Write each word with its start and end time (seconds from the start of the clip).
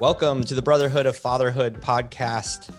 Welcome 0.00 0.44
to 0.44 0.54
the 0.54 0.62
Brotherhood 0.62 1.06
of 1.06 1.16
Fatherhood 1.16 1.80
podcast. 1.80 2.72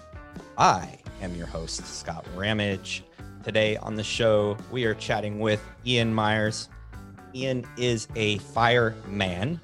I 0.58 0.99
am 1.22 1.36
your 1.36 1.47
host, 1.47 1.86
Scott 1.86 2.26
Ramage. 2.33 3.04
Today 3.44 3.76
on 3.76 3.96
the 3.96 4.04
show, 4.06 4.56
we 4.72 4.86
are 4.86 4.94
chatting 4.94 5.42
with 5.42 5.62
Ian 5.86 6.13
Myers. 6.13 6.69
Ian 7.36 7.68
is 7.76 8.08
a 8.15 8.37
fireman. 8.37 9.60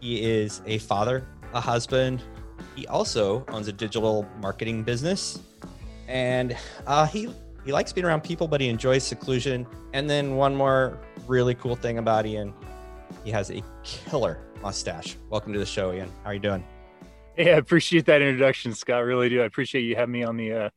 He 0.00 0.22
is 0.22 0.60
a 0.66 0.76
father, 0.76 1.26
a 1.54 1.62
husband. 1.62 2.22
He 2.74 2.86
also 2.88 3.46
owns 3.48 3.68
a 3.68 3.72
digital 3.72 4.28
marketing 4.42 4.82
business, 4.82 5.40
and 6.08 6.54
uh, 6.86 7.06
he 7.06 7.32
he 7.64 7.72
likes 7.72 7.90
being 7.90 8.04
around 8.04 8.22
people, 8.22 8.48
but 8.48 8.60
he 8.60 8.68
enjoys 8.68 9.02
seclusion. 9.02 9.66
And 9.94 10.10
then 10.10 10.36
one 10.36 10.54
more 10.54 10.98
really 11.26 11.54
cool 11.54 11.74
thing 11.74 11.96
about 11.96 12.26
Ian, 12.26 12.52
he 13.24 13.30
has 13.30 13.50
a 13.50 13.62
killer 13.82 14.38
mustache. 14.66 15.16
Welcome 15.30 15.52
to 15.52 15.60
the 15.60 15.64
show, 15.64 15.92
Ian. 15.92 16.10
How 16.24 16.30
are 16.30 16.34
you 16.34 16.40
doing? 16.40 16.64
Yeah, 17.38 17.52
I 17.52 17.58
appreciate 17.58 18.04
that 18.06 18.20
introduction, 18.20 18.74
Scott. 18.74 19.04
Really 19.04 19.28
do. 19.28 19.40
I 19.40 19.44
appreciate 19.44 19.82
you 19.82 19.94
having 19.94 20.10
me 20.10 20.24
on 20.24 20.36
the, 20.36 20.52
uh, 20.52 20.70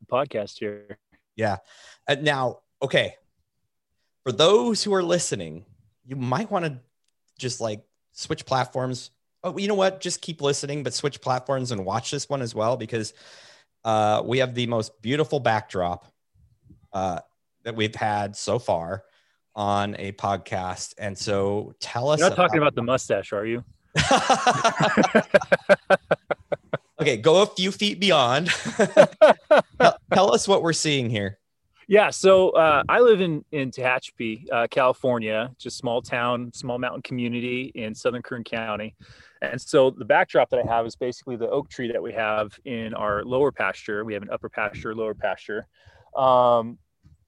the 0.00 0.06
podcast 0.10 0.58
here. 0.58 0.98
Yeah. 1.36 1.58
Uh, 2.08 2.16
now, 2.20 2.62
okay. 2.82 3.14
For 4.24 4.32
those 4.32 4.82
who 4.82 4.92
are 4.94 5.02
listening, 5.04 5.64
you 6.04 6.16
might 6.16 6.50
want 6.50 6.64
to 6.64 6.80
just 7.38 7.60
like 7.60 7.84
switch 8.10 8.44
platforms. 8.46 9.12
Oh, 9.44 9.56
you 9.56 9.68
know 9.68 9.76
what? 9.76 10.00
Just 10.00 10.22
keep 10.22 10.42
listening, 10.42 10.82
but 10.82 10.92
switch 10.92 11.20
platforms 11.20 11.70
and 11.70 11.84
watch 11.84 12.10
this 12.10 12.28
one 12.28 12.42
as 12.42 12.52
well 12.52 12.76
because 12.76 13.14
uh, 13.84 14.24
we 14.24 14.38
have 14.38 14.56
the 14.56 14.66
most 14.66 15.00
beautiful 15.02 15.38
backdrop 15.38 16.04
uh, 16.92 17.20
that 17.62 17.76
we've 17.76 17.94
had 17.94 18.34
so 18.34 18.58
far 18.58 19.04
on 19.56 19.96
a 19.98 20.12
podcast. 20.12 20.94
And 20.98 21.18
so 21.18 21.74
tell 21.80 22.10
us. 22.10 22.20
You're 22.20 22.28
not 22.28 22.36
talking 22.36 22.58
about 22.58 22.74
the 22.74 22.82
mustache, 22.82 23.32
are 23.32 23.46
you? 23.46 23.64
okay, 27.00 27.16
go 27.16 27.42
a 27.42 27.46
few 27.46 27.72
feet 27.72 27.98
beyond. 27.98 28.48
tell, 29.80 29.96
tell, 30.12 30.34
us 30.34 30.46
what 30.46 30.62
we're 30.62 30.74
seeing 30.74 31.08
here. 31.08 31.38
Yeah, 31.88 32.10
so 32.10 32.50
uh, 32.50 32.82
I 32.88 33.00
live 33.00 33.20
in 33.20 33.44
in 33.52 33.70
Tehachapi, 33.70 34.44
uh, 34.52 34.66
California, 34.70 35.50
just 35.58 35.78
small 35.78 36.02
town, 36.02 36.52
small 36.52 36.78
mountain 36.78 37.02
community 37.02 37.72
in 37.74 37.94
Southern 37.94 38.22
Kern 38.22 38.44
County. 38.44 38.94
And 39.40 39.60
so 39.60 39.90
the 39.90 40.04
backdrop 40.04 40.50
that 40.50 40.60
I 40.66 40.74
have 40.74 40.84
is 40.86 40.96
basically 40.96 41.36
the 41.36 41.48
oak 41.48 41.68
tree 41.68 41.90
that 41.92 42.02
we 42.02 42.12
have 42.12 42.58
in 42.64 42.92
our 42.94 43.24
lower 43.24 43.52
pasture. 43.52 44.04
We 44.04 44.14
have 44.14 44.22
an 44.22 44.30
upper 44.30 44.48
pasture, 44.48 44.94
lower 44.94 45.14
pasture. 45.14 45.66
Um, 46.16 46.78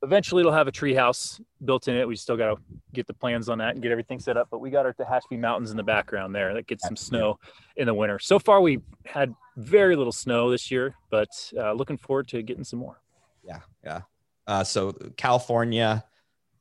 eventually 0.03 0.41
it'll 0.41 0.53
have 0.53 0.69
a 0.69 0.73
tree 0.73 0.95
house 0.95 1.41
built 1.65 1.89
in 1.89 1.97
it. 1.97 2.07
We 2.07 2.17
still 2.17 2.37
got 2.37 2.55
to 2.55 2.63
get 2.93 3.07
the 3.07 3.15
plans 3.15 3.49
on 3.49 3.59
that 3.59 3.75
and 3.75 3.83
get 3.83 3.91
everything 3.91 4.21
set 4.21 4.37
up. 4.37 4.49
But 4.51 4.61
we 4.61 4.71
got 4.71 4.87
our 4.87 4.95
Tehachapi 4.95 5.39
Mountains 5.39 5.71
in 5.71 5.77
the 5.77 5.83
background 5.83 6.35
there 6.35 6.55
that 6.55 6.67
gets 6.67 6.85
some 6.85 6.97
snow 6.97 7.39
in 7.77 7.87
the 7.87 7.95
winter. 7.95 8.19
So 8.19 8.39
far, 8.39 8.61
we 8.61 8.81
had 9.05 9.35
very 9.57 9.97
little 9.97 10.13
snow 10.13 10.51
this 10.51 10.71
year, 10.71 10.95
but 11.11 11.29
uh, 11.57 11.73
looking 11.73 11.97
forward 11.97 12.29
to 12.29 12.43
getting 12.43 12.65
some 12.65 12.79
more. 12.79 13.01
Yeah, 13.43 13.61
yeah. 13.85 14.01
Uh, 14.47 14.65
so 14.65 14.93
California, 15.17 16.05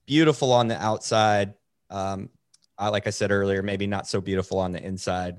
beautiful 0.06 0.52
on 0.52 0.68
the 0.68 0.82
outside. 0.82 1.54
Um, 1.90 2.30
uh, 2.80 2.92
like 2.92 3.08
I 3.08 3.10
said 3.10 3.32
earlier, 3.32 3.64
maybe 3.64 3.88
not 3.88 4.08
so 4.08 4.22
beautiful 4.22 4.60
on 4.60 4.72
the 4.72 4.84
inside. 4.84 5.38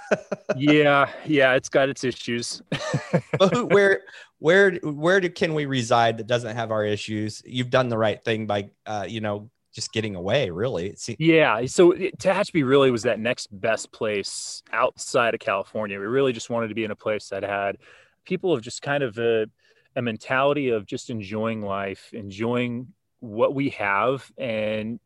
yeah, 0.56 1.10
yeah, 1.26 1.54
it's 1.54 1.68
got 1.68 1.88
its 1.88 2.04
issues. 2.04 2.62
but 3.38 3.52
who, 3.52 3.66
where, 3.66 4.00
where, 4.38 4.72
where 4.82 5.20
do, 5.20 5.28
can 5.28 5.54
we 5.54 5.66
reside 5.66 6.18
that 6.18 6.26
doesn't 6.26 6.56
have 6.56 6.70
our 6.70 6.84
issues? 6.84 7.42
You've 7.44 7.70
done 7.70 7.88
the 7.88 7.98
right 7.98 8.22
thing 8.22 8.46
by, 8.46 8.70
uh, 8.86 9.04
you 9.06 9.20
know, 9.20 9.50
just 9.74 9.92
getting 9.92 10.16
away. 10.16 10.50
Really, 10.50 10.94
seems- 10.96 11.20
yeah. 11.20 11.64
So 11.66 11.92
Tehachapi 11.92 12.66
really 12.66 12.90
was 12.90 13.02
that 13.02 13.20
next 13.20 13.48
best 13.52 13.92
place 13.92 14.62
outside 14.72 15.34
of 15.34 15.40
California. 15.40 15.98
We 15.98 16.06
really 16.06 16.32
just 16.32 16.50
wanted 16.50 16.68
to 16.68 16.74
be 16.74 16.84
in 16.84 16.90
a 16.90 16.96
place 16.96 17.28
that 17.28 17.42
had 17.42 17.76
people 18.24 18.52
of 18.52 18.62
just 18.62 18.80
kind 18.80 19.02
of 19.02 19.18
a, 19.18 19.46
a 19.96 20.02
mentality 20.02 20.70
of 20.70 20.86
just 20.86 21.10
enjoying 21.10 21.60
life, 21.60 22.10
enjoying 22.12 22.88
what 23.20 23.54
we 23.54 23.70
have, 23.70 24.30
and 24.38 24.98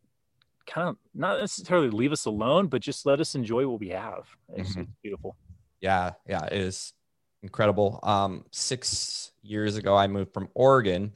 kind 0.66 0.88
of 0.88 0.96
not 1.14 1.40
necessarily 1.40 1.90
leave 1.90 2.12
us 2.12 2.26
alone, 2.26 2.66
but 2.66 2.82
just 2.82 3.06
let 3.06 3.20
us 3.20 3.34
enjoy 3.34 3.66
what 3.66 3.80
we 3.80 3.90
have. 3.90 4.26
It's, 4.54 4.70
mm-hmm. 4.70 4.82
it's 4.82 4.90
beautiful. 5.02 5.36
Yeah, 5.80 6.12
yeah, 6.26 6.46
it 6.46 6.52
is 6.60 6.92
incredible. 7.42 8.00
Um, 8.02 8.44
six 8.50 9.32
years 9.42 9.76
ago, 9.76 9.96
I 9.96 10.06
moved 10.06 10.32
from 10.32 10.48
Oregon, 10.54 11.12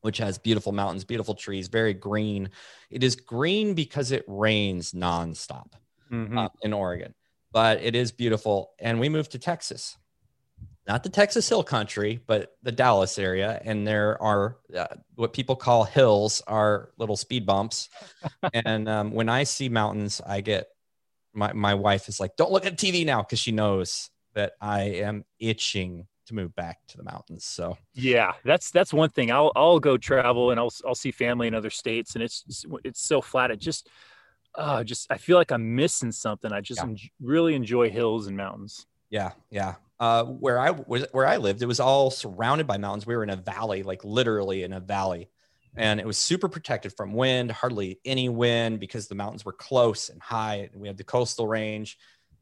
which 0.00 0.18
has 0.18 0.38
beautiful 0.38 0.72
mountains, 0.72 1.04
beautiful 1.04 1.34
trees, 1.34 1.68
very 1.68 1.94
green. 1.94 2.50
It 2.90 3.04
is 3.04 3.16
green 3.16 3.74
because 3.74 4.10
it 4.12 4.24
rains 4.26 4.92
nonstop 4.92 5.72
mm-hmm. 6.10 6.38
uh, 6.38 6.48
in 6.62 6.72
Oregon, 6.72 7.14
but 7.52 7.82
it 7.82 7.94
is 7.94 8.12
beautiful. 8.12 8.72
And 8.78 8.98
we 8.98 9.08
moved 9.08 9.32
to 9.32 9.38
Texas, 9.38 9.96
not 10.86 11.02
the 11.02 11.08
Texas 11.08 11.48
Hill 11.48 11.62
Country, 11.62 12.20
but 12.26 12.56
the 12.62 12.72
Dallas 12.72 13.18
area. 13.18 13.60
And 13.64 13.86
there 13.86 14.20
are 14.22 14.56
uh, 14.76 14.86
what 15.14 15.32
people 15.32 15.56
call 15.56 15.84
hills, 15.84 16.42
are 16.46 16.90
little 16.96 17.16
speed 17.16 17.46
bumps. 17.46 17.88
and 18.52 18.88
um, 18.88 19.12
when 19.12 19.28
I 19.28 19.44
see 19.44 19.68
mountains, 19.68 20.20
I 20.26 20.40
get 20.40 20.68
my 21.32 21.52
my 21.52 21.74
wife 21.74 22.08
is 22.08 22.18
like, 22.18 22.36
"Don't 22.36 22.50
look 22.50 22.66
at 22.66 22.76
TV 22.76 23.04
now," 23.04 23.22
because 23.22 23.38
she 23.38 23.52
knows 23.52 24.10
that 24.34 24.52
I 24.60 24.82
am 24.82 25.24
itching 25.38 26.06
to 26.26 26.34
move 26.34 26.54
back 26.54 26.78
to 26.88 26.96
the 26.96 27.02
mountains. 27.02 27.44
So 27.44 27.76
yeah, 27.92 28.32
that's 28.44 28.70
that's 28.70 28.92
one 28.92 29.10
thing. 29.10 29.30
I'll 29.30 29.52
I'll 29.54 29.80
go 29.80 29.96
travel 29.96 30.50
and 30.50 30.58
I'll 30.58 30.72
I'll 30.86 30.94
see 30.94 31.10
family 31.10 31.46
in 31.46 31.54
other 31.54 31.70
states, 31.70 32.14
and 32.14 32.22
it's 32.22 32.64
it's 32.84 33.02
so 33.02 33.20
flat. 33.20 33.50
It 33.50 33.60
just 33.60 33.88
uh 34.54 34.82
just 34.82 35.06
I 35.10 35.18
feel 35.18 35.36
like 35.36 35.52
I'm 35.52 35.76
missing 35.76 36.12
something. 36.12 36.52
I 36.52 36.60
just 36.60 36.80
yeah. 36.80 36.88
en- 36.88 36.98
really 37.20 37.54
enjoy 37.54 37.90
hills 37.90 38.26
and 38.26 38.36
mountains. 38.36 38.86
Yeah, 39.10 39.32
yeah 39.50 39.74
uh, 40.00 40.24
where 40.24 40.58
I 40.58 40.70
was, 40.70 41.06
where 41.12 41.26
I 41.26 41.36
lived, 41.36 41.62
it 41.62 41.66
was 41.66 41.78
all 41.78 42.10
surrounded 42.10 42.66
by 42.66 42.78
mountains. 42.78 43.06
We 43.06 43.14
were 43.14 43.22
in 43.22 43.30
a 43.30 43.36
valley, 43.36 43.82
like 43.82 44.02
literally 44.02 44.62
in 44.62 44.72
a 44.72 44.80
valley, 44.80 45.28
and 45.76 46.00
it 46.00 46.06
was 46.06 46.16
super 46.16 46.48
protected 46.48 46.96
from 46.96 47.12
wind, 47.12 47.52
hardly 47.52 48.00
any 48.04 48.28
wind 48.30 48.80
because 48.80 49.06
the 49.06 49.14
mountains 49.14 49.44
were 49.44 49.52
close 49.52 50.08
and 50.08 50.20
high. 50.20 50.70
And 50.72 50.80
we 50.80 50.88
had 50.88 50.96
the 50.96 51.04
coastal 51.04 51.46
range, 51.46 51.98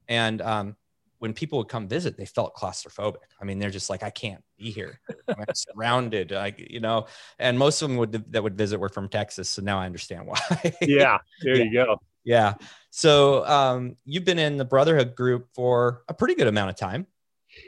and 0.07 0.41
um, 0.41 0.77
when 1.19 1.35
people 1.35 1.59
would 1.59 1.69
come 1.69 1.89
visit, 1.89 2.17
they 2.17 2.27
felt 2.27 2.55
claustrophobic. 2.55 3.17
I 3.43 3.45
mean, 3.45 3.59
they're 3.59 3.71
just 3.71 3.91
like, 3.91 4.05
I 4.05 4.11
can't 4.11 4.43
be 4.57 4.71
here. 4.71 5.01
I'm 5.29 5.45
surrounded, 5.55 6.31
like 6.31 6.65
you 6.71 6.79
know. 6.79 7.07
And 7.41 7.59
most 7.59 7.83
of 7.83 7.89
them 7.89 7.99
would 7.99 8.33
that 8.33 8.41
would 8.41 8.57
visit 8.57 8.79
were 8.79 8.89
from 8.89 9.09
Texas, 9.09 9.49
so 9.49 9.63
now 9.63 9.81
I 9.81 9.87
understand 9.87 10.29
why. 10.29 10.39
yeah, 10.81 11.19
there 11.43 11.57
yeah. 11.57 11.65
you 11.65 11.73
go. 11.73 12.01
Yeah. 12.23 12.55
So 12.91 13.47
um, 13.47 13.97
you've 14.05 14.25
been 14.25 14.39
in 14.39 14.57
the 14.57 14.65
Brotherhood 14.65 15.15
group 15.15 15.49
for 15.55 16.03
a 16.09 16.15
pretty 16.15 16.35
good 16.35 16.47
amount 16.47 16.71
of 16.71 16.77
time. 16.77 17.07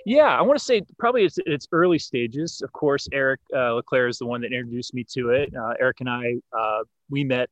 Yeah, 0.07 0.37
I 0.39 0.43
want 0.43 0.59
to 0.59 0.65
say 0.65 0.83
probably 0.99 1.25
it's 1.25 1.39
its 1.47 1.67
early 1.73 1.99
stages. 1.99 2.61
Of 2.63 2.73
course, 2.73 3.09
Eric 3.13 3.41
uh, 3.55 3.75
Leclaire 3.75 4.09
is 4.09 4.19
the 4.19 4.27
one 4.27 4.41
that 4.43 4.53
introduced 4.53 4.95
me 4.95 5.05
to 5.13 5.31
it. 5.31 5.53
Uh, 5.55 5.75
Eric 5.81 6.01
and 6.01 6.09
I, 6.09 6.35
uh, 6.57 6.85
we 7.09 7.25
met 7.25 7.49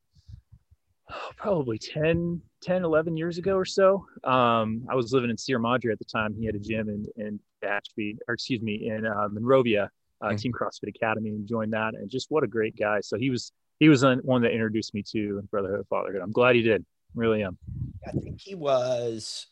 oh, 1.10 1.30
probably 1.36 1.78
10, 1.78 2.40
10, 2.62 2.84
11 2.84 3.16
years 3.16 3.38
ago 3.38 3.54
or 3.54 3.64
so. 3.64 4.06
Um, 4.24 4.86
I 4.88 4.94
was 4.94 5.12
living 5.12 5.30
in 5.30 5.36
Sierra 5.36 5.60
Madre 5.60 5.92
at 5.92 5.98
the 5.98 6.04
time. 6.04 6.34
He 6.38 6.46
had 6.46 6.54
a 6.54 6.60
gym 6.60 6.88
in, 6.88 7.06
in 7.16 7.40
Ashby, 7.62 8.18
or 8.28 8.34
excuse 8.34 8.62
me, 8.62 8.88
in 8.88 9.06
uh, 9.06 9.28
Monrovia, 9.30 9.90
mm-hmm. 10.22 10.36
Team 10.36 10.52
CrossFit 10.52 10.88
Academy, 10.88 11.30
and 11.30 11.46
joined 11.46 11.72
that. 11.72 11.94
And 11.94 12.08
just 12.08 12.30
what 12.30 12.44
a 12.44 12.48
great 12.48 12.76
guy. 12.76 13.00
So 13.00 13.18
he 13.18 13.30
was 13.30 13.52
he 13.78 13.88
was 13.88 14.04
one 14.22 14.42
that 14.42 14.50
introduced 14.50 14.92
me 14.92 15.04
to 15.12 15.42
Brotherhood 15.50 15.86
Fatherhood. 15.88 16.20
I'm 16.22 16.32
glad 16.32 16.56
he 16.56 16.62
did. 16.62 16.84
Really 17.18 17.42
am. 17.42 17.58
I 18.06 18.12
think 18.12 18.40
he 18.40 18.54
was 18.54 19.46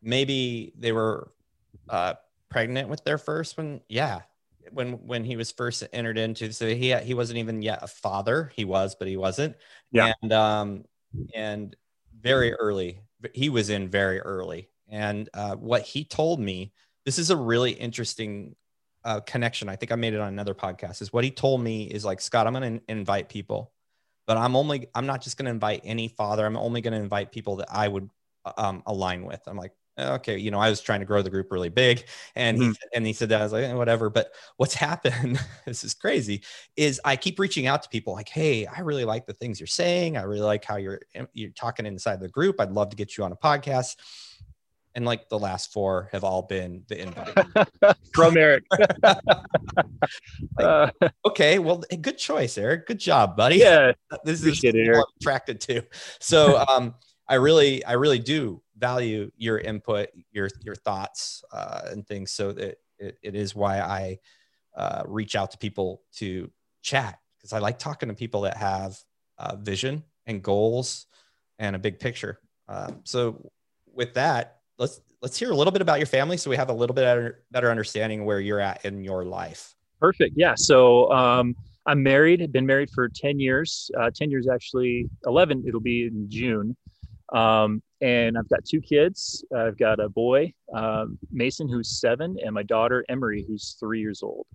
maybe 0.00 0.72
they 0.78 0.92
were 0.92 1.32
uh, 1.88 2.14
pregnant 2.48 2.88
with 2.88 3.02
their 3.02 3.18
first 3.18 3.58
one. 3.58 3.80
Yeah, 3.88 4.20
when 4.70 4.92
when 5.06 5.24
he 5.24 5.34
was 5.34 5.50
first 5.50 5.82
entered 5.92 6.16
into, 6.16 6.52
so 6.52 6.68
he 6.68 6.94
he 6.94 7.14
wasn't 7.14 7.40
even 7.40 7.60
yet 7.60 7.80
a 7.82 7.88
father. 7.88 8.52
He 8.54 8.64
was, 8.64 8.94
but 8.94 9.08
he 9.08 9.16
wasn't. 9.16 9.56
Yeah, 9.90 10.12
and 10.22 10.32
um 10.32 10.84
and 11.34 11.74
very 12.20 12.54
early, 12.54 13.00
he 13.34 13.48
was 13.48 13.68
in 13.68 13.88
very 13.88 14.20
early. 14.20 14.68
And 14.88 15.28
uh, 15.34 15.56
what 15.56 15.82
he 15.82 16.04
told 16.04 16.38
me, 16.38 16.72
this 17.04 17.18
is 17.18 17.30
a 17.30 17.36
really 17.36 17.72
interesting 17.72 18.54
uh, 19.04 19.20
connection. 19.20 19.68
I 19.68 19.74
think 19.74 19.90
I 19.90 19.96
made 19.96 20.14
it 20.14 20.20
on 20.20 20.28
another 20.28 20.54
podcast. 20.54 21.02
Is 21.02 21.12
what 21.12 21.24
he 21.24 21.32
told 21.32 21.60
me 21.60 21.84
is 21.84 22.04
like 22.04 22.20
Scott, 22.20 22.46
I'm 22.46 22.52
going 22.52 22.78
to 22.78 22.84
invite 22.88 23.28
people, 23.28 23.72
but 24.30 24.36
I'm 24.36 24.54
only 24.54 24.86
I'm 24.94 25.06
not 25.06 25.22
just 25.22 25.36
going 25.36 25.46
to 25.46 25.50
invite 25.50 25.80
any 25.82 26.06
father. 26.06 26.46
I'm 26.46 26.56
only 26.56 26.80
going 26.80 26.92
to 26.92 27.00
invite 27.00 27.32
people 27.32 27.56
that 27.56 27.66
I 27.68 27.88
would 27.88 28.08
um, 28.56 28.80
align 28.86 29.24
with. 29.24 29.40
I'm 29.48 29.56
like, 29.56 29.72
okay, 29.98 30.38
you 30.38 30.52
know, 30.52 30.60
I 30.60 30.70
was 30.70 30.80
trying 30.80 31.00
to 31.00 31.04
grow 31.04 31.20
the 31.20 31.30
group 31.30 31.50
really 31.50 31.68
big, 31.68 32.04
and 32.36 32.56
mm-hmm. 32.56 32.70
he 32.70 32.76
and 32.94 33.04
he 33.04 33.12
said 33.12 33.30
that 33.30 33.40
I 33.40 33.42
was 33.42 33.52
like, 33.52 33.64
eh, 33.64 33.72
whatever. 33.72 34.08
But 34.08 34.30
what's 34.56 34.74
happened? 34.88 35.44
this 35.66 35.82
is 35.82 35.94
crazy. 35.94 36.44
Is 36.76 37.00
I 37.04 37.16
keep 37.16 37.40
reaching 37.40 37.66
out 37.66 37.82
to 37.82 37.88
people 37.88 38.12
like, 38.12 38.28
hey, 38.28 38.66
I 38.66 38.82
really 38.82 39.04
like 39.04 39.26
the 39.26 39.34
things 39.34 39.58
you're 39.58 39.66
saying. 39.66 40.16
I 40.16 40.22
really 40.22 40.42
like 40.42 40.64
how 40.64 40.76
you're 40.76 41.00
you're 41.32 41.50
talking 41.50 41.84
inside 41.84 42.20
the 42.20 42.28
group. 42.28 42.60
I'd 42.60 42.70
love 42.70 42.90
to 42.90 42.96
get 42.96 43.18
you 43.18 43.24
on 43.24 43.32
a 43.32 43.36
podcast. 43.36 43.96
And 44.94 45.04
like 45.04 45.28
the 45.28 45.38
last 45.38 45.72
four 45.72 46.08
have 46.12 46.24
all 46.24 46.42
been 46.42 46.82
the 46.88 47.02
invite 47.02 47.96
from 48.14 48.36
Eric. 48.36 48.64
like, 50.58 50.94
okay, 51.24 51.58
well, 51.60 51.82
good 52.00 52.18
choice, 52.18 52.58
Eric. 52.58 52.86
Good 52.86 52.98
job, 52.98 53.36
buddy. 53.36 53.56
Yeah, 53.56 53.92
this 54.24 54.42
is 54.42 54.62
what 54.62 54.74
I'm 54.74 55.02
attracted 55.20 55.60
to. 55.62 55.82
So, 56.18 56.64
um, 56.68 56.94
I 57.28 57.34
really, 57.34 57.84
I 57.84 57.92
really 57.92 58.18
do 58.18 58.60
value 58.76 59.30
your 59.36 59.58
input, 59.58 60.08
your 60.32 60.48
your 60.62 60.74
thoughts, 60.74 61.44
uh, 61.52 61.82
and 61.92 62.04
things. 62.04 62.32
So 62.32 62.50
that 62.50 62.78
it, 62.98 63.18
it 63.22 63.34
is 63.36 63.54
why 63.54 63.78
I 63.78 64.18
uh, 64.76 65.04
reach 65.06 65.36
out 65.36 65.52
to 65.52 65.58
people 65.58 66.02
to 66.16 66.50
chat 66.82 67.18
because 67.36 67.52
I 67.52 67.58
like 67.58 67.78
talking 67.78 68.08
to 68.08 68.14
people 68.14 68.42
that 68.42 68.56
have 68.56 68.98
uh, 69.38 69.56
vision 69.56 70.04
and 70.26 70.42
goals 70.42 71.06
and 71.58 71.74
a 71.74 71.78
big 71.78 71.98
picture. 71.98 72.40
Uh, 72.68 72.92
so 73.04 73.50
with 73.92 74.14
that, 74.14 74.59
let's 74.80 75.00
let's 75.22 75.38
hear 75.38 75.50
a 75.50 75.54
little 75.54 75.70
bit 75.70 75.82
about 75.82 75.98
your 75.98 76.06
family 76.06 76.36
so 76.36 76.50
we 76.50 76.56
have 76.56 76.70
a 76.70 76.72
little 76.72 76.94
bit 76.94 77.36
better, 77.52 77.70
understanding 77.70 78.24
where 78.24 78.40
you're 78.40 78.58
at 78.58 78.84
in 78.84 79.04
your 79.04 79.24
life. 79.24 79.74
Perfect. 80.00 80.32
Yeah. 80.36 80.54
So 80.56 81.12
um, 81.12 81.54
I'm 81.86 82.02
married. 82.02 82.50
Been 82.50 82.66
married 82.66 82.90
for 82.92 83.08
ten 83.08 83.38
years. 83.38 83.90
Uh, 84.00 84.10
ten 84.12 84.30
years 84.30 84.48
actually. 84.48 85.08
Eleven. 85.26 85.62
It'll 85.68 85.80
be 85.80 86.06
in 86.06 86.28
June. 86.28 86.76
Um, 87.32 87.82
and 88.00 88.36
I've 88.36 88.48
got 88.48 88.64
two 88.64 88.80
kids. 88.80 89.44
I've 89.54 89.78
got 89.78 90.00
a 90.00 90.08
boy, 90.08 90.52
um, 90.74 91.18
Mason, 91.30 91.68
who's 91.68 92.00
seven, 92.00 92.38
and 92.42 92.54
my 92.54 92.62
daughter 92.62 93.04
Emery, 93.08 93.44
who's 93.46 93.76
three 93.78 94.00
years 94.00 94.22
old. 94.22 94.46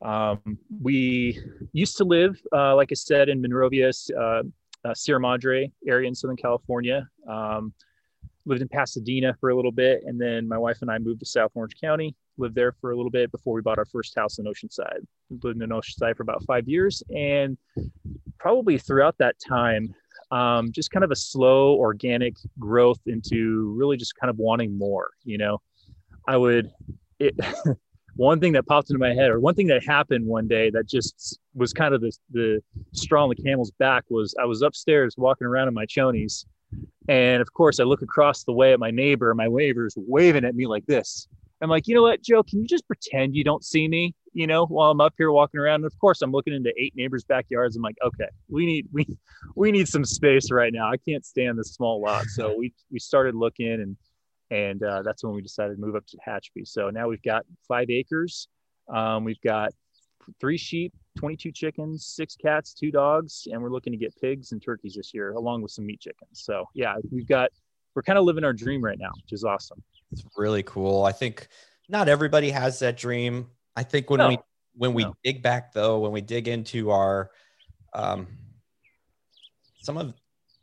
Um, 0.00 0.58
we 0.80 1.42
used 1.72 1.96
to 1.96 2.04
live, 2.04 2.40
uh, 2.54 2.76
like 2.76 2.92
I 2.92 2.94
said, 2.94 3.28
in 3.28 3.42
Monrovia, 3.42 3.90
uh, 4.16 4.42
uh, 4.84 4.94
Sierra 4.94 5.20
Madre 5.20 5.70
area 5.86 6.06
in 6.06 6.14
Southern 6.14 6.36
California. 6.36 7.06
Um, 7.28 7.74
lived 8.48 8.62
in 8.62 8.68
Pasadena 8.68 9.36
for 9.40 9.50
a 9.50 9.56
little 9.56 9.70
bit, 9.70 10.02
and 10.06 10.20
then 10.20 10.48
my 10.48 10.58
wife 10.58 10.78
and 10.80 10.90
I 10.90 10.98
moved 10.98 11.20
to 11.20 11.26
South 11.26 11.52
Orange 11.54 11.74
County. 11.80 12.16
Lived 12.38 12.54
there 12.54 12.72
for 12.72 12.92
a 12.92 12.96
little 12.96 13.10
bit 13.10 13.30
before 13.30 13.54
we 13.54 13.60
bought 13.60 13.78
our 13.78 13.84
first 13.84 14.14
house 14.16 14.38
in 14.38 14.46
Oceanside. 14.46 15.06
Lived 15.42 15.62
in 15.62 15.68
Oceanside 15.68 16.16
for 16.16 16.22
about 16.22 16.42
five 16.44 16.66
years, 16.66 17.02
and 17.14 17.58
probably 18.38 18.78
throughout 18.78 19.16
that 19.18 19.36
time, 19.46 19.94
um, 20.30 20.72
just 20.72 20.90
kind 20.90 21.04
of 21.04 21.10
a 21.10 21.16
slow, 21.16 21.74
organic 21.74 22.34
growth 22.58 23.00
into 23.06 23.74
really 23.76 23.96
just 23.96 24.14
kind 24.16 24.30
of 24.30 24.38
wanting 24.38 24.76
more. 24.76 25.10
You 25.24 25.38
know, 25.38 25.58
I 26.26 26.36
would 26.36 26.70
it. 27.18 27.34
one 28.16 28.40
thing 28.40 28.52
that 28.52 28.66
popped 28.66 28.90
into 28.90 28.98
my 28.98 29.14
head 29.14 29.30
or 29.30 29.38
one 29.38 29.54
thing 29.54 29.68
that 29.68 29.84
happened 29.84 30.26
one 30.26 30.48
day 30.48 30.70
that 30.70 30.88
just 30.88 31.38
was 31.54 31.72
kind 31.72 31.94
of 31.94 32.00
the, 32.00 32.12
the 32.32 32.60
straw 32.92 33.22
on 33.22 33.28
the 33.28 33.36
camel's 33.36 33.70
back 33.78 34.02
was 34.10 34.34
i 34.42 34.44
was 34.44 34.60
upstairs 34.60 35.14
walking 35.16 35.46
around 35.46 35.68
in 35.68 35.74
my 35.74 35.86
chonies 35.86 36.44
and 37.08 37.40
of 37.40 37.52
course 37.52 37.80
i 37.80 37.84
look 37.84 38.02
across 38.02 38.44
the 38.44 38.52
way 38.52 38.72
at 38.72 38.78
my 38.78 38.90
neighbor 38.90 39.34
my 39.34 39.48
neighbor's 39.48 39.94
waving 39.96 40.44
at 40.44 40.54
me 40.54 40.66
like 40.66 40.86
this. 40.86 41.28
I'm 41.60 41.70
like 41.70 41.88
you 41.88 41.94
know 41.94 42.02
what 42.02 42.22
joe 42.22 42.42
can 42.42 42.60
you 42.60 42.66
just 42.66 42.86
pretend 42.86 43.34
you 43.34 43.44
don't 43.44 43.64
see 43.64 43.88
me 43.88 44.14
you 44.32 44.46
know 44.46 44.66
while 44.66 44.90
i'm 44.90 45.00
up 45.00 45.14
here 45.18 45.32
walking 45.32 45.58
around? 45.60 45.76
And 45.76 45.86
of 45.86 45.98
course 45.98 46.22
i'm 46.22 46.32
looking 46.32 46.54
into 46.54 46.72
eight 46.78 46.94
neighbors 46.96 47.24
backyards. 47.24 47.76
I'm 47.76 47.82
like 47.82 47.96
okay 48.04 48.28
we 48.48 48.66
need 48.66 48.86
we 48.92 49.06
we 49.54 49.72
need 49.72 49.88
some 49.88 50.04
space 50.04 50.50
right 50.50 50.72
now. 50.72 50.90
I 50.90 50.96
can't 50.96 51.24
stand 51.24 51.58
this 51.58 51.72
small 51.72 52.00
lot. 52.00 52.26
So 52.26 52.56
we 52.56 52.72
we 52.90 52.98
started 52.98 53.34
looking 53.34 53.72
and 53.72 53.96
and 54.50 54.82
uh, 54.82 55.02
that's 55.02 55.22
when 55.24 55.34
we 55.34 55.42
decided 55.42 55.74
to 55.74 55.80
move 55.80 55.94
up 55.94 56.06
to 56.06 56.16
Tehachapi. 56.16 56.66
So 56.66 56.90
now 56.90 57.08
we've 57.08 57.22
got 57.22 57.44
five 57.66 57.90
acres. 57.90 58.48
Um, 58.88 59.24
we've 59.24 59.40
got 59.42 59.72
three 60.40 60.56
sheep, 60.56 60.94
22 61.18 61.52
chickens, 61.52 62.06
six 62.06 62.36
cats, 62.36 62.72
two 62.72 62.90
dogs, 62.90 63.48
and 63.50 63.60
we're 63.60 63.70
looking 63.70 63.92
to 63.92 63.96
get 63.96 64.14
pigs 64.20 64.52
and 64.52 64.62
turkeys 64.62 64.94
this 64.94 65.12
year, 65.12 65.32
along 65.32 65.62
with 65.62 65.70
some 65.70 65.86
meat 65.86 66.00
chickens. 66.00 66.42
So 66.44 66.64
yeah, 66.74 66.96
we've 67.10 67.26
got 67.26 67.50
we're 67.94 68.02
kind 68.02 68.18
of 68.18 68.24
living 68.24 68.44
our 68.44 68.52
dream 68.52 68.82
right 68.82 68.98
now, 68.98 69.10
which 69.22 69.32
is 69.32 69.44
awesome. 69.44 69.82
It's 70.12 70.24
really 70.36 70.62
cool. 70.62 71.04
I 71.04 71.12
think 71.12 71.48
not 71.88 72.08
everybody 72.08 72.50
has 72.50 72.78
that 72.80 72.96
dream. 72.96 73.48
I 73.76 73.82
think 73.82 74.10
when 74.10 74.18
no. 74.18 74.28
we 74.28 74.38
when 74.74 74.94
we 74.94 75.04
no. 75.04 75.14
dig 75.24 75.42
back 75.42 75.72
though, 75.72 75.98
when 75.98 76.12
we 76.12 76.20
dig 76.20 76.48
into 76.48 76.90
our 76.90 77.30
um, 77.92 78.26
some 79.80 79.96
of 79.96 80.14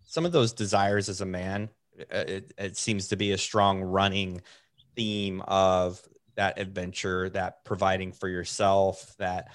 some 0.05 0.25
of 0.25 0.31
those 0.31 0.53
desires 0.53 1.09
as 1.09 1.21
a 1.21 1.25
man 1.25 1.69
it, 2.09 2.53
it 2.57 2.77
seems 2.77 3.07
to 3.09 3.15
be 3.15 3.31
a 3.31 3.37
strong 3.37 3.81
running 3.81 4.41
theme 4.95 5.41
of 5.47 6.01
that 6.35 6.59
adventure, 6.59 7.29
that 7.29 7.63
providing 7.63 8.11
for 8.11 8.27
yourself, 8.27 9.15
that 9.17 9.49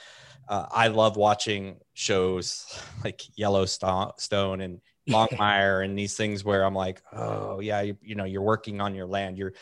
uh, 0.48 0.66
I 0.70 0.88
love 0.88 1.16
watching 1.16 1.76
shows 1.94 2.66
like 3.04 3.22
Yellowstone 3.36 4.60
and 4.60 4.80
Longmire 5.08 5.84
and 5.84 5.98
these 5.98 6.16
things 6.16 6.44
where 6.44 6.62
I'm 6.64 6.74
like, 6.74 7.02
oh 7.12 7.60
yeah, 7.60 7.80
you, 7.80 7.96
you, 8.02 8.14
know, 8.14 8.24
you're 8.24 8.42
working 8.42 8.80
on 8.80 8.94
your 8.94 9.06
land. 9.06 9.38
You're, 9.38 9.54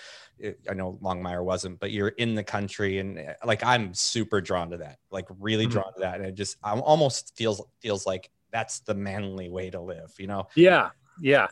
I 0.69 0.75
know 0.75 0.99
Longmire 1.01 1.43
wasn't, 1.43 1.81
but 1.81 1.91
you're 1.91 2.09
in 2.09 2.35
the 2.35 2.45
country, 2.45 2.99
and 2.99 3.19
uh, 3.19 3.35
like 3.45 3.65
I'm 3.65 3.95
super 3.95 4.41
drawn 4.41 4.71
to 4.71 4.77
that, 4.79 4.99
like 5.11 5.27
really 5.39 5.65
mm-hmm. 5.65 5.73
drawn 5.73 5.95
to 5.95 6.01
that, 6.01 6.17
and 6.17 6.27
it 6.27 6.35
just 6.35 6.57
I 6.63 6.79
almost 6.79 7.35
feels 7.37 7.63
feels 7.81 8.05
like 8.05 8.31
that's 8.53 8.81
the 8.81 8.95
manly 8.95 9.49
way 9.49 9.71
to 9.71 9.81
live, 9.81 10.13
you 10.19 10.27
know? 10.27 10.49
Yeah, 10.55 10.91
yeah 11.21 11.49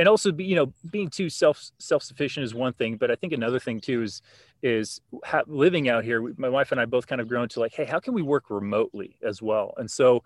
and 0.00 0.08
also 0.08 0.32
be, 0.32 0.44
you 0.44 0.56
know 0.56 0.72
being 0.90 1.08
too 1.08 1.28
self 1.28 1.70
self-sufficient 1.78 2.42
is 2.42 2.54
one 2.54 2.72
thing 2.72 2.96
but 2.96 3.10
i 3.10 3.14
think 3.14 3.32
another 3.32 3.58
thing 3.58 3.80
too 3.80 4.02
is 4.02 4.22
is 4.62 5.00
ha- 5.24 5.42
living 5.46 5.88
out 5.88 6.04
here 6.04 6.34
my 6.36 6.48
wife 6.48 6.72
and 6.72 6.80
i 6.80 6.84
both 6.84 7.06
kind 7.06 7.20
of 7.20 7.28
grown 7.28 7.48
to 7.48 7.60
like 7.60 7.72
hey 7.72 7.84
how 7.84 7.98
can 7.98 8.14
we 8.14 8.22
work 8.22 8.50
remotely 8.50 9.16
as 9.22 9.42
well? 9.42 9.74
And 9.76 9.90
so 9.90 10.22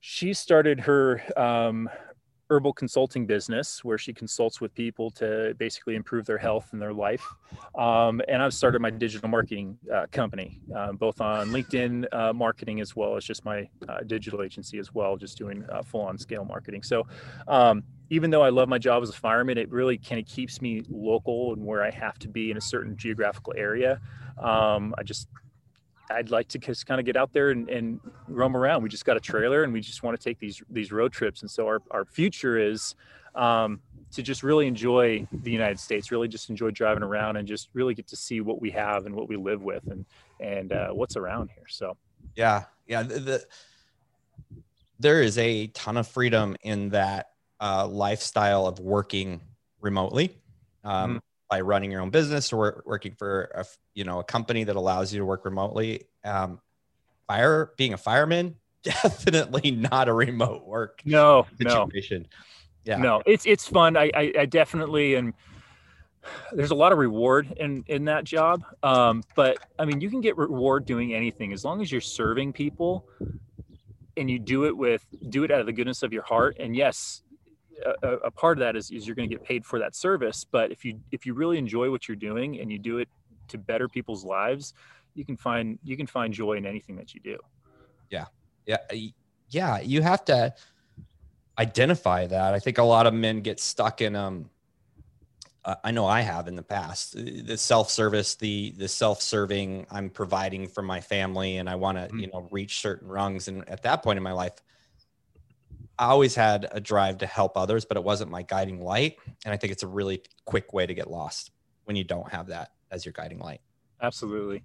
she 0.00 0.34
started 0.34 0.80
her 0.80 1.22
um, 1.36 1.88
herbal 2.52 2.74
consulting 2.74 3.24
business 3.24 3.82
where 3.82 3.96
she 3.96 4.12
consults 4.12 4.60
with 4.60 4.74
people 4.74 5.10
to 5.10 5.54
basically 5.58 5.94
improve 5.94 6.26
their 6.26 6.36
health 6.36 6.68
and 6.72 6.82
their 6.82 6.92
life. 6.92 7.24
Um, 7.78 8.20
and 8.28 8.42
I've 8.42 8.52
started 8.52 8.82
my 8.82 8.90
digital 8.90 9.26
marketing 9.30 9.78
uh, 9.90 10.04
company, 10.12 10.60
uh, 10.76 10.92
both 10.92 11.22
on 11.22 11.48
LinkedIn 11.48 12.04
uh, 12.12 12.34
marketing 12.34 12.82
as 12.82 12.94
well 12.94 13.16
as 13.16 13.24
just 13.24 13.42
my 13.46 13.66
uh, 13.88 14.00
digital 14.06 14.42
agency 14.42 14.78
as 14.78 14.92
well, 14.92 15.16
just 15.16 15.38
doing 15.38 15.64
uh, 15.72 15.82
full 15.82 16.02
on 16.02 16.18
scale 16.18 16.44
marketing. 16.44 16.82
So 16.82 17.06
um, 17.48 17.84
even 18.10 18.30
though 18.30 18.42
I 18.42 18.50
love 18.50 18.68
my 18.68 18.78
job 18.78 19.02
as 19.02 19.08
a 19.08 19.14
fireman, 19.14 19.56
it 19.56 19.70
really 19.70 19.96
kind 19.96 20.20
of 20.20 20.26
keeps 20.26 20.60
me 20.60 20.82
local 20.90 21.54
and 21.54 21.64
where 21.64 21.82
I 21.82 21.90
have 21.90 22.18
to 22.18 22.28
be 22.28 22.50
in 22.50 22.58
a 22.58 22.60
certain 22.60 22.98
geographical 22.98 23.54
area. 23.56 23.98
Um, 24.36 24.94
I 24.98 25.02
just 25.02 25.28
I'd 26.10 26.30
like 26.30 26.48
to 26.48 26.58
just 26.58 26.86
kind 26.86 27.00
of 27.00 27.06
get 27.06 27.16
out 27.16 27.32
there 27.32 27.50
and, 27.50 27.68
and 27.68 28.00
roam 28.28 28.56
around. 28.56 28.82
We 28.82 28.88
just 28.88 29.04
got 29.04 29.16
a 29.16 29.20
trailer 29.20 29.62
and 29.62 29.72
we 29.72 29.80
just 29.80 30.02
want 30.02 30.18
to 30.18 30.22
take 30.22 30.38
these 30.38 30.62
these 30.70 30.92
road 30.92 31.12
trips. 31.12 31.42
And 31.42 31.50
so 31.50 31.66
our, 31.66 31.80
our 31.90 32.04
future 32.04 32.58
is 32.58 32.94
um, 33.34 33.80
to 34.12 34.22
just 34.22 34.42
really 34.42 34.66
enjoy 34.66 35.26
the 35.32 35.50
United 35.50 35.80
States, 35.80 36.10
really 36.10 36.28
just 36.28 36.50
enjoy 36.50 36.70
driving 36.70 37.02
around 37.02 37.36
and 37.36 37.48
just 37.48 37.68
really 37.72 37.94
get 37.94 38.06
to 38.08 38.16
see 38.16 38.40
what 38.40 38.60
we 38.60 38.70
have 38.70 39.06
and 39.06 39.14
what 39.14 39.28
we 39.28 39.36
live 39.36 39.62
with 39.62 39.86
and 39.90 40.04
and 40.40 40.72
uh, 40.72 40.88
what's 40.90 41.16
around 41.16 41.50
here. 41.54 41.66
So 41.68 41.96
yeah, 42.36 42.64
yeah. 42.86 43.02
The, 43.02 43.20
the, 43.20 43.44
there 44.98 45.22
is 45.22 45.38
a 45.38 45.66
ton 45.68 45.96
of 45.96 46.06
freedom 46.06 46.56
in 46.62 46.90
that 46.90 47.30
uh, 47.60 47.86
lifestyle 47.86 48.66
of 48.66 48.78
working 48.78 49.40
remotely. 49.80 50.36
Um, 50.84 51.10
mm-hmm 51.10 51.18
by 51.52 51.60
running 51.60 51.90
your 51.90 52.00
own 52.00 52.08
business 52.08 52.50
or 52.50 52.82
working 52.86 53.12
for 53.12 53.50
a 53.54 53.66
you 53.92 54.04
know 54.04 54.20
a 54.20 54.24
company 54.24 54.64
that 54.64 54.74
allows 54.74 55.12
you 55.12 55.18
to 55.18 55.26
work 55.26 55.44
remotely. 55.44 56.06
Um, 56.24 56.62
fire 57.26 57.72
being 57.76 57.92
a 57.92 57.98
fireman 57.98 58.56
definitely 58.82 59.70
not 59.70 60.08
a 60.08 60.14
remote 60.14 60.64
work 60.66 61.02
no 61.04 61.46
situation. 61.58 62.22
No. 62.22 62.28
Yeah, 62.84 62.96
no, 62.96 63.22
it's 63.26 63.44
it's 63.44 63.68
fun. 63.68 63.98
I, 63.98 64.10
I, 64.14 64.32
I 64.40 64.46
definitely 64.46 65.14
and 65.14 65.34
there's 66.54 66.70
a 66.70 66.74
lot 66.74 66.90
of 66.90 66.96
reward 66.96 67.52
in 67.58 67.84
in 67.86 68.06
that 68.06 68.24
job. 68.24 68.64
Um, 68.82 69.22
but 69.36 69.58
I 69.78 69.84
mean, 69.84 70.00
you 70.00 70.08
can 70.08 70.22
get 70.22 70.38
reward 70.38 70.86
doing 70.86 71.12
anything 71.12 71.52
as 71.52 71.66
long 71.66 71.82
as 71.82 71.92
you're 71.92 72.00
serving 72.00 72.54
people 72.54 73.06
and 74.16 74.30
you 74.30 74.38
do 74.38 74.64
it 74.64 74.74
with 74.74 75.04
do 75.28 75.44
it 75.44 75.50
out 75.50 75.60
of 75.60 75.66
the 75.66 75.72
goodness 75.74 76.02
of 76.02 76.14
your 76.14 76.22
heart. 76.22 76.56
And 76.58 76.74
yes, 76.74 77.22
a, 78.02 78.08
a 78.24 78.30
part 78.30 78.58
of 78.58 78.60
that 78.60 78.76
is, 78.76 78.90
is 78.90 79.06
you're 79.06 79.16
going 79.16 79.28
to 79.28 79.34
get 79.34 79.44
paid 79.44 79.64
for 79.64 79.78
that 79.78 79.94
service. 79.94 80.44
But 80.44 80.70
if 80.70 80.84
you 80.84 81.00
if 81.10 81.26
you 81.26 81.34
really 81.34 81.58
enjoy 81.58 81.90
what 81.90 82.08
you're 82.08 82.16
doing 82.16 82.60
and 82.60 82.70
you 82.70 82.78
do 82.78 82.98
it 82.98 83.08
to 83.48 83.58
better 83.58 83.88
people's 83.88 84.24
lives, 84.24 84.74
you 85.14 85.24
can 85.24 85.36
find 85.36 85.78
you 85.82 85.96
can 85.96 86.06
find 86.06 86.32
joy 86.32 86.54
in 86.54 86.66
anything 86.66 86.96
that 86.96 87.14
you 87.14 87.20
do. 87.20 87.38
Yeah, 88.10 88.26
yeah, 88.66 88.78
yeah. 89.50 89.80
You 89.80 90.02
have 90.02 90.24
to 90.26 90.54
identify 91.58 92.26
that. 92.26 92.54
I 92.54 92.58
think 92.58 92.78
a 92.78 92.82
lot 92.84 93.06
of 93.06 93.14
men 93.14 93.40
get 93.40 93.60
stuck 93.60 94.00
in 94.00 94.16
um. 94.16 94.50
I 95.64 95.92
know 95.92 96.06
I 96.06 96.22
have 96.22 96.48
in 96.48 96.56
the 96.56 96.62
past 96.64 97.14
the 97.14 97.56
self-service, 97.56 98.34
the 98.34 98.74
the 98.76 98.88
self-serving. 98.88 99.86
I'm 99.92 100.10
providing 100.10 100.66
for 100.66 100.82
my 100.82 101.00
family, 101.00 101.58
and 101.58 101.70
I 101.70 101.76
want 101.76 101.98
to 101.98 102.04
mm-hmm. 102.06 102.18
you 102.18 102.26
know 102.32 102.48
reach 102.50 102.80
certain 102.80 103.06
rungs. 103.06 103.46
And 103.46 103.68
at 103.68 103.84
that 103.84 104.02
point 104.02 104.16
in 104.16 104.24
my 104.24 104.32
life, 104.32 104.54
I 106.02 106.06
always 106.06 106.34
had 106.34 106.66
a 106.72 106.80
drive 106.80 107.18
to 107.18 107.26
help 107.26 107.56
others, 107.56 107.84
but 107.84 107.96
it 107.96 108.02
wasn't 108.02 108.28
my 108.28 108.42
guiding 108.42 108.82
light. 108.82 109.18
And 109.44 109.54
I 109.54 109.56
think 109.56 109.72
it's 109.72 109.84
a 109.84 109.86
really 109.86 110.20
quick 110.44 110.72
way 110.72 110.84
to 110.84 110.94
get 110.94 111.08
lost 111.08 111.52
when 111.84 111.94
you 111.94 112.02
don't 112.02 112.28
have 112.32 112.48
that 112.48 112.72
as 112.90 113.04
your 113.04 113.12
guiding 113.12 113.38
light. 113.38 113.60
Absolutely. 114.00 114.64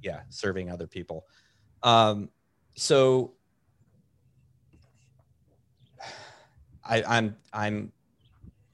Yeah, 0.00 0.20
serving 0.28 0.70
other 0.70 0.86
people. 0.86 1.26
Um, 1.82 2.30
so 2.76 3.32
I, 6.84 7.02
I'm 7.02 7.36
I'm 7.52 7.90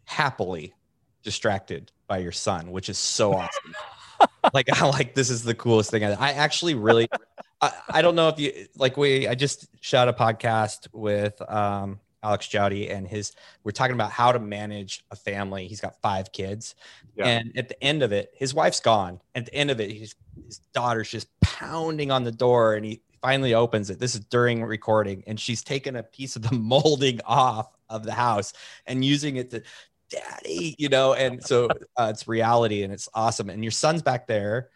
happily 0.04 0.74
distracted 1.22 1.92
by 2.08 2.18
your 2.18 2.32
son, 2.32 2.72
which 2.72 2.90
is 2.90 2.98
so 2.98 3.32
awesome. 3.32 3.74
like 4.52 4.68
I 4.70 4.86
like 4.86 5.14
this 5.14 5.30
is 5.30 5.44
the 5.44 5.54
coolest 5.54 5.90
thing. 5.90 6.04
I, 6.04 6.12
I 6.12 6.32
actually 6.32 6.74
really 6.74 7.08
I, 7.62 7.72
I 7.88 8.02
don't 8.02 8.16
know 8.16 8.28
if 8.28 8.38
you 8.38 8.66
like 8.76 8.96
we 8.96 9.28
I 9.28 9.34
just 9.34 9.68
shot 9.80 10.08
a 10.08 10.12
podcast 10.12 10.88
with 10.92 11.40
um 11.50 12.00
Alex 12.24 12.46
Jowdy, 12.46 12.90
and 12.90 13.06
his 13.06 13.32
we're 13.64 13.72
talking 13.72 13.94
about 13.94 14.10
how 14.10 14.32
to 14.32 14.38
manage 14.38 15.04
a 15.10 15.16
family. 15.16 15.66
He's 15.66 15.80
got 15.80 16.00
five 16.02 16.32
kids, 16.32 16.74
yeah. 17.16 17.26
and 17.26 17.52
at 17.56 17.68
the 17.68 17.82
end 17.82 18.02
of 18.02 18.12
it, 18.12 18.30
his 18.34 18.54
wife's 18.54 18.80
gone. 18.80 19.20
At 19.34 19.46
the 19.46 19.54
end 19.54 19.70
of 19.70 19.80
it, 19.80 19.90
his 19.90 20.14
his 20.46 20.58
daughter's 20.72 21.10
just 21.10 21.28
pounding 21.40 22.10
on 22.10 22.24
the 22.24 22.32
door, 22.32 22.74
and 22.74 22.84
he 22.84 23.02
finally 23.20 23.54
opens 23.54 23.90
it. 23.90 23.98
This 23.98 24.14
is 24.14 24.20
during 24.20 24.62
recording, 24.62 25.24
and 25.26 25.38
she's 25.38 25.62
taken 25.64 25.96
a 25.96 26.02
piece 26.02 26.36
of 26.36 26.42
the 26.42 26.54
molding 26.56 27.20
off 27.24 27.72
of 27.88 28.04
the 28.04 28.12
house 28.12 28.52
and 28.86 29.04
using 29.04 29.36
it 29.36 29.50
to, 29.50 29.62
daddy, 30.08 30.76
you 30.78 30.88
know. 30.88 31.14
And 31.14 31.42
so 31.42 31.68
uh, 31.96 32.08
it's 32.10 32.28
reality, 32.28 32.84
and 32.84 32.92
it's 32.92 33.08
awesome. 33.14 33.50
And 33.50 33.64
your 33.64 33.72
son's 33.72 34.02
back 34.02 34.28
there 34.28 34.70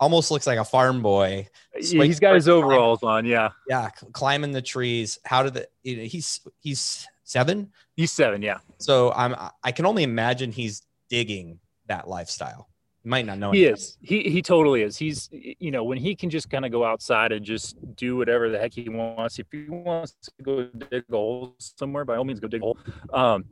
almost 0.00 0.30
looks 0.30 0.46
like 0.46 0.58
a 0.58 0.64
farm 0.64 1.02
boy. 1.02 1.48
Yeah, 1.80 2.04
he's 2.04 2.20
got 2.20 2.34
his 2.34 2.48
overalls 2.48 3.00
climbing. 3.00 3.26
on. 3.26 3.30
Yeah. 3.30 3.48
Yeah. 3.68 3.88
Climbing 4.12 4.52
the 4.52 4.62
trees. 4.62 5.18
How 5.24 5.42
did 5.42 5.54
the, 5.54 5.68
you 5.82 5.96
know, 5.96 6.02
he's, 6.04 6.40
he's 6.60 7.06
seven. 7.24 7.72
He's 7.96 8.12
seven. 8.12 8.42
Yeah. 8.42 8.58
So 8.78 9.12
I'm, 9.12 9.34
I 9.64 9.72
can 9.72 9.86
only 9.86 10.04
imagine 10.04 10.52
he's 10.52 10.82
digging 11.08 11.58
that 11.86 12.06
lifestyle. 12.06 12.68
You 13.02 13.10
might 13.10 13.26
not 13.26 13.38
know. 13.38 13.52
He 13.52 13.64
is. 13.64 13.98
He, 14.00 14.22
he 14.30 14.42
totally 14.42 14.82
is. 14.82 14.96
He's, 14.96 15.28
you 15.32 15.70
know, 15.70 15.84
when 15.84 15.98
he 15.98 16.14
can 16.14 16.30
just 16.30 16.48
kind 16.48 16.64
of 16.64 16.70
go 16.70 16.84
outside 16.84 17.32
and 17.32 17.44
just 17.44 17.76
do 17.96 18.16
whatever 18.16 18.50
the 18.50 18.58
heck 18.58 18.74
he 18.74 18.88
wants. 18.88 19.38
If 19.38 19.46
he 19.50 19.66
wants 19.68 20.14
to 20.22 20.42
go 20.42 20.64
dig 20.64 21.04
a 21.10 21.16
hole 21.16 21.56
somewhere, 21.58 22.04
by 22.04 22.16
all 22.16 22.24
means, 22.24 22.40
go 22.40 22.48
dig 22.48 22.62
a 22.62 22.64
hole. 22.64 22.78
Um, 23.12 23.44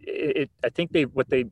it, 0.00 0.36
it 0.36 0.50
I 0.64 0.68
think 0.68 0.92
they, 0.92 1.04
what 1.04 1.28
they, 1.28 1.46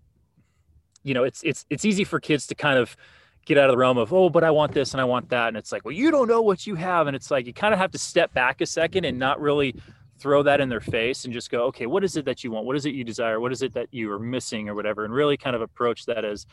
you 1.02 1.14
know, 1.14 1.24
it's, 1.24 1.42
it's, 1.42 1.64
it's 1.70 1.84
easy 1.84 2.04
for 2.04 2.20
kids 2.20 2.46
to 2.48 2.54
kind 2.54 2.78
of, 2.78 2.96
get 3.46 3.56
out 3.56 3.70
of 3.70 3.72
the 3.72 3.78
realm 3.78 3.96
of 3.96 4.12
oh 4.12 4.28
but 4.28 4.44
i 4.44 4.50
want 4.50 4.72
this 4.72 4.92
and 4.92 5.00
i 5.00 5.04
want 5.04 5.28
that. 5.30 5.48
And 5.48 5.56
it's 5.56 5.72
like 5.72 5.84
well 5.84 5.94
you 5.94 6.10
don't 6.10 6.28
know 6.28 6.42
what 6.42 6.66
you 6.66 6.74
have. 6.74 7.06
And 7.06 7.16
it's 7.16 7.30
like 7.30 7.46
you 7.46 7.54
kind 7.54 7.72
of 7.72 7.80
have 7.80 7.92
to 7.92 7.98
step 7.98 8.34
back 8.34 8.60
a 8.60 8.66
second 8.66 9.06
and 9.06 9.18
not 9.18 9.40
really 9.40 9.74
throw 10.18 10.42
that 10.42 10.60
in 10.60 10.68
their 10.68 10.80
face 10.80 11.24
and 11.24 11.32
just 11.32 11.50
go 11.50 11.64
okay 11.64 11.86
what 11.86 12.04
is 12.04 12.16
it 12.16 12.24
that 12.26 12.44
you 12.44 12.50
want? 12.50 12.66
What 12.66 12.76
is 12.76 12.84
it 12.84 12.94
you 12.94 13.04
desire? 13.04 13.40
What 13.40 13.52
is 13.52 13.62
it 13.62 13.72
that 13.74 13.88
you 13.92 14.12
are 14.12 14.18
missing 14.18 14.68
or 14.68 14.74
whatever? 14.74 15.04
And 15.04 15.14
really 15.14 15.36
kind 15.36 15.56
of 15.56 15.62
approach 15.62 16.04
that 16.06 16.24
as 16.24 16.46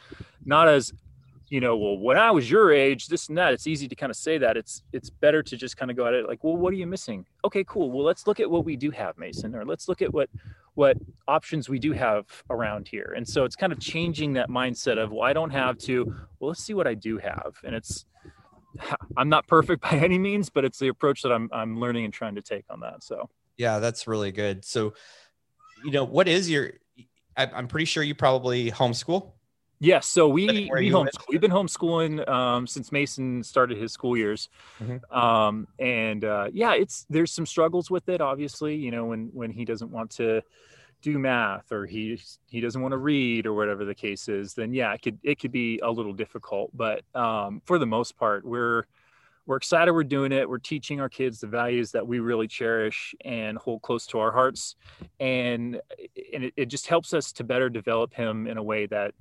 not 0.45 0.67
as 0.67 0.93
you 1.49 1.59
know 1.59 1.75
well 1.77 1.97
when 1.97 2.17
i 2.17 2.31
was 2.31 2.49
your 2.49 2.71
age 2.71 3.07
this 3.07 3.27
and 3.27 3.37
that 3.37 3.53
it's 3.53 3.67
easy 3.67 3.87
to 3.87 3.95
kind 3.95 4.09
of 4.09 4.15
say 4.15 4.37
that. 4.37 4.55
It's 4.55 4.83
it's 4.93 5.09
better 5.09 5.41
to 5.43 5.57
just 5.57 5.75
kind 5.75 5.89
of 5.89 5.97
go 5.97 6.05
at 6.05 6.13
it 6.13 6.27
like 6.27 6.43
well 6.43 6.55
what 6.55 6.71
are 6.73 6.77
you 6.77 6.87
missing? 6.87 7.25
Okay 7.43 7.63
cool. 7.63 7.91
Well 7.91 8.05
let's 8.05 8.27
look 8.27 8.39
at 8.39 8.49
what 8.49 8.65
we 8.65 8.75
do 8.75 8.91
have 8.91 9.17
mason 9.17 9.55
or 9.55 9.65
let's 9.65 9.87
look 9.87 10.03
at 10.03 10.13
what 10.13 10.29
what 10.75 10.97
options 11.27 11.69
we 11.69 11.79
do 11.79 11.91
have 11.91 12.25
around 12.49 12.87
here. 12.87 13.13
And 13.15 13.27
so 13.27 13.45
it's 13.45 13.55
kind 13.55 13.71
of 13.71 13.79
changing 13.79 14.33
that 14.33 14.49
mindset 14.49 14.97
of, 14.97 15.11
well, 15.11 15.21
I 15.21 15.33
don't 15.33 15.51
have 15.51 15.77
to, 15.79 16.05
well, 16.39 16.49
let's 16.49 16.63
see 16.63 16.73
what 16.73 16.87
I 16.87 16.95
do 16.95 17.17
have. 17.17 17.55
And 17.63 17.75
it's, 17.75 18.05
I'm 19.17 19.29
not 19.29 19.47
perfect 19.47 19.81
by 19.89 19.97
any 19.97 20.17
means, 20.17 20.49
but 20.49 20.65
it's 20.65 20.79
the 20.79 20.87
approach 20.87 21.21
that 21.21 21.31
I'm, 21.31 21.49
I'm 21.53 21.79
learning 21.79 22.05
and 22.05 22.13
trying 22.13 22.35
to 22.35 22.41
take 22.41 22.65
on 22.69 22.79
that. 22.81 23.03
So, 23.03 23.29
yeah, 23.57 23.79
that's 23.79 24.07
really 24.07 24.31
good. 24.31 24.65
So, 24.65 24.93
you 25.83 25.91
know, 25.91 26.03
what 26.03 26.27
is 26.27 26.49
your, 26.49 26.71
I'm 27.35 27.67
pretty 27.67 27.85
sure 27.85 28.03
you 28.03 28.13
probably 28.13 28.69
homeschool. 28.69 29.31
Yes, 29.83 30.07
so 30.07 30.29
we 30.29 30.69
we 30.73 30.89
homeschool. 30.89 31.25
We've 31.27 31.41
been 31.41 31.51
homeschooling 31.51 32.25
um, 32.29 32.65
since 32.67 32.93
Mason 32.93 33.43
started 33.43 33.77
his 33.77 33.91
school 33.91 34.15
years, 34.15 34.47
mm-hmm. 34.81 35.13
um, 35.13 35.67
and 35.77 36.23
uh, 36.23 36.47
yeah, 36.53 36.73
it's 36.73 37.05
there's 37.09 37.31
some 37.31 37.45
struggles 37.45 37.91
with 37.91 38.07
it. 38.07 38.21
Obviously, 38.21 38.75
you 38.75 38.91
know 38.91 39.03
when 39.03 39.29
when 39.33 39.51
he 39.51 39.65
doesn't 39.65 39.91
want 39.91 40.09
to 40.11 40.41
do 41.01 41.19
math 41.19 41.69
or 41.73 41.85
he 41.85 42.17
he 42.47 42.61
doesn't 42.61 42.81
want 42.81 42.93
to 42.93 42.97
read 42.97 43.45
or 43.45 43.53
whatever 43.53 43.83
the 43.83 43.93
case 43.93 44.29
is, 44.29 44.53
then 44.53 44.73
yeah, 44.73 44.93
it 44.93 45.01
could 45.01 45.19
it 45.21 45.37
could 45.37 45.51
be 45.51 45.79
a 45.83 45.91
little 45.91 46.13
difficult. 46.13 46.71
But 46.73 47.03
um, 47.13 47.61
for 47.65 47.77
the 47.77 47.85
most 47.85 48.15
part, 48.15 48.45
we're 48.45 48.85
we're 49.45 49.57
excited 49.57 49.91
we're 49.91 50.05
doing 50.05 50.31
it. 50.31 50.47
We're 50.47 50.59
teaching 50.59 51.01
our 51.01 51.09
kids 51.09 51.41
the 51.41 51.47
values 51.47 51.91
that 51.91 52.07
we 52.07 52.19
really 52.19 52.47
cherish 52.47 53.13
and 53.25 53.57
hold 53.57 53.81
close 53.81 54.07
to 54.07 54.19
our 54.19 54.31
hearts, 54.31 54.77
and 55.19 55.81
and 56.33 56.45
it, 56.45 56.53
it 56.55 56.65
just 56.67 56.87
helps 56.87 57.13
us 57.13 57.33
to 57.33 57.43
better 57.43 57.69
develop 57.69 58.13
him 58.13 58.47
in 58.47 58.57
a 58.57 58.63
way 58.63 58.85
that 58.85 59.13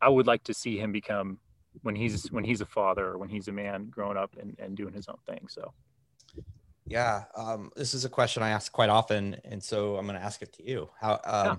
I 0.00 0.08
would 0.08 0.26
like 0.26 0.44
to 0.44 0.54
see 0.54 0.78
him 0.78 0.92
become 0.92 1.38
when 1.82 1.96
he's 1.96 2.30
when 2.30 2.44
he's 2.44 2.60
a 2.60 2.66
father 2.66 3.06
or 3.06 3.18
when 3.18 3.28
he's 3.28 3.48
a 3.48 3.52
man 3.52 3.88
growing 3.90 4.16
up 4.16 4.36
and, 4.40 4.56
and 4.58 4.76
doing 4.76 4.94
his 4.94 5.08
own 5.08 5.18
thing. 5.26 5.46
So 5.48 5.72
yeah, 6.86 7.24
um, 7.34 7.70
this 7.76 7.94
is 7.94 8.04
a 8.04 8.08
question 8.08 8.42
I 8.42 8.50
ask 8.50 8.70
quite 8.70 8.90
often, 8.90 9.36
and 9.44 9.62
so 9.62 9.96
I'm 9.96 10.06
going 10.06 10.18
to 10.18 10.24
ask 10.24 10.42
it 10.42 10.52
to 10.54 10.68
you. 10.68 10.90
How 11.00 11.12
um, 11.24 11.46
yeah. 11.46 11.56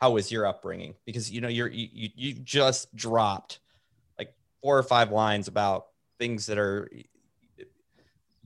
how 0.00 0.10
was 0.12 0.30
your 0.30 0.46
upbringing? 0.46 0.94
Because 1.04 1.30
you 1.30 1.40
know 1.40 1.48
you're 1.48 1.68
you 1.68 2.08
you 2.14 2.34
just 2.34 2.94
dropped 2.94 3.58
like 4.18 4.32
four 4.62 4.78
or 4.78 4.82
five 4.82 5.10
lines 5.10 5.48
about 5.48 5.86
things 6.18 6.46
that 6.46 6.58
are 6.58 6.88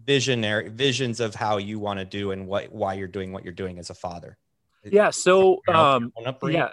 visionary 0.04 0.68
visions 0.68 1.20
of 1.20 1.34
how 1.34 1.56
you 1.56 1.78
want 1.78 1.98
to 1.98 2.04
do 2.04 2.30
and 2.30 2.46
what 2.46 2.72
why 2.72 2.94
you're 2.94 3.08
doing 3.08 3.32
what 3.32 3.44
you're 3.44 3.52
doing 3.52 3.78
as 3.78 3.90
a 3.90 3.94
father. 3.94 4.38
Yeah. 4.82 5.10
So 5.10 5.60
um, 5.68 6.12
yeah, 6.42 6.70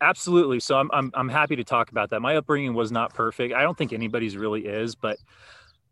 Absolutely. 0.00 0.60
So 0.60 0.78
I'm, 0.78 0.90
I'm, 0.92 1.10
I'm 1.14 1.28
happy 1.28 1.56
to 1.56 1.64
talk 1.64 1.90
about 1.90 2.10
that. 2.10 2.20
My 2.20 2.36
upbringing 2.36 2.74
was 2.74 2.90
not 2.90 3.12
perfect. 3.12 3.54
I 3.54 3.62
don't 3.62 3.76
think 3.76 3.92
anybody's 3.92 4.36
really 4.36 4.66
is, 4.66 4.94
but 4.94 5.18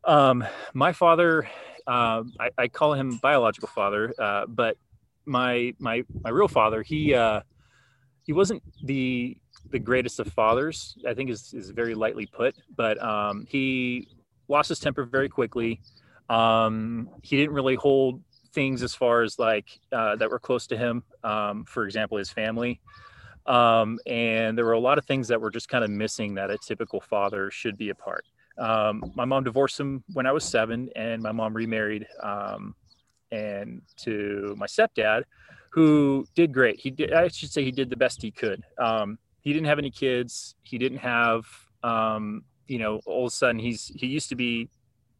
um, 0.04 0.44
my 0.72 0.92
father, 0.92 1.48
uh, 1.86 2.22
I, 2.40 2.50
I, 2.56 2.68
call 2.68 2.94
him 2.94 3.18
biological 3.18 3.68
father, 3.68 4.14
uh, 4.18 4.46
but 4.46 4.76
my, 5.26 5.74
my, 5.78 6.04
my 6.22 6.30
real 6.30 6.48
father, 6.48 6.82
he, 6.82 7.14
uh, 7.14 7.40
he 8.22 8.32
wasn't 8.32 8.62
the, 8.82 9.36
the 9.70 9.78
greatest 9.78 10.20
of 10.20 10.32
fathers, 10.32 10.96
I 11.06 11.12
think 11.12 11.28
is, 11.28 11.52
is 11.52 11.70
very 11.70 11.94
lightly 11.94 12.24
put, 12.26 12.54
but 12.74 13.02
um, 13.02 13.46
he 13.48 14.08
lost 14.48 14.70
his 14.70 14.78
temper 14.78 15.04
very 15.04 15.28
quickly. 15.28 15.80
Um, 16.30 17.10
he 17.22 17.36
didn't 17.36 17.54
really 17.54 17.74
hold 17.74 18.22
things 18.52 18.82
as 18.82 18.94
far 18.94 19.22
as 19.22 19.38
like 19.38 19.68
uh, 19.92 20.16
that 20.16 20.30
were 20.30 20.38
close 20.38 20.66
to 20.68 20.76
him. 20.76 21.02
Um, 21.22 21.64
for 21.64 21.84
example, 21.84 22.18
his 22.18 22.30
family. 22.30 22.80
Um, 23.48 23.98
and 24.06 24.56
there 24.56 24.66
were 24.66 24.72
a 24.72 24.78
lot 24.78 24.98
of 24.98 25.06
things 25.06 25.26
that 25.28 25.40
were 25.40 25.50
just 25.50 25.68
kind 25.68 25.82
of 25.82 25.90
missing 25.90 26.34
that 26.34 26.50
a 26.50 26.58
typical 26.58 27.00
father 27.00 27.50
should 27.50 27.78
be 27.78 27.88
a 27.88 27.94
part. 27.94 28.24
Um, 28.58 29.12
my 29.14 29.24
mom 29.24 29.44
divorced 29.44 29.80
him 29.80 30.04
when 30.12 30.26
I 30.26 30.32
was 30.32 30.44
seven, 30.44 30.90
and 30.94 31.22
my 31.22 31.32
mom 31.32 31.54
remarried 31.54 32.06
um, 32.22 32.74
and 33.32 33.80
to 33.98 34.54
my 34.58 34.66
stepdad, 34.66 35.22
who 35.70 36.26
did 36.34 36.52
great. 36.52 36.78
He 36.78 36.90
did, 36.90 37.12
I 37.12 37.28
should 37.28 37.50
say, 37.50 37.64
he 37.64 37.72
did 37.72 37.88
the 37.88 37.96
best 37.96 38.20
he 38.20 38.30
could. 38.30 38.62
Um, 38.78 39.18
he 39.40 39.52
didn't 39.54 39.66
have 39.68 39.78
any 39.78 39.90
kids. 39.90 40.54
He 40.62 40.76
didn't 40.76 40.98
have, 40.98 41.46
um, 41.82 42.44
you 42.66 42.78
know, 42.78 43.00
all 43.06 43.26
of 43.26 43.32
a 43.32 43.34
sudden 43.34 43.58
he's 43.58 43.90
he 43.94 44.08
used 44.08 44.28
to 44.28 44.34
be, 44.34 44.68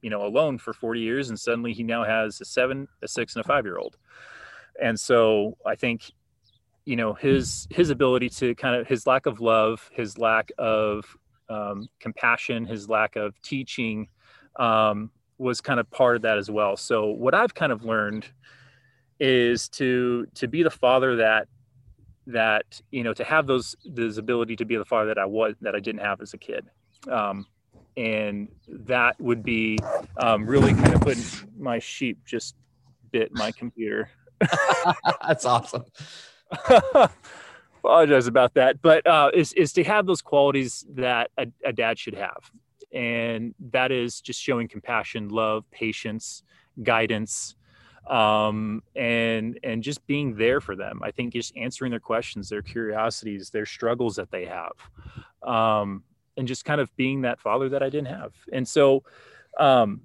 you 0.02 0.10
know, 0.10 0.26
alone 0.26 0.58
for 0.58 0.74
40 0.74 1.00
years, 1.00 1.30
and 1.30 1.40
suddenly 1.40 1.72
he 1.72 1.82
now 1.82 2.04
has 2.04 2.40
a 2.42 2.44
seven, 2.44 2.88
a 3.02 3.08
six, 3.08 3.36
and 3.36 3.44
a 3.44 3.48
five 3.48 3.64
year 3.64 3.78
old. 3.78 3.96
And 4.80 4.98
so 4.98 5.56
I 5.64 5.76
think 5.76 6.10
you 6.88 6.96
know 6.96 7.12
his 7.12 7.68
his 7.68 7.90
ability 7.90 8.30
to 8.30 8.54
kind 8.54 8.74
of 8.74 8.86
his 8.86 9.06
lack 9.06 9.26
of 9.26 9.42
love 9.42 9.90
his 9.92 10.16
lack 10.16 10.50
of 10.56 11.04
um, 11.50 11.86
compassion 12.00 12.64
his 12.64 12.88
lack 12.88 13.14
of 13.14 13.38
teaching 13.42 14.08
um, 14.56 15.10
was 15.36 15.60
kind 15.60 15.78
of 15.78 15.90
part 15.90 16.16
of 16.16 16.22
that 16.22 16.38
as 16.38 16.50
well. 16.50 16.78
So 16.78 17.08
what 17.08 17.34
i've 17.34 17.54
kind 17.54 17.72
of 17.72 17.84
learned 17.84 18.26
is 19.20 19.68
to 19.68 20.26
to 20.34 20.48
be 20.48 20.62
the 20.62 20.70
father 20.70 21.16
that 21.16 21.46
that 22.26 22.80
you 22.90 23.04
know 23.04 23.12
to 23.12 23.22
have 23.22 23.46
those 23.46 23.76
this 23.84 24.16
ability 24.16 24.56
to 24.56 24.64
be 24.64 24.76
the 24.76 24.84
father 24.84 25.08
that 25.08 25.18
i 25.18 25.26
was 25.26 25.56
that 25.60 25.74
i 25.74 25.80
didn't 25.80 26.00
have 26.00 26.22
as 26.22 26.32
a 26.32 26.38
kid. 26.38 26.64
Um, 27.06 27.46
and 27.98 28.48
that 28.66 29.20
would 29.20 29.42
be 29.42 29.78
um, 30.16 30.46
really 30.46 30.72
kind 30.72 30.94
of 30.94 31.02
putting 31.02 31.24
my 31.58 31.80
sheep 31.80 32.24
just 32.24 32.54
bit 33.10 33.30
my 33.32 33.52
computer. 33.52 34.08
That's 35.26 35.44
awesome 35.44 35.84
apologize 37.78 38.26
about 38.26 38.54
that 38.54 38.80
but 38.82 39.06
uh, 39.06 39.30
is, 39.34 39.52
is 39.54 39.72
to 39.72 39.84
have 39.84 40.06
those 40.06 40.22
qualities 40.22 40.84
that 40.90 41.30
a, 41.38 41.46
a, 41.64 41.72
dad 41.72 41.98
should 41.98 42.14
have. 42.14 42.50
And 42.92 43.54
that 43.70 43.92
is 43.92 44.20
just 44.20 44.40
showing 44.40 44.66
compassion 44.66 45.28
love 45.28 45.64
patience 45.70 46.42
guidance 46.82 47.54
um, 48.08 48.82
and 48.96 49.58
and 49.62 49.82
just 49.82 50.06
being 50.06 50.36
there 50.36 50.60
for 50.60 50.74
them. 50.74 51.00
I 51.02 51.10
think 51.10 51.34
just 51.34 51.54
answering 51.56 51.90
their 51.90 52.00
questions 52.00 52.48
their 52.48 52.62
curiosities 52.62 53.50
their 53.50 53.66
struggles 53.66 54.16
that 54.16 54.30
they 54.30 54.46
have 54.46 54.72
um, 55.42 56.02
and 56.36 56.48
just 56.48 56.64
kind 56.64 56.80
of 56.80 56.94
being 56.96 57.22
that 57.22 57.40
father 57.40 57.68
that 57.68 57.82
i 57.82 57.90
didn't 57.90 58.08
have. 58.08 58.32
And 58.52 58.66
so 58.66 59.02
um, 59.58 60.02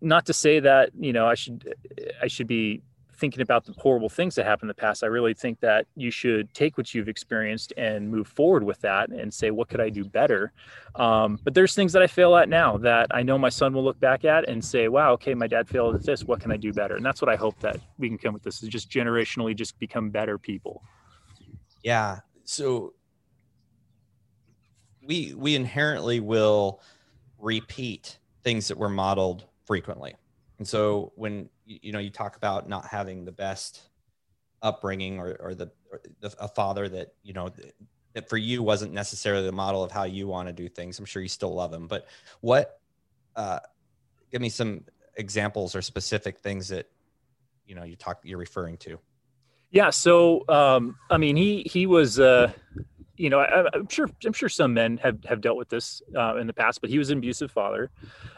not 0.00 0.26
to 0.26 0.34
say 0.34 0.60
that 0.60 0.90
you 0.98 1.12
know 1.14 1.26
i 1.26 1.34
should 1.34 1.74
i 2.22 2.26
should 2.26 2.46
be 2.46 2.82
thinking 3.16 3.42
about 3.42 3.64
the 3.64 3.72
horrible 3.78 4.08
things 4.08 4.34
that 4.34 4.46
happened 4.46 4.64
in 4.64 4.68
the 4.68 4.80
past. 4.80 5.02
I 5.02 5.06
really 5.06 5.34
think 5.34 5.60
that 5.60 5.86
you 5.96 6.10
should 6.10 6.52
take 6.54 6.76
what 6.76 6.94
you've 6.94 7.08
experienced 7.08 7.72
and 7.76 8.10
move 8.10 8.26
forward 8.26 8.64
with 8.64 8.80
that 8.80 9.10
and 9.10 9.32
say, 9.32 9.50
what 9.50 9.68
could 9.68 9.80
I 9.80 9.88
do 9.88 10.04
better? 10.04 10.52
Um, 10.94 11.38
but 11.44 11.54
there's 11.54 11.74
things 11.74 11.92
that 11.92 12.02
I 12.02 12.06
fail 12.06 12.36
at 12.36 12.48
now 12.48 12.76
that 12.78 13.06
I 13.10 13.22
know 13.22 13.38
my 13.38 13.48
son 13.48 13.72
will 13.72 13.84
look 13.84 13.98
back 14.00 14.24
at 14.24 14.48
and 14.48 14.64
say, 14.64 14.88
wow, 14.88 15.12
okay, 15.12 15.34
my 15.34 15.46
dad 15.46 15.68
failed 15.68 15.94
at 15.94 16.04
this. 16.04 16.24
What 16.24 16.40
can 16.40 16.52
I 16.52 16.56
do 16.56 16.72
better? 16.72 16.96
And 16.96 17.04
that's 17.04 17.20
what 17.20 17.30
I 17.30 17.36
hope 17.36 17.58
that 17.60 17.78
we 17.98 18.08
can 18.08 18.18
come 18.18 18.34
with 18.34 18.42
this 18.42 18.62
is 18.62 18.68
just 18.68 18.90
generationally 18.90 19.54
just 19.54 19.78
become 19.78 20.10
better 20.10 20.38
people. 20.38 20.82
Yeah. 21.82 22.20
So 22.44 22.94
we 25.06 25.34
we 25.34 25.54
inherently 25.54 26.20
will 26.20 26.80
repeat 27.38 28.18
things 28.42 28.68
that 28.68 28.78
were 28.78 28.88
modeled 28.88 29.46
frequently. 29.66 30.14
And 30.58 30.66
so 30.66 31.12
when 31.16 31.48
you 31.66 31.92
know 31.92 31.98
you 31.98 32.10
talk 32.10 32.36
about 32.36 32.68
not 32.68 32.86
having 32.86 33.24
the 33.24 33.32
best 33.32 33.82
upbringing 34.62 35.18
or, 35.18 35.36
or 35.40 35.54
the, 35.54 35.70
or 35.92 36.00
the 36.20 36.34
a 36.40 36.48
father 36.48 36.88
that 36.88 37.14
you 37.22 37.32
know 37.32 37.50
that 38.14 38.28
for 38.28 38.36
you 38.36 38.62
wasn't 38.62 38.92
necessarily 38.92 39.44
the 39.44 39.52
model 39.52 39.82
of 39.82 39.90
how 39.90 40.04
you 40.04 40.26
want 40.26 40.48
to 40.48 40.52
do 40.52 40.68
things. 40.68 40.98
I'm 40.98 41.04
sure 41.04 41.22
you 41.22 41.28
still 41.28 41.54
love 41.54 41.72
him, 41.72 41.86
but 41.86 42.06
what? 42.40 42.80
Uh, 43.36 43.58
give 44.30 44.40
me 44.40 44.48
some 44.48 44.84
examples 45.16 45.74
or 45.74 45.82
specific 45.82 46.38
things 46.38 46.68
that 46.68 46.88
you 47.66 47.74
know 47.74 47.84
you 47.84 47.96
talk 47.96 48.20
you're 48.22 48.38
referring 48.38 48.76
to. 48.78 48.98
Yeah. 49.70 49.90
So, 49.90 50.44
um, 50.48 50.96
I 51.10 51.18
mean, 51.18 51.34
he 51.34 51.62
he 51.68 51.86
was, 51.86 52.20
uh, 52.20 52.52
you 53.16 53.28
know, 53.28 53.40
I, 53.40 53.66
am 53.74 53.88
sure 53.88 54.08
I'm 54.24 54.32
sure 54.32 54.48
some 54.48 54.72
men 54.72 54.98
have 54.98 55.18
have 55.24 55.40
dealt 55.40 55.56
with 55.56 55.68
this 55.68 56.00
uh, 56.16 56.36
in 56.36 56.46
the 56.46 56.52
past, 56.52 56.80
but 56.80 56.90
he 56.90 56.98
was 56.98 57.10
an 57.10 57.18
abusive 57.18 57.50
father. 57.50 57.90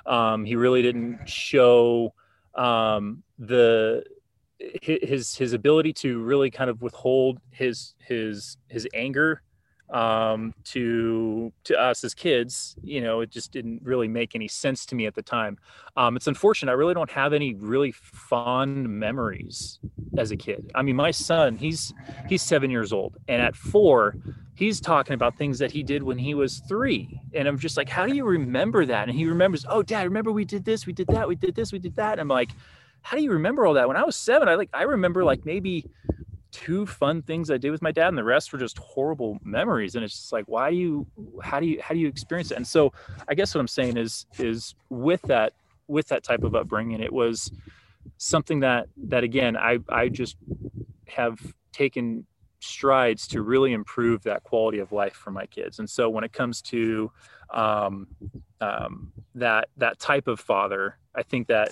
Um, 0.07 0.47
he 0.47 0.57
really 0.57 0.81
didn't 0.81 1.29
show 1.29 2.15
um, 2.57 3.23
the 3.39 4.05
his 4.59 5.37
his 5.37 5.53
ability 5.53 5.93
to 5.93 6.23
really 6.23 6.51
kind 6.51 6.71
of 6.71 6.83
withhold 6.83 7.39
his 7.51 7.95
his 7.99 8.57
his 8.69 8.89
anger 8.95 9.43
um, 9.91 10.55
to 10.65 11.53
to 11.65 11.79
us 11.81 12.03
as 12.05 12.15
kids. 12.15 12.77
You 12.83 13.01
know, 13.01 13.21
it 13.21 13.31
just 13.31 13.53
didn't 13.53 13.83
really 13.83 14.09
make 14.09 14.35
any 14.35 14.49
sense 14.49 14.87
to 14.87 14.95
me 14.95 15.07
at 15.07 15.15
the 15.15 15.23
time. 15.23 15.59
Um, 15.97 16.17
it's 16.17 16.27
unfortunate. 16.27 16.73
I 16.73 16.75
really 16.75 16.95
don't 16.95 17.11
have 17.11 17.33
any 17.33 17.55
really 17.55 17.93
fond 17.93 18.89
memories 18.89 19.79
as 20.17 20.31
a 20.31 20.37
kid. 20.37 20.71
I 20.75 20.83
mean, 20.83 20.97
my 20.97 21.11
son, 21.11 21.57
he's 21.57 21.95
he's 22.29 22.43
seven 22.43 22.71
years 22.71 22.93
old, 22.93 23.17
and 23.29 23.41
at 23.41 23.55
four, 23.55 24.17
he's 24.57 24.81
talking 24.81 25.15
about 25.15 25.39
things 25.39 25.61
that 25.61 25.71
he 25.71 25.85
did 25.85 26.03
when 26.03 26.19
he 26.19 26.35
was 26.35 26.59
three, 26.69 27.21
and 27.33 27.47
I'm 27.47 27.59
just 27.59 27.77
like, 27.77 27.89
how 27.89 28.07
do 28.07 28.17
you 28.17 28.25
remember 28.25 28.85
that? 28.87 29.09
And 29.09 29.17
he 29.17 29.27
remembers, 29.27 29.65
oh, 29.69 29.83
Dad, 29.83 30.03
remember 30.03 30.33
we 30.33 30.45
did 30.45 30.65
this, 30.65 30.87
we 30.87 30.93
did 30.93 31.07
that, 31.09 31.29
we 31.29 31.37
did 31.37 31.55
this, 31.55 31.73
we 31.73 31.79
did 31.79 31.95
that. 31.97 32.13
And 32.13 32.23
I'm 32.23 32.29
like, 32.29 32.51
how 33.03 33.17
do 33.17 33.23
you 33.23 33.31
remember 33.31 33.65
all 33.67 33.75
that? 33.75 33.87
When 33.87 33.97
I 33.97 34.03
was 34.03 34.17
seven, 34.17 34.49
I 34.49 34.57
like 34.57 34.71
I 34.73 34.83
remember 34.83 35.23
like 35.25 35.47
maybe 35.47 35.85
two 36.51 36.87
fun 36.87 37.21
things 37.21 37.51
I 37.51 37.59
did 37.59 37.71
with 37.71 37.83
my 37.83 37.93
dad, 37.93 38.09
and 38.09 38.19
the 38.19 38.25
rest 38.25 38.53
were 38.53 38.59
just 38.59 38.79
horrible 38.79 39.39
memories. 39.45 39.95
And 39.95 40.03
it's 40.03 40.17
just 40.17 40.33
like, 40.33 40.47
why 40.47 40.71
do 40.71 40.77
you, 40.77 41.07
how 41.43 41.61
do 41.61 41.67
you, 41.67 41.81
how 41.83 41.95
do 41.95 42.01
you 42.01 42.09
experience 42.09 42.51
it? 42.51 42.57
And 42.57 42.67
so, 42.67 42.95
I 43.29 43.35
guess 43.35 43.55
what 43.55 43.61
I'm 43.61 43.69
saying 43.69 43.99
is, 43.99 44.25
is 44.39 44.75
with 44.89 45.21
that, 45.23 45.53
with 45.87 46.09
that 46.09 46.25
type 46.25 46.43
of 46.45 46.55
upbringing, 46.55 47.03
it 47.03 47.13
was 47.13 47.53
something 48.17 48.61
that, 48.61 48.89
that 49.09 49.23
again, 49.23 49.57
I, 49.57 49.81
I 49.91 50.09
just 50.09 50.37
have 51.09 51.39
taken 51.73 52.25
strides 52.61 53.27
to 53.29 53.43
really 53.43 53.73
improve 53.73 54.23
that 54.25 54.43
quality 54.43 54.79
of 54.79 54.93
life 54.93 55.15
for 55.15 55.31
my 55.31 55.47
kids. 55.47 55.79
And 55.79 55.89
so, 55.89 56.09
when 56.09 56.25
it 56.25 56.33
comes 56.33 56.63
to 56.63 57.11
um, 57.53 58.07
um, 58.61 59.13
that 59.35 59.69
that 59.77 59.99
type 59.99 60.27
of 60.29 60.41
father, 60.41 60.99
I 61.15 61.23
think 61.23 61.49
that 61.49 61.71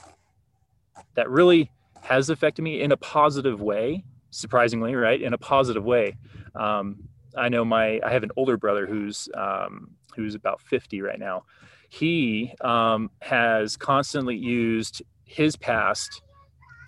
that 1.14 1.28
really 1.30 1.70
has 2.02 2.30
affected 2.30 2.62
me 2.62 2.82
in 2.82 2.92
a 2.92 2.96
positive 2.96 3.60
way 3.60 4.04
surprisingly, 4.34 4.94
right, 4.94 5.22
in 5.22 5.32
a 5.32 5.38
positive 5.38 5.84
way. 5.84 6.16
Um, 6.54 6.96
I 7.36 7.48
know 7.48 7.64
my 7.64 8.00
I 8.04 8.12
have 8.12 8.22
an 8.22 8.30
older 8.36 8.56
brother 8.56 8.86
who's 8.86 9.28
um, 9.34 9.90
who's 10.14 10.34
about 10.34 10.60
50 10.60 11.00
right 11.02 11.18
now. 11.18 11.44
He 11.88 12.52
um, 12.60 13.10
has 13.20 13.76
constantly 13.76 14.36
used 14.36 15.02
his 15.24 15.56
past 15.56 16.22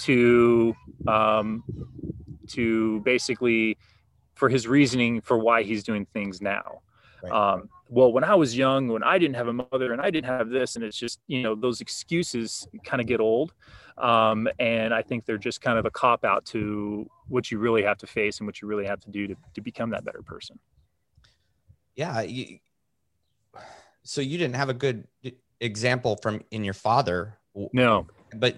to 0.00 0.74
um, 1.06 1.62
to 2.46 3.00
basically 3.00 3.78
for 4.34 4.48
his 4.48 4.66
reasoning 4.66 5.20
for 5.20 5.38
why 5.38 5.62
he's 5.62 5.82
doing 5.82 6.06
things 6.12 6.40
now. 6.40 6.82
Right. 7.22 7.32
Um, 7.32 7.68
well, 7.88 8.12
when 8.12 8.24
I 8.24 8.34
was 8.34 8.56
young, 8.56 8.88
when 8.88 9.02
I 9.02 9.18
didn't 9.18 9.36
have 9.36 9.48
a 9.48 9.52
mother 9.52 9.92
and 9.92 10.00
I 10.00 10.10
didn't 10.10 10.26
have 10.26 10.50
this, 10.50 10.76
and 10.76 10.84
it's 10.84 10.96
just 10.96 11.20
you 11.26 11.42
know 11.42 11.54
those 11.54 11.80
excuses 11.80 12.66
kind 12.84 13.00
of 13.00 13.06
get 13.06 13.20
old. 13.20 13.54
Um, 13.98 14.48
and 14.58 14.92
I 14.92 15.02
think 15.02 15.24
they're 15.24 15.38
just 15.38 15.60
kind 15.60 15.78
of 15.78 15.86
a 15.86 15.90
cop 15.90 16.24
out 16.24 16.44
to 16.46 17.08
what 17.28 17.50
you 17.50 17.58
really 17.58 17.82
have 17.82 17.96
to 17.98 18.06
face 18.06 18.38
and 18.38 18.46
what 18.46 18.60
you 18.60 18.68
really 18.68 18.84
have 18.84 19.00
to 19.00 19.10
do 19.10 19.26
to, 19.26 19.36
to 19.54 19.60
become 19.60 19.90
that 19.90 20.04
better 20.04 20.22
person. 20.22 20.58
Yeah. 21.94 22.20
You, 22.20 22.58
so 24.02 24.20
you 24.20 24.36
didn't 24.36 24.56
have 24.56 24.68
a 24.68 24.74
good 24.74 25.06
example 25.60 26.16
from 26.16 26.42
in 26.50 26.62
your 26.62 26.74
father. 26.74 27.38
No. 27.72 28.06
But 28.34 28.56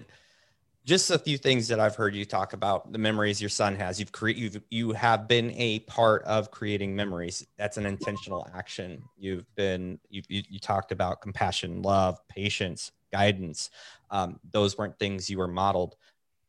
just 0.89 1.11
a 1.11 1.19
few 1.19 1.37
things 1.37 1.67
that 1.67 1.79
I've 1.79 1.95
heard 1.95 2.15
you 2.15 2.25
talk 2.25 2.53
about 2.53 2.91
the 2.91 2.97
memories 2.97 3.39
your 3.39 3.51
son 3.51 3.75
has. 3.75 3.99
You've 3.99 4.11
created, 4.11 4.41
you've, 4.41 4.61
you 4.71 4.91
have 4.93 5.27
been 5.27 5.51
a 5.51 5.81
part 5.81 6.23
of 6.23 6.49
creating 6.49 6.95
memories. 6.95 7.45
That's 7.59 7.77
an 7.77 7.85
intentional 7.85 8.49
action. 8.55 9.03
You've 9.15 9.45
been, 9.55 9.99
you 10.09 10.23
you, 10.27 10.41
you 10.49 10.57
talked 10.59 10.91
about 10.91 11.21
compassion, 11.21 11.83
love, 11.83 12.17
patience, 12.27 12.91
guidance. 13.13 13.69
Um, 14.09 14.39
those 14.51 14.79
weren't 14.79 14.97
things 14.97 15.29
you 15.29 15.37
were 15.37 15.47
modeled. 15.47 15.95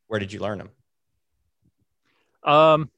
Where 0.07 0.19
did 0.19 0.33
you 0.33 0.41
learn 0.41 0.57
them? 0.57 0.71
Um, 2.43 2.91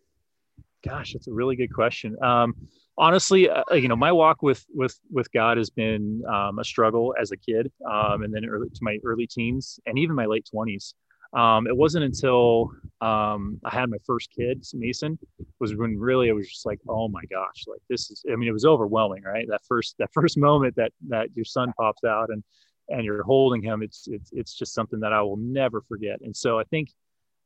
gosh, 0.87 1.13
that's 1.13 1.27
a 1.27 1.33
really 1.33 1.57
good 1.57 1.75
question. 1.75 2.17
Um, 2.23 2.55
honestly, 2.97 3.51
uh, 3.51 3.65
you 3.73 3.89
know, 3.89 3.97
my 3.97 4.13
walk 4.13 4.43
with 4.43 4.65
with 4.73 4.97
with 5.11 5.31
God 5.33 5.57
has 5.57 5.71
been 5.71 6.23
um, 6.33 6.61
a 6.61 6.65
struggle 6.65 7.17
as 7.21 7.33
a 7.33 7.37
kid, 7.37 7.73
um, 7.91 8.23
and 8.23 8.33
then 8.33 8.45
early 8.45 8.69
to 8.69 8.79
my 8.81 8.99
early 9.05 9.27
teens 9.27 9.81
and 9.87 9.99
even 9.99 10.15
my 10.15 10.27
late 10.27 10.47
twenties. 10.49 10.95
Um, 11.35 11.67
it 11.67 11.77
wasn't 11.77 12.05
until 12.05 12.73
um, 13.01 13.59
I 13.65 13.71
had 13.71 13.89
my 13.89 13.97
first 14.05 14.31
kid, 14.31 14.65
Mason, 14.75 15.19
was 15.59 15.75
when 15.75 15.99
really 15.99 16.29
it 16.29 16.33
was 16.33 16.49
just 16.49 16.67
like, 16.67 16.79
oh 16.89 17.09
my 17.09 17.23
gosh, 17.31 17.65
like 17.67 17.81
this 17.89 18.11
is. 18.11 18.25
I 18.31 18.37
mean, 18.37 18.49
it 18.49 18.53
was 18.53 18.65
overwhelming, 18.65 19.23
right? 19.23 19.47
That 19.49 19.63
first 19.67 19.97
that 19.99 20.11
first 20.15 20.37
moment 20.37 20.77
that 20.77 20.93
that 21.09 21.29
your 21.35 21.45
son 21.45 21.73
pops 21.79 22.05
out 22.05 22.31
and 22.31 22.43
and 22.89 23.05
you're 23.05 23.23
holding 23.23 23.63
him, 23.63 23.83
it's 23.83 24.07
it's 24.09 24.31
it's 24.33 24.55
just 24.55 24.75
something 24.75 25.01
that 25.01 25.13
I 25.13 25.23
will 25.23 25.39
never 25.39 25.81
forget. 25.81 26.21
And 26.21 26.37
so 26.37 26.59
I 26.59 26.65
think 26.65 26.91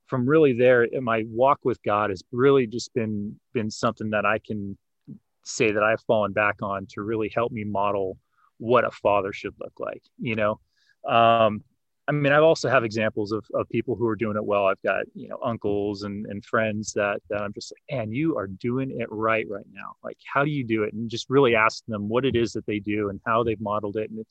from 0.06 0.28
really 0.28 0.52
there, 0.52 0.86
my 1.00 1.24
walk 1.28 1.60
with 1.64 1.82
God 1.82 2.10
has 2.10 2.22
really 2.32 2.66
just 2.66 2.92
been 2.94 3.38
been 3.52 3.70
something 3.70 4.10
that 4.10 4.24
I 4.24 4.38
can 4.44 4.76
say 5.44 5.70
that 5.70 5.82
I've 5.82 6.00
fallen 6.02 6.32
back 6.32 6.56
on 6.60 6.86
to 6.90 7.02
really 7.02 7.30
help 7.34 7.52
me 7.52 7.64
model 7.64 8.18
what 8.58 8.84
a 8.84 8.90
father 8.90 9.32
should 9.32 9.54
look 9.60 9.74
like. 9.78 10.02
You 10.18 10.34
know, 10.34 10.60
um, 11.08 11.62
I 12.08 12.12
mean, 12.12 12.32
I 12.32 12.38
also 12.38 12.68
have 12.68 12.84
examples 12.84 13.32
of, 13.32 13.44
of 13.54 13.68
people 13.68 13.96
who 13.96 14.06
are 14.06 14.14
doing 14.14 14.36
it 14.36 14.44
well. 14.44 14.66
I've 14.66 14.80
got, 14.82 15.06
you 15.14 15.28
know, 15.28 15.38
uncles 15.44 16.04
and, 16.04 16.24
and 16.26 16.44
friends 16.44 16.92
that, 16.92 17.20
that 17.30 17.42
I'm 17.42 17.52
just 17.52 17.72
like, 17.72 17.98
man, 17.98 18.12
you 18.12 18.36
are 18.36 18.46
doing 18.46 19.00
it 19.00 19.08
right 19.10 19.44
right 19.50 19.66
now. 19.72 19.94
Like, 20.04 20.16
how 20.32 20.44
do 20.44 20.50
you 20.50 20.64
do 20.64 20.84
it? 20.84 20.94
And 20.94 21.10
just 21.10 21.28
really 21.28 21.56
ask 21.56 21.84
them 21.86 22.08
what 22.08 22.24
it 22.24 22.36
is 22.36 22.52
that 22.52 22.64
they 22.64 22.78
do 22.78 23.08
and 23.08 23.20
how 23.26 23.42
they've 23.42 23.60
modeled 23.60 23.96
it. 23.96 24.08
And, 24.10 24.24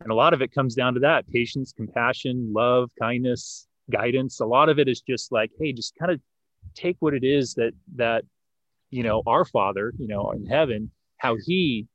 and 0.00 0.10
a 0.10 0.14
lot 0.14 0.32
of 0.32 0.40
it 0.40 0.54
comes 0.54 0.74
down 0.74 0.94
to 0.94 1.00
that 1.00 1.28
patience, 1.28 1.74
compassion, 1.76 2.50
love, 2.50 2.90
kindness, 2.98 3.66
guidance. 3.90 4.40
A 4.40 4.46
lot 4.46 4.70
of 4.70 4.78
it 4.78 4.88
is 4.88 5.02
just 5.02 5.30
like, 5.30 5.50
hey, 5.60 5.72
just 5.74 5.94
kind 5.98 6.10
of 6.10 6.20
take 6.74 6.96
what 7.00 7.12
it 7.12 7.24
is 7.24 7.52
that, 7.54 7.72
that, 7.96 8.24
you 8.90 9.02
know, 9.02 9.22
our 9.26 9.44
father, 9.44 9.92
you 9.98 10.08
know, 10.08 10.30
in 10.30 10.46
heaven, 10.46 10.90
how 11.18 11.36
he 11.44 11.88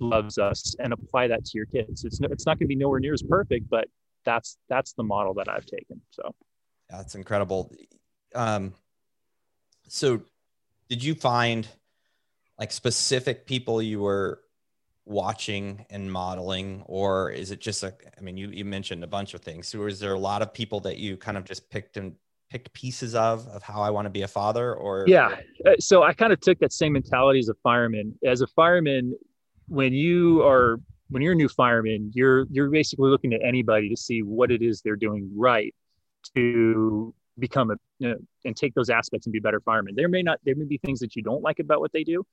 loves 0.00 0.38
us 0.38 0.74
and 0.78 0.92
apply 0.92 1.26
that 1.28 1.44
to 1.44 1.52
your 1.58 1.66
kids. 1.66 2.04
It's, 2.04 2.20
it's 2.22 2.46
not 2.46 2.58
going 2.58 2.66
to 2.66 2.68
be 2.68 2.74
nowhere 2.74 3.00
near 3.00 3.12
as 3.12 3.22
perfect, 3.22 3.68
but 3.68 3.86
that's 4.26 4.58
that's 4.68 4.92
the 4.92 5.04
model 5.04 5.32
that 5.34 5.48
I've 5.48 5.64
taken. 5.64 6.02
So 6.10 6.34
that's 6.90 7.14
incredible. 7.14 7.72
Um, 8.34 8.74
so 9.88 10.20
did 10.88 11.02
you 11.02 11.14
find 11.14 11.66
like 12.58 12.72
specific 12.72 13.46
people 13.46 13.80
you 13.80 14.00
were 14.00 14.40
watching 15.04 15.86
and 15.90 16.12
modeling 16.12 16.82
or 16.86 17.30
is 17.30 17.52
it 17.52 17.60
just 17.60 17.80
like 17.80 18.12
i 18.18 18.20
mean 18.20 18.36
you, 18.36 18.48
you 18.48 18.64
mentioned 18.64 19.04
a 19.04 19.06
bunch 19.06 19.34
of 19.34 19.40
things 19.40 19.68
so 19.68 19.86
is 19.86 20.00
there 20.00 20.14
a 20.14 20.18
lot 20.18 20.42
of 20.42 20.52
people 20.52 20.80
that 20.80 20.96
you 20.96 21.16
kind 21.16 21.36
of 21.36 21.44
just 21.44 21.70
picked 21.70 21.96
and 21.96 22.12
picked 22.50 22.72
pieces 22.72 23.14
of 23.14 23.46
of 23.48 23.62
how 23.62 23.80
i 23.80 23.88
want 23.88 24.04
to 24.04 24.10
be 24.10 24.22
a 24.22 24.28
father 24.28 24.74
or 24.74 25.04
yeah 25.06 25.36
uh, 25.64 25.70
so 25.78 26.02
i 26.02 26.12
kind 26.12 26.32
of 26.32 26.40
took 26.40 26.58
that 26.58 26.72
same 26.72 26.92
mentality 26.92 27.38
as 27.38 27.48
a 27.48 27.54
fireman 27.62 28.18
as 28.26 28.40
a 28.40 28.48
fireman 28.48 29.14
when 29.68 29.92
you 29.92 30.42
are 30.42 30.80
when 31.10 31.22
you're 31.22 31.32
a 31.32 31.36
new 31.36 31.48
fireman, 31.48 32.10
you're 32.14 32.46
you're 32.50 32.70
basically 32.70 33.10
looking 33.10 33.32
at 33.32 33.40
anybody 33.44 33.88
to 33.88 33.96
see 33.96 34.22
what 34.22 34.50
it 34.50 34.62
is 34.62 34.80
they're 34.80 34.96
doing 34.96 35.30
right 35.34 35.74
to 36.34 37.14
become 37.38 37.70
a 37.70 37.76
you 37.98 38.08
know, 38.08 38.16
and 38.44 38.56
take 38.56 38.74
those 38.74 38.90
aspects 38.90 39.26
and 39.26 39.32
be 39.32 39.40
better 39.40 39.60
firemen. 39.60 39.94
There 39.96 40.08
may 40.08 40.22
not 40.22 40.40
there 40.44 40.54
may 40.56 40.64
be 40.64 40.78
things 40.78 41.00
that 41.00 41.16
you 41.16 41.22
don't 41.22 41.42
like 41.42 41.58
about 41.58 41.80
what 41.80 41.92
they 41.92 42.04
do, 42.04 42.24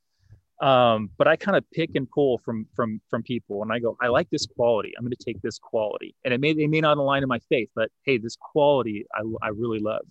um, 0.61 1.09
but 1.17 1.27
I 1.27 1.35
kind 1.35 1.57
of 1.57 1.69
pick 1.71 1.91
and 1.95 2.09
pull 2.09 2.37
from 2.39 2.65
from 2.75 3.01
from 3.09 3.23
people, 3.23 3.63
and 3.63 3.71
I 3.71 3.79
go, 3.79 3.97
I 4.01 4.07
like 4.07 4.29
this 4.29 4.45
quality. 4.45 4.93
I'm 4.97 5.03
going 5.03 5.11
to 5.11 5.23
take 5.23 5.41
this 5.41 5.59
quality, 5.59 6.15
and 6.23 6.33
it 6.33 6.39
may 6.39 6.53
they 6.53 6.67
may 6.67 6.81
not 6.81 6.97
align 6.97 7.23
in 7.23 7.29
my 7.29 7.39
faith, 7.49 7.69
but 7.75 7.89
hey, 8.05 8.17
this 8.17 8.37
quality 8.39 9.05
I 9.13 9.21
I 9.41 9.49
really 9.49 9.79
love. 9.79 10.05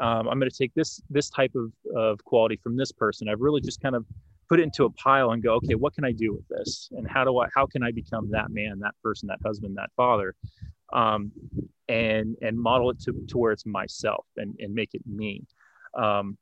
Um, 0.00 0.28
I'm 0.28 0.38
going 0.38 0.50
to 0.50 0.56
take 0.56 0.74
this 0.74 1.00
this 1.10 1.30
type 1.30 1.52
of 1.54 1.72
of 1.96 2.24
quality 2.24 2.56
from 2.56 2.76
this 2.76 2.92
person. 2.92 3.28
I've 3.28 3.40
really 3.40 3.60
just 3.60 3.80
kind 3.80 3.96
of 3.96 4.04
put 4.54 4.60
it 4.60 4.62
into 4.62 4.84
a 4.84 4.90
pile 4.90 5.32
and 5.32 5.42
go, 5.42 5.54
okay, 5.54 5.74
what 5.74 5.92
can 5.94 6.04
I 6.04 6.12
do 6.12 6.32
with 6.32 6.46
this? 6.46 6.88
And 6.92 7.10
how 7.10 7.24
do 7.24 7.40
I, 7.40 7.48
how 7.52 7.66
can 7.66 7.82
I 7.82 7.90
become 7.90 8.30
that 8.30 8.52
man, 8.52 8.78
that 8.78 8.94
person, 9.02 9.26
that 9.26 9.40
husband, 9.44 9.76
that 9.78 9.90
father? 9.96 10.36
Um, 10.92 11.32
and, 11.88 12.36
and 12.40 12.56
model 12.56 12.90
it 12.90 13.00
to, 13.00 13.12
to 13.30 13.36
where 13.36 13.50
it's 13.50 13.66
myself 13.66 14.26
and, 14.36 14.54
and 14.60 14.72
make 14.72 14.94
it 14.94 15.02
me. 15.08 15.42
Um, 15.98 16.38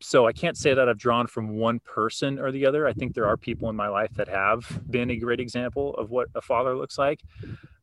so 0.00 0.28
I 0.28 0.32
can't 0.32 0.56
say 0.56 0.72
that 0.72 0.88
I've 0.88 0.98
drawn 0.98 1.26
from 1.26 1.56
one 1.56 1.80
person 1.80 2.38
or 2.38 2.52
the 2.52 2.64
other. 2.64 2.86
I 2.86 2.92
think 2.92 3.16
there 3.16 3.26
are 3.26 3.36
people 3.36 3.68
in 3.70 3.74
my 3.74 3.88
life 3.88 4.12
that 4.14 4.28
have 4.28 4.80
been 4.88 5.10
a 5.10 5.16
great 5.16 5.40
example 5.40 5.96
of 5.96 6.10
what 6.10 6.28
a 6.36 6.40
father 6.40 6.76
looks 6.76 6.96
like. 6.96 7.24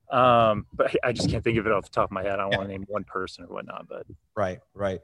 Um, 0.10 0.68
but 0.74 0.96
I 1.04 1.12
just 1.12 1.30
can't 1.30 1.44
think 1.44 1.58
of 1.58 1.66
it 1.66 1.74
off 1.74 1.84
the 1.84 1.90
top 1.90 2.06
of 2.06 2.12
my 2.14 2.24
head. 2.24 2.36
I 2.36 2.44
don't 2.44 2.54
yeah. 2.54 2.60
want 2.60 2.70
to 2.70 2.78
name 2.78 2.86
one 2.88 3.04
person 3.04 3.44
or 3.44 3.48
whatnot, 3.48 3.88
but 3.90 4.06
right, 4.38 4.60
right. 4.74 5.02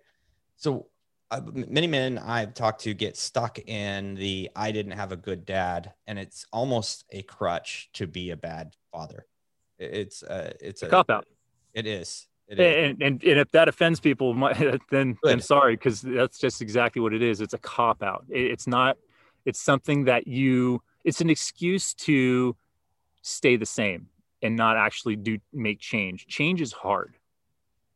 So 0.55 0.88
uh, 1.34 1.41
many 1.52 1.88
men 1.88 2.19
I've 2.19 2.54
talked 2.54 2.82
to 2.82 2.93
get 2.93 3.17
stuck 3.17 3.58
in 3.67 4.13
the 4.13 4.52
I 4.56 4.72
didn't 4.72 4.91
have 4.91 5.12
a 5.12 5.17
good 5.17 5.46
dad, 5.46 5.93
and 6.06 6.19
it's 6.19 6.46
almost 6.54 7.06
a 7.12 7.24
crutch 7.24 7.89
to 7.93 8.06
be 8.06 8.30
a 8.30 8.38
bad 8.38 8.76
father. 8.91 9.26
It's 9.80 10.22
uh, 10.22 10.54
it's 10.62 10.84
a, 10.84 10.88
a 10.88 10.89
cop 10.89 11.10
out. 11.10 11.26
It 11.74 11.88
is. 11.88 12.28
It 12.48 12.60
is. 12.60 12.91
And, 12.91 13.02
and, 13.02 13.24
and 13.24 13.39
if 13.39 13.50
that 13.52 13.67
offends 13.67 14.00
people, 14.00 14.34
then 14.91 15.17
then 15.24 15.39
sorry, 15.39 15.76
because 15.76 16.02
that's 16.02 16.38
just 16.38 16.62
exactly 16.62 17.02
what 17.02 17.13
it 17.13 17.24
is. 17.24 17.41
It's 17.41 17.56
a 17.56 17.60
cop 17.60 18.04
out. 18.04 18.26
It's 18.30 18.67
not. 18.67 18.98
It's 19.46 19.60
something 19.60 20.06
that 20.06 20.28
you. 20.28 20.82
It's 21.04 21.19
an 21.19 21.32
excuse 21.32 21.93
to 21.96 22.56
stay 23.24 23.56
the 23.56 23.65
same 23.65 24.08
and 24.43 24.56
not 24.56 24.78
actually 24.78 25.15
do 25.15 25.39
make 25.52 25.80
change. 25.80 26.28
Change 26.28 26.62
is 26.62 26.72
hard 26.72 27.15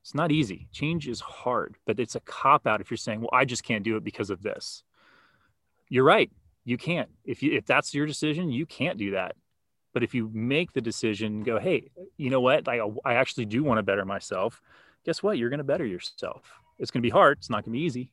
it's 0.08 0.16
not 0.16 0.32
easy. 0.32 0.70
Change 0.72 1.10
is 1.10 1.20
hard, 1.20 1.76
but 1.86 2.00
it's 2.00 2.16
a 2.16 2.22
cop 2.22 2.66
out 2.66 2.80
if 2.80 2.90
you're 2.90 2.98
saying, 2.98 3.20
"Well, 3.20 3.30
I 3.34 3.44
just 3.44 3.66
can't 3.66 3.84
do 3.84 3.98
it 3.98 4.06
because 4.06 4.30
of 4.30 4.42
this." 4.42 4.84
You're 5.90 6.06
right. 6.06 6.32
You 6.64 6.78
can't. 6.78 7.10
If 7.26 7.44
you 7.44 7.52
if 7.52 7.66
that's 7.66 7.94
your 7.94 8.06
decision, 8.06 8.50
you 8.50 8.66
can't 8.66 8.98
do 8.98 9.12
that. 9.12 9.36
But 9.94 10.04
if 10.04 10.14
you 10.14 10.32
make 10.34 10.72
the 10.72 10.80
decision, 10.80 11.44
go, 11.44 11.60
"Hey, 11.60 11.92
you 12.16 12.30
know 12.30 12.40
what? 12.40 12.70
I 12.70 12.80
I 13.04 13.16
actually 13.16 13.48
do 13.48 13.66
want 13.66 13.80
to 13.80 13.84
better 13.84 14.06
myself." 14.06 14.62
Guess 15.06 15.22
what? 15.22 15.38
You're 15.38 15.50
going 15.50 15.58
to 15.58 15.66
better 15.66 15.86
yourself. 15.86 16.54
It's 16.80 16.90
going 16.90 17.02
to 17.02 17.06
be 17.06 17.10
hard. 17.10 17.40
It's 17.40 17.50
not 17.50 17.66
going 17.66 17.74
to 17.74 17.78
be 17.78 17.84
easy. 17.84 18.10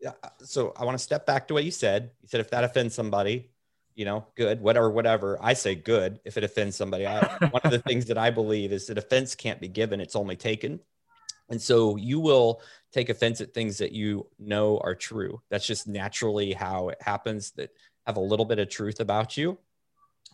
Yeah. 0.00 0.12
Uh, 0.22 0.30
so 0.38 0.72
I 0.78 0.86
want 0.86 0.96
to 0.96 1.04
step 1.04 1.26
back 1.26 1.46
to 1.48 1.54
what 1.54 1.64
you 1.64 1.72
said. 1.72 2.10
You 2.22 2.28
said 2.28 2.40
if 2.40 2.48
that 2.52 2.64
offends 2.64 2.94
somebody, 2.94 3.50
you 3.94 4.04
know, 4.04 4.26
good, 4.36 4.60
whatever, 4.60 4.90
whatever. 4.90 5.38
I 5.40 5.52
say 5.52 5.74
good 5.74 6.20
if 6.24 6.36
it 6.36 6.44
offends 6.44 6.76
somebody. 6.76 7.06
I, 7.06 7.20
one 7.50 7.62
of 7.64 7.70
the 7.70 7.78
things 7.80 8.06
that 8.06 8.18
I 8.18 8.30
believe 8.30 8.72
is 8.72 8.86
that 8.86 8.98
offense 8.98 9.34
can't 9.34 9.60
be 9.60 9.68
given, 9.68 10.00
it's 10.00 10.16
only 10.16 10.36
taken. 10.36 10.80
And 11.50 11.60
so 11.60 11.96
you 11.96 12.20
will 12.20 12.62
take 12.92 13.08
offense 13.08 13.40
at 13.40 13.52
things 13.52 13.78
that 13.78 13.92
you 13.92 14.26
know 14.38 14.78
are 14.78 14.94
true. 14.94 15.42
That's 15.50 15.66
just 15.66 15.88
naturally 15.88 16.52
how 16.52 16.90
it 16.90 16.98
happens 17.02 17.50
that 17.52 17.70
have 18.06 18.16
a 18.16 18.20
little 18.20 18.46
bit 18.46 18.58
of 18.58 18.68
truth 18.68 19.00
about 19.00 19.36
you. 19.36 19.58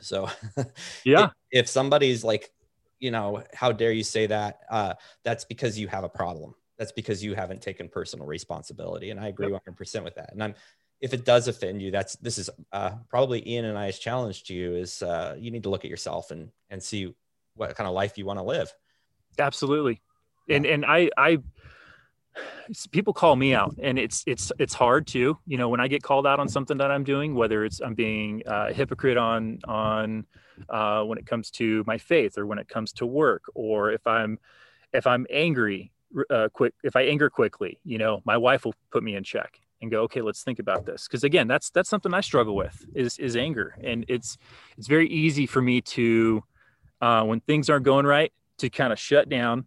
So, 0.01 0.29
yeah, 1.05 1.25
if, 1.25 1.31
if 1.51 1.69
somebody's 1.69 2.23
like, 2.23 2.53
you 2.99 3.11
know, 3.11 3.42
how 3.55 3.73
dare 3.73 3.92
you 3.92 4.05
say 4.05 4.27
that? 4.27 4.61
Uh, 4.71 4.95
that's 5.25 5.45
because 5.45 5.79
you 5.79 5.88
have 5.88 6.05
a 6.05 6.09
problem. 6.09 6.55
That's 6.79 6.92
because 6.92 7.25
you 7.25 7.35
haven't 7.35 7.62
taken 7.62 7.88
personal 7.88 8.27
responsibility. 8.27 9.11
And 9.11 9.19
I 9.19 9.29
agree 9.29 9.51
yep. 9.51 9.62
100% 9.66 10.05
with 10.05 10.14
that. 10.16 10.33
And 10.33 10.42
I'm, 10.42 10.55
if 11.01 11.13
it 11.13 11.25
does 11.25 11.49
offend 11.49 11.83
you, 11.83 11.91
that's 11.91 12.17
this 12.17 12.39
is 12.39 12.49
uh, 12.73 12.93
probably 13.09 13.49
Ian 13.49 13.67
and 13.67 13.79
I's 13.79 13.99
challenge 13.99 14.45
to 14.45 14.55
you 14.55 14.75
is 14.75 15.03
uh, 15.03 15.37
you 15.39 15.51
need 15.51 15.65
to 15.65 15.71
look 15.71 15.85
at 15.85 15.91
yourself 15.91 16.31
and 16.31 16.51
and 16.71 16.83
see 16.83 17.15
what 17.55 17.75
kind 17.75 17.89
of 17.89 17.95
life 17.95 18.19
you 18.19 18.27
want 18.27 18.39
to 18.39 18.45
live. 18.45 18.73
Absolutely, 19.39 20.01
yeah. 20.49 20.57
and 20.57 20.67
and 20.67 20.85
I 20.87 21.11
I 21.17 21.39
people 22.91 23.13
call 23.13 23.37
me 23.37 23.55
out 23.55 23.75
and 23.83 23.99
it's 23.99 24.23
it's 24.27 24.53
it's 24.59 24.75
hard 24.75 25.07
too 25.07 25.39
you 25.47 25.57
know 25.57 25.69
when 25.69 25.81
i 25.81 25.89
get 25.89 26.03
called 26.03 26.27
out 26.27 26.39
on 26.39 26.49
something 26.49 26.77
that 26.77 26.91
i'm 26.91 27.05
doing 27.05 27.35
whether 27.35 27.65
it's 27.65 27.81
i'm 27.81 27.95
being 27.95 28.43
a 28.47 28.73
hypocrite 28.73 29.17
on 29.17 29.59
on 29.67 30.27
uh, 30.71 31.03
when 31.03 31.19
it 31.19 31.27
comes 31.27 31.51
to 31.51 31.85
my 31.87 31.99
faith 31.99 32.39
or 32.39 32.47
when 32.47 32.59
it 32.59 32.69
comes 32.69 32.93
to 32.93 33.07
work 33.07 33.45
or 33.55 33.91
if 33.91 34.07
i'm 34.07 34.39
if 34.93 35.07
i'm 35.07 35.27
angry 35.31 35.93
uh, 36.31 36.49
quick 36.53 36.75
if 36.83 36.97
i 36.97 37.03
anger 37.03 37.31
quickly 37.31 37.79
you 37.85 37.99
know 37.99 38.21
my 38.25 38.37
wife 38.37 38.65
will 38.65 38.75
put 38.91 39.03
me 39.03 39.17
in 39.17 39.25
check 39.25 39.61
and 39.83 39.91
go 39.91 40.03
okay 40.03 40.23
let's 40.23 40.43
think 40.43 40.59
about 40.59 40.87
this. 40.87 41.07
Because 41.07 41.25
again 41.25 41.49
that's 41.49 41.71
that's 41.71 41.89
something 41.89 42.15
i 42.15 42.21
struggle 42.21 42.57
with 42.57 42.87
is 42.95 43.19
is 43.19 43.37
anger. 43.37 43.77
And 43.83 44.05
it's 44.09 44.39
it's 44.77 44.87
very 44.87 45.09
easy 45.09 45.47
for 45.47 45.61
me 45.61 45.81
to 45.83 46.43
uh, 47.01 47.25
when 47.25 47.41
things 47.41 47.69
aren't 47.69 47.85
going 47.85 48.07
right 48.07 48.33
to 48.59 48.71
kind 48.71 48.93
of 48.93 48.99
shut 48.99 49.29
down 49.29 49.67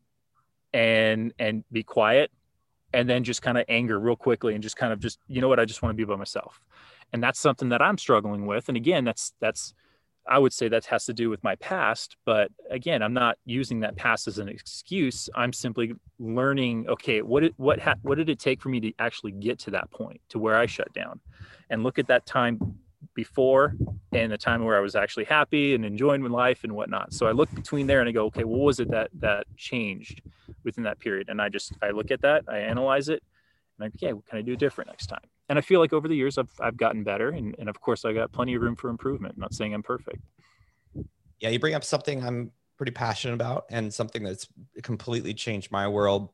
and 0.74 1.34
and 1.40 1.64
be 1.72 1.84
quiet 1.84 2.32
and 2.94 3.08
then 3.08 3.24
just 3.24 3.42
kind 3.42 3.58
of 3.58 3.66
anger 3.70 4.00
real 4.00 4.16
quickly 4.16 4.56
and 4.56 4.64
just 4.64 4.76
kind 4.76 4.92
of 4.92 5.00
just 5.00 5.20
you 5.28 5.42
know 5.42 5.48
what? 5.48 5.60
I 5.60 5.66
just 5.66 5.82
want 5.82 5.94
to 5.94 5.98
be 5.98 6.06
by 6.06 6.16
myself. 6.16 6.60
And 7.12 7.24
that's 7.24 7.40
something 7.40 7.70
that 7.70 7.82
i'm 7.82 7.98
struggling 7.98 8.46
with. 8.46 8.68
And 8.68 8.78
again 8.78 9.04
that's 9.04 9.34
that's 9.40 9.74
I 10.30 10.38
would 10.38 10.54
say 10.54 10.70
that 10.70 10.86
has 10.86 11.06
to 11.06 11.14
do 11.14 11.30
with 11.30 11.44
my 11.44 11.56
past, 11.56 12.16
but 12.24 12.52
again, 12.70 13.02
I'm 13.02 13.14
not 13.14 13.38
using 13.46 13.80
that 13.80 13.96
past 13.96 14.28
as 14.28 14.38
an 14.38 14.48
excuse. 14.48 15.28
I'm 15.36 15.52
simply 15.52 15.94
learning. 16.20 16.88
Okay, 16.88 17.24
what 17.24 17.42
did 17.42 17.54
what 17.58 17.80
ha- 17.80 17.96
what 18.04 18.20
did 18.20 18.30
it 18.30 18.38
take 18.40 18.62
for 18.62 18.70
me 18.70 18.80
to 18.82 18.94
actually 19.00 19.32
get 19.32 19.58
to 19.60 19.72
that 19.72 19.90
point 19.92 20.22
to 20.30 20.38
where 20.38 20.56
I 20.56 20.68
shut 20.68 20.94
down, 20.94 21.20
and 21.72 21.84
look 21.84 21.98
at 21.98 22.08
that 22.08 22.28
time 22.28 22.80
before 23.16 23.76
and 24.12 24.32
the 24.32 24.38
time 24.38 24.64
where 24.64 24.78
I 24.78 24.82
was 24.82 24.96
actually 24.96 25.26
happy 25.26 25.74
and 25.74 25.84
enjoying 25.84 26.22
my 26.22 26.30
life 26.30 26.64
and 26.64 26.74
whatnot. 26.74 27.14
So 27.14 27.26
I 27.26 27.32
look 27.32 27.54
between 27.54 27.88
there 27.88 28.00
and 28.00 28.08
I 28.08 28.12
go, 28.12 28.26
okay, 28.26 28.44
what 28.44 28.60
was 28.60 28.80
it 28.80 28.92
that 28.92 29.10
that 29.16 29.48
changed 29.58 30.22
within 30.64 30.84
that 30.84 31.00
period? 31.00 31.30
And 31.30 31.42
I 31.42 31.50
just 31.50 31.74
I 31.82 31.90
look 31.90 32.12
at 32.12 32.22
that, 32.22 32.44
I 32.48 32.60
analyze 32.60 33.10
it, 33.10 33.24
and 33.78 33.86
I 33.86 33.88
go, 33.88 33.94
okay, 34.08 34.14
what 34.14 34.26
can 34.28 34.38
I 34.38 34.42
do 34.42 34.56
different 34.56 34.90
next 34.90 35.08
time? 35.08 35.28
And 35.50 35.58
I 35.58 35.62
feel 35.62 35.80
like 35.80 35.94
over 35.94 36.08
the 36.08 36.16
years 36.16 36.38
I've 36.38 36.52
I've 36.60 36.78
gotten 36.78 37.04
better, 37.04 37.30
and 37.30 37.56
and 37.60 37.68
of 37.68 37.82
course 37.82 38.06
I 38.06 38.14
got 38.14 38.32
plenty 38.32 38.54
of 38.54 38.62
room 38.62 38.76
for 38.76 38.90
improvement. 38.90 39.34
I'm 39.36 39.42
not 39.42 39.54
saying 39.54 39.74
I'm 39.74 39.84
perfect. 39.84 40.24
Yeah, 41.40 41.50
you 41.50 41.60
bring 41.60 41.74
up 41.74 41.84
something 41.84 42.24
I'm 42.24 42.52
pretty 42.78 42.92
passionate 42.92 43.34
about, 43.34 43.66
and 43.70 43.94
something 43.94 44.24
that's 44.24 44.48
completely 44.84 45.34
changed 45.34 45.72
my 45.72 45.88
world. 45.88 46.30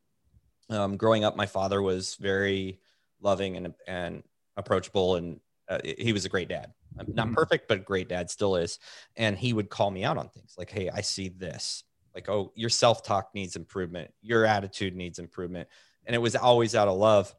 Um, 0.70 0.98
growing 0.98 1.24
up, 1.24 1.36
my 1.36 1.46
father 1.46 1.82
was 1.82 2.16
very 2.16 2.80
loving 3.22 3.56
and 3.56 3.74
and 3.88 4.24
approachable, 4.58 5.16
and 5.16 5.40
uh, 5.70 5.80
he 5.84 6.14
was 6.14 6.26
a 6.26 6.30
great 6.30 6.50
dad. 6.50 6.74
Not 6.98 7.08
mm-hmm. 7.08 7.34
perfect, 7.34 7.68
but 7.68 7.84
great 7.84 8.08
dad 8.10 8.30
still 8.30 8.56
is. 8.56 8.80
And 9.18 9.38
he 9.38 9.52
would 9.52 9.70
call 9.70 9.92
me 9.92 10.04
out 10.04 10.18
on 10.18 10.30
things 10.30 10.56
like, 10.58 10.70
"Hey, 10.70 10.90
I 10.90 11.02
see 11.02 11.30
this." 11.30 11.84
Like, 12.14 12.30
"Oh, 12.30 12.52
your 12.56 12.70
self 12.70 13.04
talk 13.04 13.30
needs 13.34 13.56
improvement. 13.56 14.12
Your 14.22 14.46
attitude 14.46 14.96
needs 14.96 15.20
improvement." 15.20 15.70
And 16.06 16.16
it 16.16 16.20
was 16.20 16.36
always 16.36 16.76
out 16.76 16.88
of 16.88 16.98
love 16.98 17.34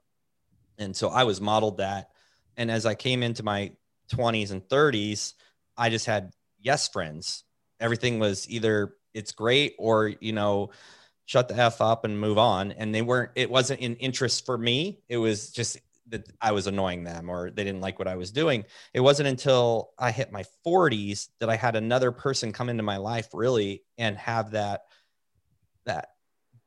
and 0.78 0.94
so 0.94 1.08
I 1.08 1.24
was 1.24 1.40
modeled 1.40 1.78
that. 1.78 2.10
And 2.56 2.70
as 2.70 2.86
I 2.86 2.94
came 2.94 3.22
into 3.22 3.42
my 3.42 3.72
20s 4.12 4.50
and 4.50 4.62
30s, 4.62 5.34
I 5.76 5.90
just 5.90 6.06
had 6.06 6.32
yes 6.60 6.88
friends. 6.88 7.44
Everything 7.80 8.18
was 8.18 8.48
either 8.48 8.94
it's 9.14 9.32
great 9.32 9.74
or, 9.78 10.08
you 10.20 10.32
know, 10.32 10.70
shut 11.26 11.48
the 11.48 11.56
F 11.56 11.80
up 11.80 12.04
and 12.04 12.18
move 12.18 12.38
on. 12.38 12.72
And 12.72 12.94
they 12.94 13.02
weren't, 13.02 13.32
it 13.34 13.50
wasn't 13.50 13.80
in 13.80 13.96
interest 13.96 14.46
for 14.46 14.56
me. 14.56 15.00
It 15.08 15.16
was 15.16 15.50
just 15.50 15.78
that 16.08 16.30
I 16.40 16.52
was 16.52 16.66
annoying 16.66 17.04
them 17.04 17.28
or 17.28 17.50
they 17.50 17.64
didn't 17.64 17.80
like 17.80 17.98
what 17.98 18.08
I 18.08 18.16
was 18.16 18.30
doing. 18.30 18.64
It 18.94 19.00
wasn't 19.00 19.28
until 19.28 19.90
I 19.98 20.12
hit 20.12 20.30
my 20.30 20.44
40s 20.64 21.28
that 21.40 21.50
I 21.50 21.56
had 21.56 21.74
another 21.74 22.12
person 22.12 22.52
come 22.52 22.68
into 22.68 22.84
my 22.84 22.98
life 22.98 23.28
really 23.32 23.82
and 23.98 24.16
have 24.16 24.52
that, 24.52 24.82
that 25.84 26.10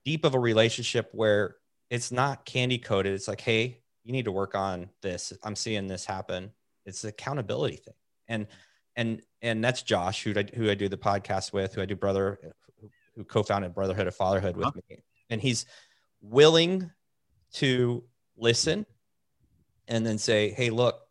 deep 0.03 0.25
of 0.25 0.35
a 0.35 0.39
relationship 0.39 1.09
where 1.13 1.55
it's 1.89 2.11
not 2.11 2.45
candy 2.45 2.77
coated. 2.77 3.13
It's 3.13 3.27
like, 3.27 3.41
hey, 3.41 3.81
you 4.09 4.13
need 4.13 4.25
to 4.25 4.31
work 4.31 4.55
on 4.55 4.89
this. 5.03 5.31
I'm 5.43 5.55
seeing 5.55 5.85
this 5.85 6.03
happen. 6.03 6.51
It's 6.83 7.03
the 7.03 7.09
accountability 7.09 7.75
thing. 7.75 7.93
And 8.27 8.47
and 8.95 9.21
and 9.43 9.63
that's 9.63 9.83
Josh, 9.83 10.23
who 10.23 10.33
I, 10.35 10.45
who 10.55 10.67
I 10.67 10.73
do 10.73 10.89
the 10.89 10.97
podcast 10.97 11.53
with, 11.53 11.75
who 11.75 11.81
I 11.83 11.85
do 11.85 11.95
brother, 11.95 12.39
who 13.15 13.23
co-founded 13.23 13.75
Brotherhood 13.75 14.07
of 14.07 14.15
Fatherhood 14.15 14.57
with 14.57 14.65
uh-huh. 14.65 14.81
me, 14.89 15.03
and 15.29 15.39
he's 15.39 15.67
willing 16.21 16.89
to 17.53 18.03
listen 18.35 18.87
and 19.87 20.03
then 20.03 20.17
say, 20.17 20.49
"Hey, 20.49 20.71
look, 20.71 21.01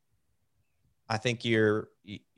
I 1.08 1.18
think 1.18 1.44
your 1.44 1.90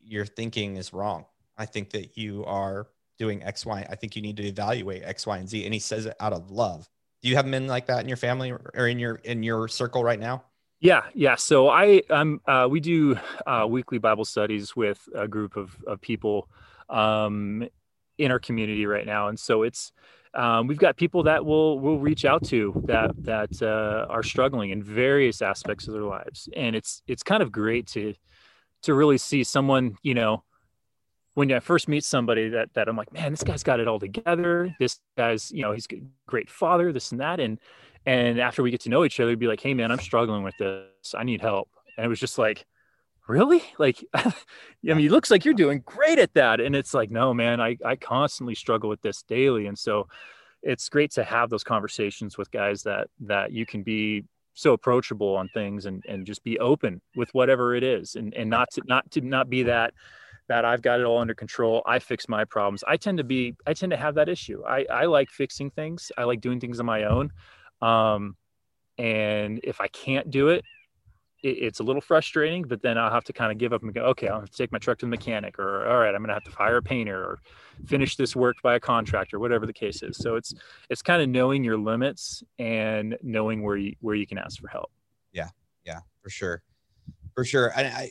your 0.03 0.27
thinking 0.27 0.77
is 0.77 0.93
wrong. 0.93 1.25
I 1.57 1.65
think 1.65 1.89
that 1.93 2.19
you 2.19 2.45
are 2.45 2.89
doing 3.19 3.43
X, 3.43 3.65
Y. 3.65 3.87
I 3.89 3.95
think 3.95 4.15
you 4.15 4.21
need 4.21 4.37
to 4.37 4.45
evaluate 4.45 5.05
X, 5.05 5.27
Y, 5.27 5.39
and 5.39 5.49
Z." 5.49 5.65
And 5.65 5.73
he 5.73 5.81
says 5.81 6.05
it 6.05 6.17
out 6.21 6.35
of 6.35 6.51
love. 6.51 6.87
Do 7.23 7.31
you 7.31 7.37
have 7.37 7.47
men 7.47 7.67
like 7.67 7.87
that 7.87 8.01
in 8.01 8.09
your 8.09 8.19
family 8.19 8.53
or 8.53 8.87
in 8.87 8.99
your 8.99 9.15
in 9.17 9.43
your 9.43 9.69
circle 9.69 10.05
right 10.05 10.21
now? 10.21 10.45
Yeah, 10.81 11.03
yeah. 11.15 11.37
So 11.37 11.69
I, 11.69 12.03
I'm, 12.09 12.41
uh, 12.47 12.67
we 12.71 12.81
do 12.81 13.19
uh, 13.47 13.67
weekly 13.69 13.99
Bible 13.99 14.25
studies 14.25 14.75
with 14.75 15.07
a 15.15 15.29
group 15.29 15.57
of, 15.57 15.77
of 15.87 16.01
people 16.01 16.49
um, 16.89 17.69
in 18.17 18.31
our 18.31 18.39
community 18.39 18.87
right 18.87 19.05
now, 19.05 19.29
and 19.29 19.39
so 19.39 19.63
it's 19.63 19.93
um, 20.33 20.67
we've 20.69 20.79
got 20.79 20.97
people 20.97 21.25
that 21.25 21.45
will 21.45 21.81
will 21.81 21.99
reach 21.99 22.25
out 22.25 22.45
to 22.47 22.83
that 22.87 23.11
that 23.25 23.63
uh, 23.63 24.07
are 24.11 24.23
struggling 24.23 24.71
in 24.71 24.83
various 24.83 25.43
aspects 25.43 25.87
of 25.87 25.93
their 25.95 26.03
lives, 26.03 26.49
and 26.57 26.75
it's 26.75 27.03
it's 27.07 27.23
kind 27.23 27.43
of 27.43 27.53
great 27.53 27.87
to 27.89 28.15
to 28.83 28.95
really 28.95 29.19
see 29.19 29.45
someone, 29.45 29.97
you 30.03 30.15
know, 30.15 30.45
when 31.35 31.53
I 31.53 31.61
first 31.61 31.89
meet 31.89 32.05
somebody 32.05 32.49
that 32.51 32.73
that 32.75 32.89
I'm 32.89 32.97
like, 32.97 33.13
man, 33.13 33.33
this 33.33 33.43
guy's 33.43 33.63
got 33.63 33.81
it 33.81 33.89
all 33.89 33.99
together. 33.99 34.75
This 34.79 35.01
guy's, 35.17 35.51
you 35.51 35.63
know, 35.63 35.73
he's 35.73 35.87
a 35.93 36.03
great 36.27 36.49
father, 36.51 36.93
this 36.93 37.13
and 37.13 37.21
that, 37.21 37.41
and 37.41 37.59
and 38.07 38.41
after 38.41 38.63
we 38.63 38.71
get 38.71 38.81
to 38.83 38.89
know 38.89 39.05
each 39.05 39.21
other, 39.21 39.31
we'd 39.31 39.39
be 39.39 39.47
like, 39.47 39.61
hey, 39.61 39.75
man, 39.75 39.91
I'm 39.91 39.99
struggling 39.99 40.43
with 40.43 40.57
this. 40.59 41.15
I 41.15 41.25
need 41.25 41.41
help. 41.41 41.69
And 41.97 42.05
it 42.05 42.09
was 42.09 42.21
just 42.21 42.39
like, 42.39 42.67
really? 43.29 43.63
Like, 43.79 44.05
I 44.15 44.33
mean, 44.83 45.07
it 45.07 45.11
looks 45.11 45.31
like 45.31 45.45
you're 45.45 45.55
doing 45.55 45.83
great 45.85 46.19
at 46.19 46.35
that. 46.35 46.61
And 46.61 46.75
it's 46.75 46.95
like, 46.95 47.11
no, 47.11 47.35
man, 47.35 47.61
I, 47.61 47.77
I 47.85 47.97
constantly 47.97 48.55
struggle 48.55 48.89
with 48.89 49.03
this 49.03 49.23
daily. 49.23 49.67
And 49.67 49.79
so 49.79 50.09
it's 50.63 50.89
great 50.89 51.11
to 51.13 51.25
have 51.25 51.51
those 51.51 51.65
conversations 51.65 52.37
with 52.37 52.51
guys 52.51 52.83
that, 52.83 53.09
that 53.21 53.53
you 53.53 53.67
can 53.67 53.83
be 53.83 54.25
so 54.55 54.73
approachable 54.73 55.37
on 55.37 55.49
things 55.49 55.87
and, 55.87 56.05
and 56.09 56.27
just 56.27 56.43
be 56.45 56.59
open 56.59 57.01
with 57.17 57.33
whatever 57.33 57.75
it 57.75 57.83
is 57.83 58.17
and, 58.17 58.35
and 58.35 58.51
not 58.51 58.71
to, 58.73 58.83
not 58.87 59.11
to 59.13 59.21
not 59.21 59.49
be 59.49 59.63
that, 59.63 59.95
that 60.49 60.65
I've 60.65 60.83
got 60.83 61.01
it 61.01 61.05
all 61.05 61.19
under 61.19 61.35
control. 61.35 61.83
I 61.87 61.99
fix 61.99 62.29
my 62.29 62.45
problems. 62.45 62.83
I 62.87 62.97
tend 62.97 63.19
to 63.19 63.25
be, 63.25 63.55
I 63.67 63.73
tend 63.73 63.91
to 63.91 63.97
have 63.97 64.17
that 64.17 64.29
issue. 64.29 64.63
I, 64.67 64.85
I 64.91 65.05
like 65.05 65.31
fixing 65.31 65.71
things. 65.71 66.11
I 66.19 66.25
like 66.25 66.41
doing 66.41 66.61
things 66.61 66.81
on 66.81 66.87
my 66.87 67.05
own. 67.05 67.31
Um, 67.83 68.37
and 68.99 69.61
if 69.65 69.81
I 69.81 69.89
can't 69.89 70.31
do 70.31 70.49
it, 70.49 70.65
it, 71.43 71.49
it's 71.49 71.81
a 71.81 71.83
little 71.83 72.03
frustrating. 72.03 72.63
But 72.63 72.83
then 72.83 72.99
I'll 72.99 73.11
have 73.11 73.25
to 73.25 73.33
kind 73.33 73.51
of 73.51 73.59
give 73.59 73.73
up 73.73 73.83
and 73.83 73.95
go, 73.95 74.03
okay, 74.03 74.29
I'll 74.29 74.41
have 74.41 74.51
to 74.51 74.57
take 74.57 74.73
my 74.73 74.79
truck 74.79 74.99
to 74.99 75.07
the 75.07 75.11
mechanic, 75.11 75.59
or 75.59 75.87
all 75.89 75.99
right, 75.99 76.15
I'm 76.15 76.23
gonna 76.23 76.35
have 76.35 76.45
to 76.45 76.51
hire 76.51 76.79
a 76.79 76.83
painter, 76.83 77.19
or 77.19 77.39
finish 77.87 78.17
this 78.17 78.37
work 78.37 78.57
by 78.63 78.75
a 78.75 78.81
contractor, 78.81 79.39
whatever 79.39 79.67
the 79.67 79.73
case 79.73 80.03
is. 80.03 80.17
So 80.17 80.37
it's 80.37 80.55
it's 80.89 81.03
kind 81.03 81.23
of 81.23 81.29
knowing 81.29 81.65
your 81.65 81.79
limits 81.79 82.43
and 82.59 83.17
knowing 83.23 83.63
where 83.63 83.77
you 83.77 83.95
where 84.01 84.15
you 84.15 84.27
can 84.27 84.39
ask 84.39 84.61
for 84.61 84.69
help. 84.69 84.91
Yeah, 85.33 85.49
yeah, 85.85 86.01
for 86.23 86.31
sure, 86.31 86.63
for 87.35 87.45
sure. 87.45 87.73
And 87.77 87.87
I, 87.87 88.11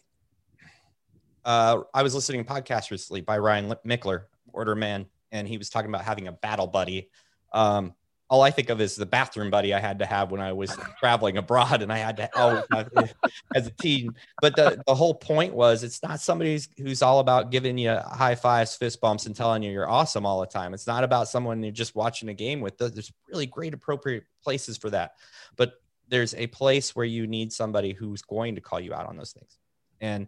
uh, 1.46 1.82
I 1.94 2.04
was 2.04 2.16
listening 2.16 2.44
to 2.44 2.52
a 2.52 2.62
podcast 2.62 2.92
recently 2.92 3.22
by 3.22 3.38
Ryan 3.38 3.74
Michler, 3.86 4.24
Order 4.54 4.76
Man, 4.76 5.06
and 5.32 5.48
he 5.48 5.58
was 5.58 5.70
talking 5.70 5.90
about 5.90 6.04
having 6.04 6.28
a 6.28 6.32
battle 6.32 6.68
buddy. 6.68 7.10
Um, 7.54 7.94
all 8.30 8.44
I 8.44 8.52
think 8.52 8.70
of 8.70 8.80
is 8.80 8.96
the 8.96 9.08
bathroom 9.08 9.50
buddy 9.50 9.74
I 9.74 9.80
had 9.80 10.00
to 10.00 10.06
have 10.06 10.30
when 10.32 10.40
I 10.40 10.54
was 10.54 10.76
traveling 11.00 11.38
abroad, 11.38 11.82
and 11.82 11.92
I 11.92 11.98
had 11.98 12.18
to 12.18 12.30
always 12.38 12.64
have 12.72 12.90
as 13.56 13.68
a 13.68 13.72
teen. 13.72 14.12
But 14.40 14.56
the, 14.56 14.82
the 14.86 14.94
whole 14.94 15.16
point 15.16 15.54
was 15.54 15.84
it's 15.84 16.04
not 16.04 16.20
somebody 16.20 16.60
who's 16.78 17.02
all 17.02 17.20
about 17.20 17.50
giving 17.50 17.78
you 17.78 17.96
high 17.96 18.36
fives, 18.36 18.76
fist 18.76 19.02
bumps, 19.02 19.26
and 19.26 19.36
telling 19.36 19.64
you 19.64 19.72
you're 19.72 19.90
awesome 19.90 20.28
all 20.28 20.40
the 20.42 20.46
time. 20.46 20.76
It's 20.76 20.86
not 20.86 21.04
about 21.04 21.28
someone 21.28 21.64
you're 21.64 21.72
just 21.72 21.96
watching 21.96 22.30
a 22.30 22.34
game 22.34 22.62
with. 22.62 22.78
There's 22.78 23.12
really 23.28 23.48
great, 23.48 23.74
appropriate 23.74 24.26
places 24.44 24.78
for 24.78 24.92
that. 24.92 25.14
But 25.58 25.74
there's 26.08 26.36
a 26.36 26.46
place 26.48 26.96
where 26.96 27.06
you 27.06 27.26
need 27.26 27.52
somebody 27.52 27.94
who's 27.94 28.22
going 28.22 28.56
to 28.56 28.62
call 28.62 28.80
you 28.80 28.94
out 28.94 29.08
on 29.08 29.18
those 29.18 29.32
things. 29.32 29.58
And 30.02 30.28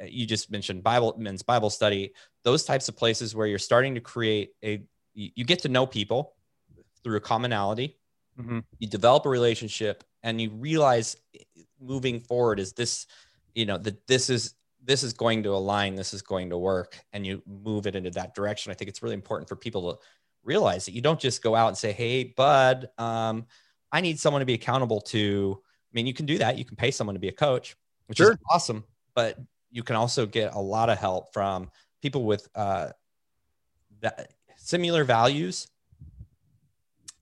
uh, 0.00 0.06
you 0.08 0.24
just 0.24 0.52
mentioned 0.52 0.84
Bible 0.84 1.16
men's 1.18 1.42
Bible 1.42 1.70
study, 1.70 2.12
those 2.44 2.64
types 2.64 2.88
of 2.88 2.96
places 2.96 3.34
where 3.34 3.48
you're 3.48 3.58
starting 3.58 3.96
to 3.96 4.00
create 4.00 4.52
a 4.62 4.82
you 5.12 5.44
get 5.44 5.58
to 5.60 5.68
know 5.68 5.86
people 5.86 6.34
through 7.02 7.16
a 7.16 7.20
commonality. 7.20 7.96
Mm-hmm. 8.38 8.60
You 8.78 8.88
develop 8.88 9.26
a 9.26 9.28
relationship 9.28 10.04
and 10.22 10.40
you 10.40 10.50
realize 10.50 11.16
moving 11.80 12.20
forward 12.20 12.60
is 12.60 12.72
this, 12.72 13.06
you 13.54 13.66
know, 13.66 13.78
that 13.78 14.06
this 14.06 14.30
is 14.30 14.54
this 14.82 15.02
is 15.02 15.12
going 15.12 15.42
to 15.42 15.50
align, 15.50 15.94
this 15.94 16.14
is 16.14 16.22
going 16.22 16.50
to 16.50 16.58
work, 16.58 16.98
and 17.12 17.26
you 17.26 17.42
move 17.46 17.86
it 17.86 17.94
into 17.94 18.10
that 18.10 18.34
direction. 18.34 18.70
I 18.70 18.74
think 18.74 18.88
it's 18.88 19.02
really 19.02 19.14
important 19.14 19.48
for 19.48 19.56
people 19.56 19.92
to 19.92 19.98
realize 20.42 20.86
that 20.86 20.92
you 20.92 21.02
don't 21.02 21.20
just 21.20 21.42
go 21.42 21.54
out 21.54 21.68
and 21.68 21.76
say, 21.76 21.92
"Hey, 21.92 22.24
bud, 22.24 22.88
um, 22.98 23.46
I 23.92 24.00
need 24.00 24.18
someone 24.18 24.40
to 24.40 24.46
be 24.46 24.54
accountable 24.54 25.00
to." 25.02 25.60
I 25.62 25.92
mean, 25.92 26.06
you 26.06 26.14
can 26.14 26.26
do 26.26 26.38
that. 26.38 26.56
You 26.56 26.64
can 26.64 26.76
pay 26.76 26.90
someone 26.90 27.14
to 27.14 27.20
be 27.20 27.28
a 27.28 27.32
coach, 27.32 27.76
which 28.06 28.18
sure. 28.18 28.32
is 28.32 28.38
awesome. 28.50 28.84
But 29.14 29.38
you 29.70 29.82
can 29.82 29.96
also 29.96 30.24
get 30.24 30.54
a 30.54 30.60
lot 30.60 30.88
of 30.88 30.98
help 30.98 31.32
from 31.32 31.70
people 32.00 32.24
with 32.24 32.48
uh, 32.54 32.90
that 34.00 34.32
similar 34.56 35.04
values 35.04 35.66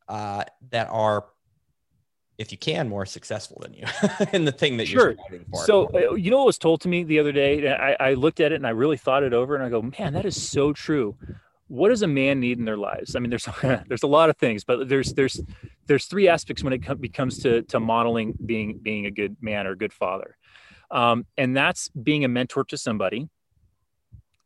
uh, 0.08 0.44
that 0.70 0.88
are 0.90 1.24
if 2.38 2.52
you 2.52 2.58
can 2.58 2.88
more 2.88 3.04
successful 3.04 3.58
than 3.60 3.74
you 3.74 3.84
in 4.32 4.44
the 4.44 4.52
thing 4.52 4.76
that 4.76 4.86
sure. 4.86 5.16
you're. 5.30 5.40
So 5.64 5.90
uh, 5.92 6.14
you 6.14 6.30
know 6.30 6.38
what 6.38 6.46
was 6.46 6.58
told 6.58 6.80
to 6.82 6.88
me 6.88 7.02
the 7.02 7.18
other 7.18 7.32
day? 7.32 7.68
I, 7.68 7.96
I 7.98 8.14
looked 8.14 8.40
at 8.40 8.52
it 8.52 8.56
and 8.56 8.66
I 8.66 8.70
really 8.70 8.96
thought 8.96 9.24
it 9.24 9.32
over 9.32 9.56
and 9.56 9.64
I 9.64 9.68
go, 9.68 9.82
man, 9.82 10.12
that 10.12 10.24
is 10.24 10.40
so 10.40 10.72
true. 10.72 11.16
What 11.66 11.88
does 11.88 12.02
a 12.02 12.06
man 12.06 12.40
need 12.40 12.58
in 12.58 12.64
their 12.64 12.76
lives? 12.76 13.16
I 13.16 13.18
mean, 13.18 13.30
there's 13.30 13.48
there's 13.88 14.04
a 14.04 14.08
lot 14.08 14.30
of 14.30 14.36
things, 14.36 14.64
but 14.64 14.88
there's 14.88 15.12
there's 15.12 15.40
there's 15.86 16.06
three 16.06 16.28
aspects 16.28 16.62
when 16.62 16.72
it 16.72 17.12
comes 17.12 17.38
to 17.40 17.62
to 17.62 17.80
modeling 17.80 18.34
being 18.46 18.78
being 18.78 19.06
a 19.06 19.10
good 19.10 19.36
man 19.40 19.66
or 19.66 19.72
a 19.72 19.76
good 19.76 19.92
father, 19.92 20.36
um, 20.90 21.26
and 21.36 21.56
that's 21.56 21.90
being 21.90 22.24
a 22.24 22.28
mentor 22.28 22.64
to 22.64 22.78
somebody, 22.78 23.28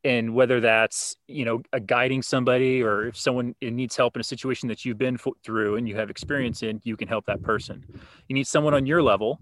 and 0.04 0.34
whether 0.34 0.60
that's 0.60 1.16
you 1.28 1.44
know 1.44 1.62
a 1.72 1.80
guiding 1.80 2.22
somebody 2.22 2.82
or 2.82 3.06
if 3.06 3.16
someone 3.16 3.54
needs 3.60 3.96
help 3.96 4.16
in 4.16 4.20
a 4.20 4.24
situation 4.24 4.68
that 4.68 4.84
you've 4.84 4.98
been 4.98 5.18
through 5.44 5.76
and 5.76 5.88
you 5.88 5.94
have 5.96 6.10
experience 6.10 6.62
in 6.62 6.80
you 6.84 6.96
can 6.96 7.08
help 7.08 7.26
that 7.26 7.42
person. 7.42 7.84
You 8.28 8.34
need 8.34 8.46
someone 8.46 8.74
on 8.74 8.86
your 8.86 9.02
level 9.02 9.38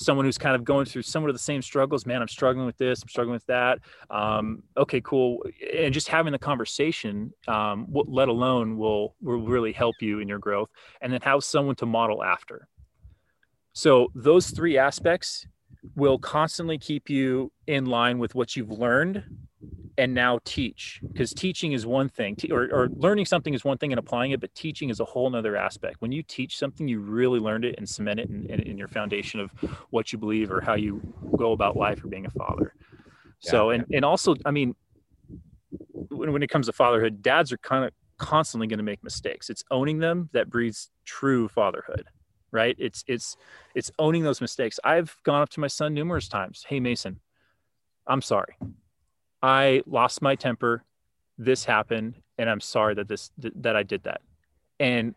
someone 0.00 0.24
who's 0.24 0.38
kind 0.38 0.54
of 0.54 0.62
going 0.62 0.86
through 0.86 1.02
some 1.02 1.26
of 1.26 1.32
the 1.32 1.38
same 1.38 1.60
struggles 1.60 2.06
man 2.06 2.22
i'm 2.22 2.28
struggling 2.28 2.64
with 2.64 2.76
this 2.78 3.02
i'm 3.02 3.08
struggling 3.08 3.32
with 3.32 3.46
that 3.46 3.80
um, 4.10 4.62
okay 4.76 5.00
cool 5.00 5.44
and 5.76 5.92
just 5.92 6.06
having 6.06 6.30
the 6.30 6.38
conversation 6.38 7.32
um, 7.48 7.84
let 7.90 8.28
alone 8.28 8.78
will 8.78 9.16
will 9.20 9.40
really 9.40 9.72
help 9.72 9.96
you 10.00 10.20
in 10.20 10.28
your 10.28 10.38
growth 10.38 10.70
and 11.00 11.12
then 11.12 11.20
have 11.22 11.44
someone 11.44 11.74
to 11.76 11.86
model 11.86 12.22
after. 12.22 12.68
So 13.72 14.08
those 14.14 14.50
three 14.50 14.78
aspects 14.78 15.46
will 15.94 16.18
constantly 16.18 16.78
keep 16.78 17.08
you 17.08 17.52
in 17.66 17.86
line 17.86 18.18
with 18.18 18.34
what 18.34 18.56
you've 18.56 18.70
learned 18.70 19.24
and 19.98 20.14
now 20.14 20.38
teach 20.44 21.00
because 21.12 21.34
teaching 21.34 21.72
is 21.72 21.84
one 21.84 22.08
thing 22.08 22.36
or, 22.50 22.68
or 22.72 22.88
learning 22.96 23.26
something 23.26 23.52
is 23.52 23.64
one 23.64 23.76
thing 23.76 23.92
and 23.92 23.98
applying 23.98 24.30
it 24.30 24.40
but 24.40 24.54
teaching 24.54 24.88
is 24.88 25.00
a 25.00 25.04
whole 25.04 25.28
nother 25.28 25.56
aspect. 25.56 25.96
When 25.98 26.12
you 26.12 26.22
teach 26.22 26.56
something 26.56 26.88
you 26.88 27.00
really 27.00 27.40
learned 27.40 27.64
it 27.64 27.74
and 27.78 27.88
cement 27.88 28.20
it 28.20 28.30
in, 28.30 28.46
in, 28.46 28.60
in 28.60 28.78
your 28.78 28.88
foundation 28.88 29.40
of 29.40 29.50
what 29.90 30.12
you 30.12 30.18
believe 30.18 30.50
or 30.50 30.60
how 30.60 30.74
you 30.74 31.02
go 31.36 31.52
about 31.52 31.76
life 31.76 32.02
or 32.02 32.08
being 32.08 32.26
a 32.26 32.30
father. 32.30 32.72
Yeah. 33.42 33.50
so 33.50 33.70
and, 33.70 33.84
and 33.92 34.04
also 34.04 34.34
i 34.46 34.50
mean 34.50 34.74
when, 35.92 36.32
when 36.32 36.42
it 36.42 36.48
comes 36.48 36.66
to 36.66 36.72
fatherhood 36.72 37.22
dads 37.22 37.52
are 37.52 37.58
kind 37.58 37.84
of 37.84 37.92
constantly 38.16 38.66
going 38.66 38.78
to 38.78 38.84
make 38.84 39.04
mistakes. 39.04 39.48
It's 39.48 39.62
owning 39.70 40.00
them 40.00 40.28
that 40.32 40.50
breeds 40.50 40.90
true 41.04 41.48
fatherhood 41.48 42.06
right? 42.50 42.74
It's 42.78 43.04
it's 43.06 43.36
it's 43.74 43.90
owning 43.98 44.22
those 44.22 44.40
mistakes. 44.40 44.80
I've 44.82 45.14
gone 45.22 45.42
up 45.42 45.50
to 45.50 45.60
my 45.60 45.66
son 45.66 45.92
numerous 45.92 46.28
times. 46.28 46.64
Hey 46.66 46.80
mason 46.80 47.20
i'm 48.08 48.22
sorry 48.22 48.56
I 49.42 49.82
lost 49.86 50.22
my 50.22 50.34
temper. 50.34 50.84
This 51.36 51.64
happened, 51.64 52.14
and 52.38 52.50
I'm 52.50 52.60
sorry 52.60 52.94
that 52.94 53.08
this 53.08 53.30
that 53.36 53.76
I 53.76 53.82
did 53.82 54.02
that. 54.04 54.20
And 54.80 55.14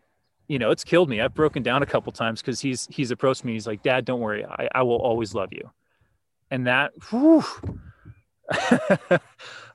you 0.48 0.58
know, 0.58 0.70
it's 0.70 0.84
killed 0.84 1.08
me. 1.08 1.20
I've 1.20 1.34
broken 1.34 1.62
down 1.62 1.82
a 1.82 1.86
couple 1.86 2.12
times 2.12 2.40
because 2.40 2.60
he's 2.60 2.86
he's 2.90 3.10
approached 3.10 3.44
me. 3.44 3.52
He's 3.52 3.66
like, 3.66 3.82
"Dad, 3.82 4.04
don't 4.04 4.20
worry. 4.20 4.44
I, 4.44 4.68
I 4.74 4.82
will 4.82 4.96
always 4.96 5.34
love 5.34 5.52
you." 5.52 5.70
And 6.50 6.66
that, 6.66 6.92
whew, 7.10 7.42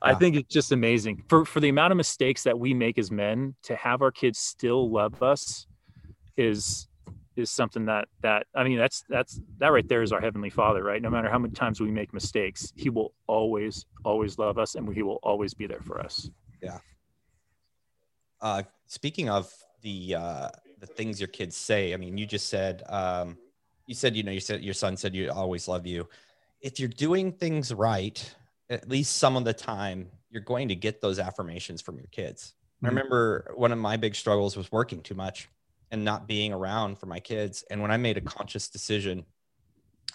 I 0.01 0.13
think 0.13 0.35
it's 0.35 0.53
just 0.53 0.71
amazing 0.71 1.23
for 1.27 1.45
for 1.45 1.59
the 1.59 1.69
amount 1.69 1.91
of 1.91 1.97
mistakes 1.97 2.43
that 2.43 2.59
we 2.59 2.73
make 2.73 2.97
as 2.97 3.11
men 3.11 3.55
to 3.63 3.75
have 3.75 4.01
our 4.01 4.11
kids 4.11 4.39
still 4.39 4.89
love 4.89 5.23
us 5.23 5.67
is 6.35 6.86
is 7.37 7.49
something 7.51 7.85
that 7.85 8.07
that 8.21 8.47
I 8.55 8.63
mean 8.63 8.77
that's 8.77 9.03
that's 9.09 9.39
that 9.59 9.71
right 9.71 9.87
there 9.87 10.01
is 10.01 10.11
our 10.11 10.21
heavenly 10.21 10.49
Father, 10.49 10.83
right? 10.83 11.01
No 11.01 11.09
matter 11.09 11.29
how 11.29 11.39
many 11.39 11.53
times 11.53 11.79
we 11.79 11.91
make 11.91 12.13
mistakes, 12.13 12.73
He 12.75 12.89
will 12.89 13.13
always 13.27 13.85
always 14.03 14.37
love 14.37 14.57
us, 14.57 14.75
and 14.75 14.93
He 14.93 15.03
will 15.03 15.19
always 15.23 15.53
be 15.53 15.67
there 15.67 15.81
for 15.81 15.99
us. 15.99 16.29
Yeah. 16.61 16.79
Uh, 18.41 18.63
speaking 18.87 19.29
of 19.29 19.51
the 19.81 20.15
uh, 20.15 20.49
the 20.79 20.87
things 20.87 21.19
your 21.19 21.27
kids 21.27 21.55
say, 21.55 21.93
I 21.93 21.97
mean, 21.97 22.17
you 22.17 22.25
just 22.25 22.49
said 22.49 22.83
um, 22.89 23.37
you 23.85 23.95
said 23.95 24.15
you 24.15 24.23
know 24.23 24.31
you 24.31 24.39
said 24.39 24.63
your 24.63 24.73
son 24.73 24.97
said 24.97 25.15
you 25.15 25.31
always 25.31 25.67
love 25.67 25.85
you. 25.85 26.07
If 26.61 26.79
you're 26.79 26.89
doing 26.89 27.31
things 27.31 27.73
right, 27.73 28.35
at 28.69 28.89
least 28.89 29.17
some 29.17 29.37
of 29.37 29.45
the 29.45 29.53
time, 29.53 30.09
you're 30.29 30.41
going 30.41 30.67
to 30.69 30.75
get 30.75 31.01
those 31.01 31.19
affirmations 31.19 31.81
from 31.81 31.97
your 31.97 32.07
kids. 32.11 32.53
Mm-hmm. 32.77 32.85
I 32.85 32.89
remember 32.89 33.51
one 33.55 33.71
of 33.71 33.77
my 33.77 33.97
big 33.97 34.15
struggles 34.15 34.57
was 34.57 34.71
working 34.71 35.01
too 35.01 35.15
much 35.15 35.49
and 35.91 36.03
not 36.03 36.27
being 36.27 36.53
around 36.53 36.99
for 36.99 37.05
my 37.05 37.19
kids. 37.19 37.63
And 37.69 37.81
when 37.81 37.91
I 37.91 37.97
made 37.97 38.17
a 38.17 38.21
mm-hmm. 38.21 38.37
conscious 38.37 38.69
decision 38.69 39.25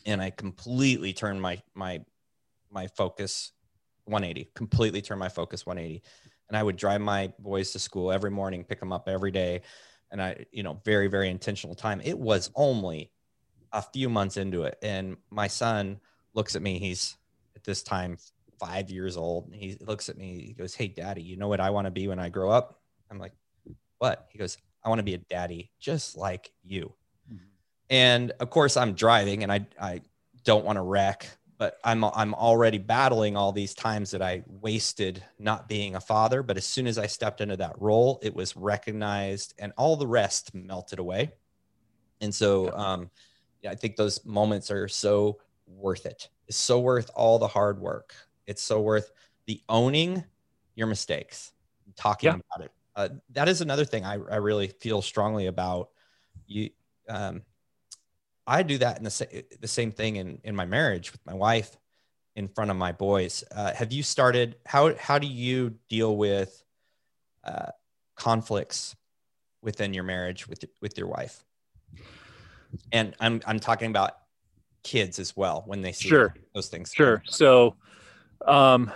and 0.04 0.20
I 0.20 0.30
completely 0.30 1.12
turned 1.12 1.40
my 1.40 1.62
my 1.74 2.04
my 2.70 2.86
focus 2.88 3.52
180, 4.04 4.50
completely 4.54 5.02
turned 5.02 5.20
my 5.20 5.28
focus 5.28 5.66
180. 5.66 6.02
And 6.48 6.56
I 6.56 6.62
would 6.62 6.76
drive 6.76 7.00
my 7.00 7.32
boys 7.38 7.72
to 7.72 7.78
school 7.78 8.12
every 8.12 8.30
morning, 8.30 8.64
pick 8.64 8.80
them 8.80 8.92
up 8.92 9.08
every 9.08 9.30
day. 9.30 9.62
And 10.10 10.20
I, 10.20 10.44
you 10.52 10.62
know, 10.62 10.80
very, 10.84 11.06
very 11.06 11.30
intentional 11.30 11.74
time. 11.74 12.00
It 12.04 12.18
was 12.18 12.50
only 12.54 13.10
a 13.72 13.80
few 13.80 14.08
months 14.08 14.36
into 14.36 14.64
it. 14.64 14.76
And 14.82 15.16
my 15.30 15.46
son 15.46 16.00
looks 16.34 16.56
at 16.56 16.62
me, 16.62 16.78
he's 16.78 17.16
at 17.56 17.64
this 17.64 17.82
time 17.82 18.18
five 18.58 18.90
years 18.90 19.16
old. 19.16 19.50
He 19.54 19.76
looks 19.80 20.08
at 20.08 20.18
me, 20.18 20.44
he 20.46 20.52
goes, 20.52 20.74
Hey, 20.74 20.88
daddy, 20.88 21.22
you 21.22 21.36
know 21.36 21.48
what 21.48 21.60
I 21.60 21.70
want 21.70 21.86
to 21.86 21.90
be 21.90 22.08
when 22.08 22.18
I 22.18 22.28
grow 22.28 22.50
up? 22.50 22.80
I'm 23.10 23.18
like, 23.18 23.32
What? 23.98 24.26
He 24.30 24.38
goes, 24.38 24.58
I 24.84 24.88
want 24.88 24.98
to 24.98 25.04
be 25.04 25.14
a 25.14 25.18
daddy 25.18 25.70
just 25.78 26.16
like 26.16 26.52
you. 26.62 26.92
Mm-hmm. 27.32 27.44
And 27.90 28.32
of 28.40 28.50
course, 28.50 28.76
I'm 28.76 28.94
driving 28.94 29.42
and 29.42 29.52
I, 29.52 29.66
I 29.80 30.00
don't 30.44 30.64
want 30.64 30.76
to 30.76 30.82
wreck, 30.82 31.28
but 31.58 31.78
I'm, 31.84 32.04
I'm 32.04 32.34
already 32.34 32.78
battling 32.78 33.36
all 33.36 33.52
these 33.52 33.74
times 33.74 34.10
that 34.10 34.22
I 34.22 34.42
wasted 34.46 35.22
not 35.38 35.68
being 35.68 35.94
a 35.94 36.00
father. 36.00 36.42
But 36.42 36.56
as 36.56 36.64
soon 36.64 36.86
as 36.86 36.98
I 36.98 37.06
stepped 37.06 37.40
into 37.40 37.56
that 37.58 37.80
role, 37.80 38.18
it 38.22 38.34
was 38.34 38.56
recognized 38.56 39.54
and 39.58 39.72
all 39.76 39.96
the 39.96 40.06
rest 40.06 40.54
melted 40.54 40.98
away. 40.98 41.32
And 42.20 42.34
so, 42.34 42.72
um, 42.72 43.10
yeah, 43.62 43.70
I 43.70 43.74
think 43.74 43.96
those 43.96 44.24
moments 44.24 44.70
are 44.70 44.88
so 44.88 45.38
worth 45.66 46.06
it. 46.06 46.28
It's 46.48 46.56
so 46.56 46.80
worth 46.80 47.10
all 47.14 47.38
the 47.38 47.48
hard 47.48 47.80
work. 47.80 48.14
It's 48.46 48.62
so 48.62 48.80
worth 48.80 49.12
the 49.46 49.60
owning 49.68 50.24
your 50.74 50.86
mistakes, 50.86 51.52
talking 51.96 52.28
yeah. 52.28 52.40
about 52.54 52.64
it, 52.64 52.72
uh, 52.96 53.08
that 53.30 53.48
is 53.48 53.60
another 53.60 53.84
thing 53.84 54.04
I, 54.04 54.14
I 54.14 54.36
really 54.36 54.68
feel 54.68 55.02
strongly 55.02 55.46
about. 55.46 55.90
You, 56.46 56.70
um, 57.08 57.42
I 58.46 58.62
do 58.62 58.78
that 58.78 58.98
in 58.98 59.04
the, 59.04 59.10
sa- 59.10 59.24
the 59.60 59.68
same 59.68 59.92
thing 59.92 60.16
in, 60.16 60.40
in 60.44 60.56
my 60.56 60.66
marriage 60.66 61.12
with 61.12 61.24
my 61.24 61.34
wife 61.34 61.76
in 62.34 62.48
front 62.48 62.70
of 62.70 62.76
my 62.76 62.92
boys. 62.92 63.44
Uh, 63.54 63.72
have 63.72 63.92
you 63.92 64.02
started, 64.02 64.56
how, 64.66 64.94
how 64.96 65.18
do 65.18 65.26
you 65.26 65.74
deal 65.88 66.16
with 66.16 66.62
uh, 67.44 67.70
conflicts 68.16 68.96
within 69.62 69.94
your 69.94 70.04
marriage 70.04 70.48
with, 70.48 70.64
with 70.80 70.98
your 70.98 71.06
wife? 71.06 71.44
and 72.92 73.14
I'm 73.20 73.40
I'm 73.46 73.60
talking 73.60 73.90
about 73.90 74.12
kids 74.82 75.18
as 75.18 75.36
well 75.36 75.62
when 75.66 75.80
they 75.80 75.92
see 75.92 76.08
sure. 76.08 76.34
those 76.54 76.68
things. 76.68 76.92
Sure. 76.94 77.22
So, 77.26 77.76
um, 78.46 78.90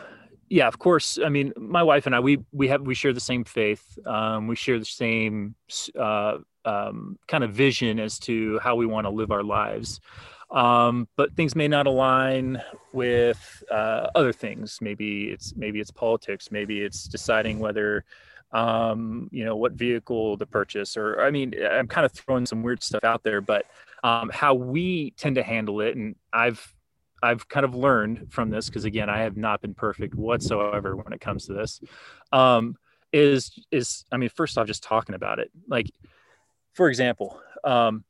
yeah, 0.48 0.68
of 0.68 0.78
course. 0.78 1.18
I 1.24 1.28
mean, 1.28 1.52
my 1.56 1.82
wife 1.82 2.06
and 2.06 2.14
I, 2.14 2.20
we 2.20 2.38
we 2.52 2.68
have 2.68 2.82
we 2.82 2.94
share 2.94 3.12
the 3.12 3.20
same 3.20 3.44
faith. 3.44 3.98
Um, 4.06 4.46
we 4.46 4.56
share 4.56 4.78
the 4.78 4.84
same 4.84 5.54
uh, 5.98 6.38
um, 6.64 7.18
kind 7.26 7.44
of 7.44 7.52
vision 7.52 7.98
as 7.98 8.18
to 8.20 8.58
how 8.60 8.76
we 8.76 8.86
want 8.86 9.06
to 9.06 9.10
live 9.10 9.30
our 9.30 9.42
lives. 9.42 10.00
Um, 10.50 11.08
but 11.16 11.34
things 11.34 11.56
may 11.56 11.66
not 11.66 11.86
align 11.86 12.62
with 12.92 13.64
uh, 13.70 14.08
other 14.14 14.32
things. 14.32 14.78
Maybe 14.80 15.30
it's 15.30 15.54
maybe 15.56 15.80
it's 15.80 15.90
politics. 15.90 16.50
Maybe 16.50 16.82
it's 16.82 17.08
deciding 17.08 17.58
whether 17.58 18.04
um, 18.52 19.28
you 19.32 19.44
know 19.44 19.56
what 19.56 19.72
vehicle 19.72 20.38
to 20.38 20.46
purchase. 20.46 20.96
Or 20.96 21.20
I 21.20 21.30
mean, 21.30 21.54
I'm 21.68 21.88
kind 21.88 22.04
of 22.06 22.12
throwing 22.12 22.46
some 22.46 22.62
weird 22.62 22.82
stuff 22.82 23.02
out 23.02 23.24
there, 23.24 23.40
but 23.40 23.66
um, 24.04 24.30
how 24.32 24.54
we 24.54 25.10
tend 25.16 25.34
to 25.36 25.42
handle 25.42 25.80
it, 25.80 25.96
and 25.96 26.14
I've 26.32 26.75
I've 27.22 27.48
kind 27.48 27.64
of 27.64 27.74
learned 27.74 28.32
from 28.32 28.50
this 28.50 28.68
because 28.68 28.84
again, 28.84 29.08
I 29.08 29.20
have 29.20 29.36
not 29.36 29.60
been 29.60 29.74
perfect 29.74 30.14
whatsoever 30.14 30.96
when 30.96 31.12
it 31.12 31.20
comes 31.20 31.46
to 31.46 31.54
this. 31.54 31.80
Um, 32.32 32.76
is 33.12 33.52
is 33.70 34.04
I 34.12 34.16
mean, 34.16 34.28
first 34.28 34.58
off, 34.58 34.66
just 34.66 34.82
talking 34.82 35.14
about 35.14 35.38
it. 35.38 35.50
Like, 35.68 35.90
for 36.74 36.88
example, 36.88 37.40
um, 37.64 38.04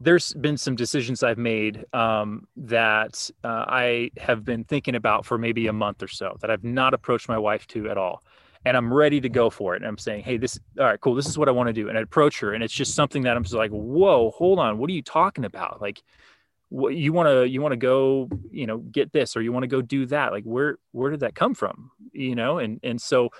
there's 0.00 0.32
been 0.34 0.56
some 0.56 0.76
decisions 0.76 1.22
I've 1.22 1.38
made 1.38 1.84
um, 1.92 2.46
that 2.56 3.30
uh, 3.42 3.64
I 3.66 4.10
have 4.18 4.44
been 4.44 4.64
thinking 4.64 4.94
about 4.94 5.26
for 5.26 5.38
maybe 5.38 5.66
a 5.66 5.72
month 5.72 6.02
or 6.02 6.08
so 6.08 6.36
that 6.40 6.50
I've 6.50 6.64
not 6.64 6.94
approached 6.94 7.28
my 7.28 7.38
wife 7.38 7.66
to 7.68 7.90
at 7.90 7.98
all. 7.98 8.22
And 8.64 8.76
I'm 8.76 8.92
ready 8.92 9.20
to 9.20 9.28
go 9.28 9.50
for 9.50 9.74
it. 9.74 9.82
And 9.82 9.86
I'm 9.86 9.98
saying, 9.98 10.24
hey, 10.24 10.36
this, 10.36 10.58
all 10.78 10.84
right, 10.84 11.00
cool. 11.00 11.14
This 11.14 11.26
is 11.28 11.38
what 11.38 11.48
I 11.48 11.52
want 11.52 11.68
to 11.68 11.72
do. 11.72 11.88
And 11.88 11.96
I 11.96 12.00
approach 12.00 12.40
her, 12.40 12.54
and 12.54 12.62
it's 12.62 12.74
just 12.74 12.94
something 12.94 13.22
that 13.22 13.36
I'm 13.36 13.44
just 13.44 13.54
like, 13.54 13.70
whoa, 13.70 14.30
hold 14.32 14.58
on. 14.58 14.78
What 14.78 14.90
are 14.90 14.94
you 14.94 15.02
talking 15.02 15.44
about? 15.44 15.80
Like, 15.80 16.02
what 16.70 16.94
you 16.94 17.12
want 17.12 17.28
to 17.28 17.48
you 17.48 17.62
want 17.62 17.72
to 17.72 17.76
go 17.78 18.28
you 18.50 18.66
know 18.66 18.78
get 18.78 19.12
this 19.12 19.36
or 19.36 19.42
you 19.42 19.52
want 19.52 19.62
to 19.62 19.68
go 19.68 19.82
do 19.82 20.06
that. 20.06 20.32
Like 20.32 20.44
where 20.44 20.78
where 20.92 21.10
did 21.10 21.20
that 21.20 21.34
come 21.34 21.54
from? 21.54 21.90
You 22.12 22.34
know 22.34 22.58
and 22.58 22.80
and 22.82 23.00
so 23.00 23.30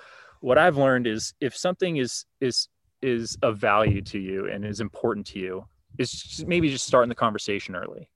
what 0.40 0.58
i've 0.58 0.76
learned 0.76 1.06
is 1.06 1.34
if 1.40 1.56
something 1.56 1.96
is 1.96 2.24
is 2.40 2.68
is 3.02 3.38
of 3.42 3.58
value 3.58 4.02
to 4.02 4.18
you 4.18 4.48
and 4.48 4.64
is 4.64 4.80
important 4.80 5.26
to 5.26 5.38
you 5.38 5.64
is 5.98 6.10
just 6.10 6.46
maybe 6.46 6.68
just 6.68 6.86
starting 6.86 7.08
the 7.08 7.14
conversation 7.14 7.76
early. 7.76 8.08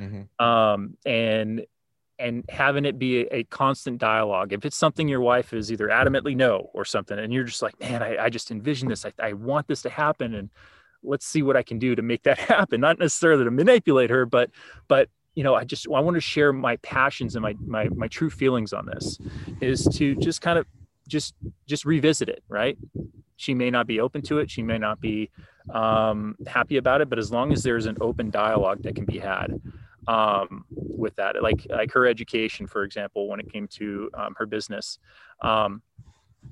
Mm-hmm. 0.00 0.44
um 0.44 0.96
and 1.06 1.64
and 2.18 2.44
having 2.48 2.84
it 2.84 2.98
be 2.98 3.22
a, 3.22 3.38
a, 3.38 3.44
constant 3.44 3.98
dialogue. 3.98 4.52
If 4.52 4.64
it's 4.64 4.76
something 4.76 5.08
your 5.08 5.20
wife 5.20 5.52
is 5.52 5.70
either 5.72 5.88
adamantly 5.88 6.36
no 6.36 6.70
or 6.74 6.84
something 6.84 7.16
and 7.16 7.32
you're 7.32 7.44
just 7.44 7.62
like 7.62 7.78
man 7.78 8.02
i, 8.02 8.24
I 8.24 8.28
just 8.28 8.50
envision 8.50 8.88
this. 8.88 9.04
I, 9.04 9.12
I 9.20 9.32
want 9.34 9.68
this 9.68 9.82
to 9.82 9.90
happen. 9.90 10.34
And 10.34 10.50
let's 11.04 11.26
see 11.26 11.42
what 11.42 11.56
I 11.56 11.62
can 11.62 11.78
do 11.78 11.94
to 11.94 12.02
make 12.02 12.22
that 12.24 12.38
happen. 12.54 12.80
Not 12.80 12.98
necessarily 12.98 13.44
to 13.44 13.50
manipulate 13.50 14.10
her, 14.10 14.26
but 14.26 14.50
but 14.88 15.08
you 15.34 15.42
know, 15.42 15.54
I 15.54 15.64
just 15.64 15.86
I 15.86 16.00
want 16.00 16.14
to 16.14 16.20
share 16.20 16.52
my 16.52 16.76
passions 16.76 17.34
and 17.36 17.42
my 17.42 17.54
my 17.66 17.88
my 17.88 18.08
true 18.08 18.30
feelings 18.30 18.72
on 18.72 18.86
this 18.86 19.18
is 19.60 19.84
to 19.94 20.14
just 20.16 20.40
kind 20.40 20.58
of 20.58 20.66
just 21.08 21.34
just 21.66 21.84
revisit 21.84 22.28
it, 22.28 22.42
right? 22.48 22.78
She 23.36 23.54
may 23.54 23.70
not 23.70 23.86
be 23.86 24.00
open 24.00 24.22
to 24.22 24.38
it, 24.38 24.50
she 24.50 24.62
may 24.62 24.78
not 24.78 25.00
be 25.00 25.30
um, 25.72 26.36
happy 26.46 26.76
about 26.76 27.00
it, 27.00 27.10
but 27.10 27.18
as 27.18 27.32
long 27.32 27.52
as 27.52 27.62
there's 27.62 27.86
an 27.86 27.96
open 28.00 28.30
dialogue 28.30 28.82
that 28.82 28.94
can 28.94 29.04
be 29.04 29.18
had 29.18 29.60
um, 30.06 30.64
with 30.68 31.16
that, 31.16 31.42
like 31.42 31.66
like 31.68 31.92
her 31.92 32.06
education, 32.06 32.66
for 32.66 32.84
example, 32.84 33.28
when 33.28 33.40
it 33.40 33.52
came 33.52 33.66
to 33.68 34.10
um, 34.14 34.34
her 34.38 34.46
business, 34.46 34.98
um, 35.42 35.82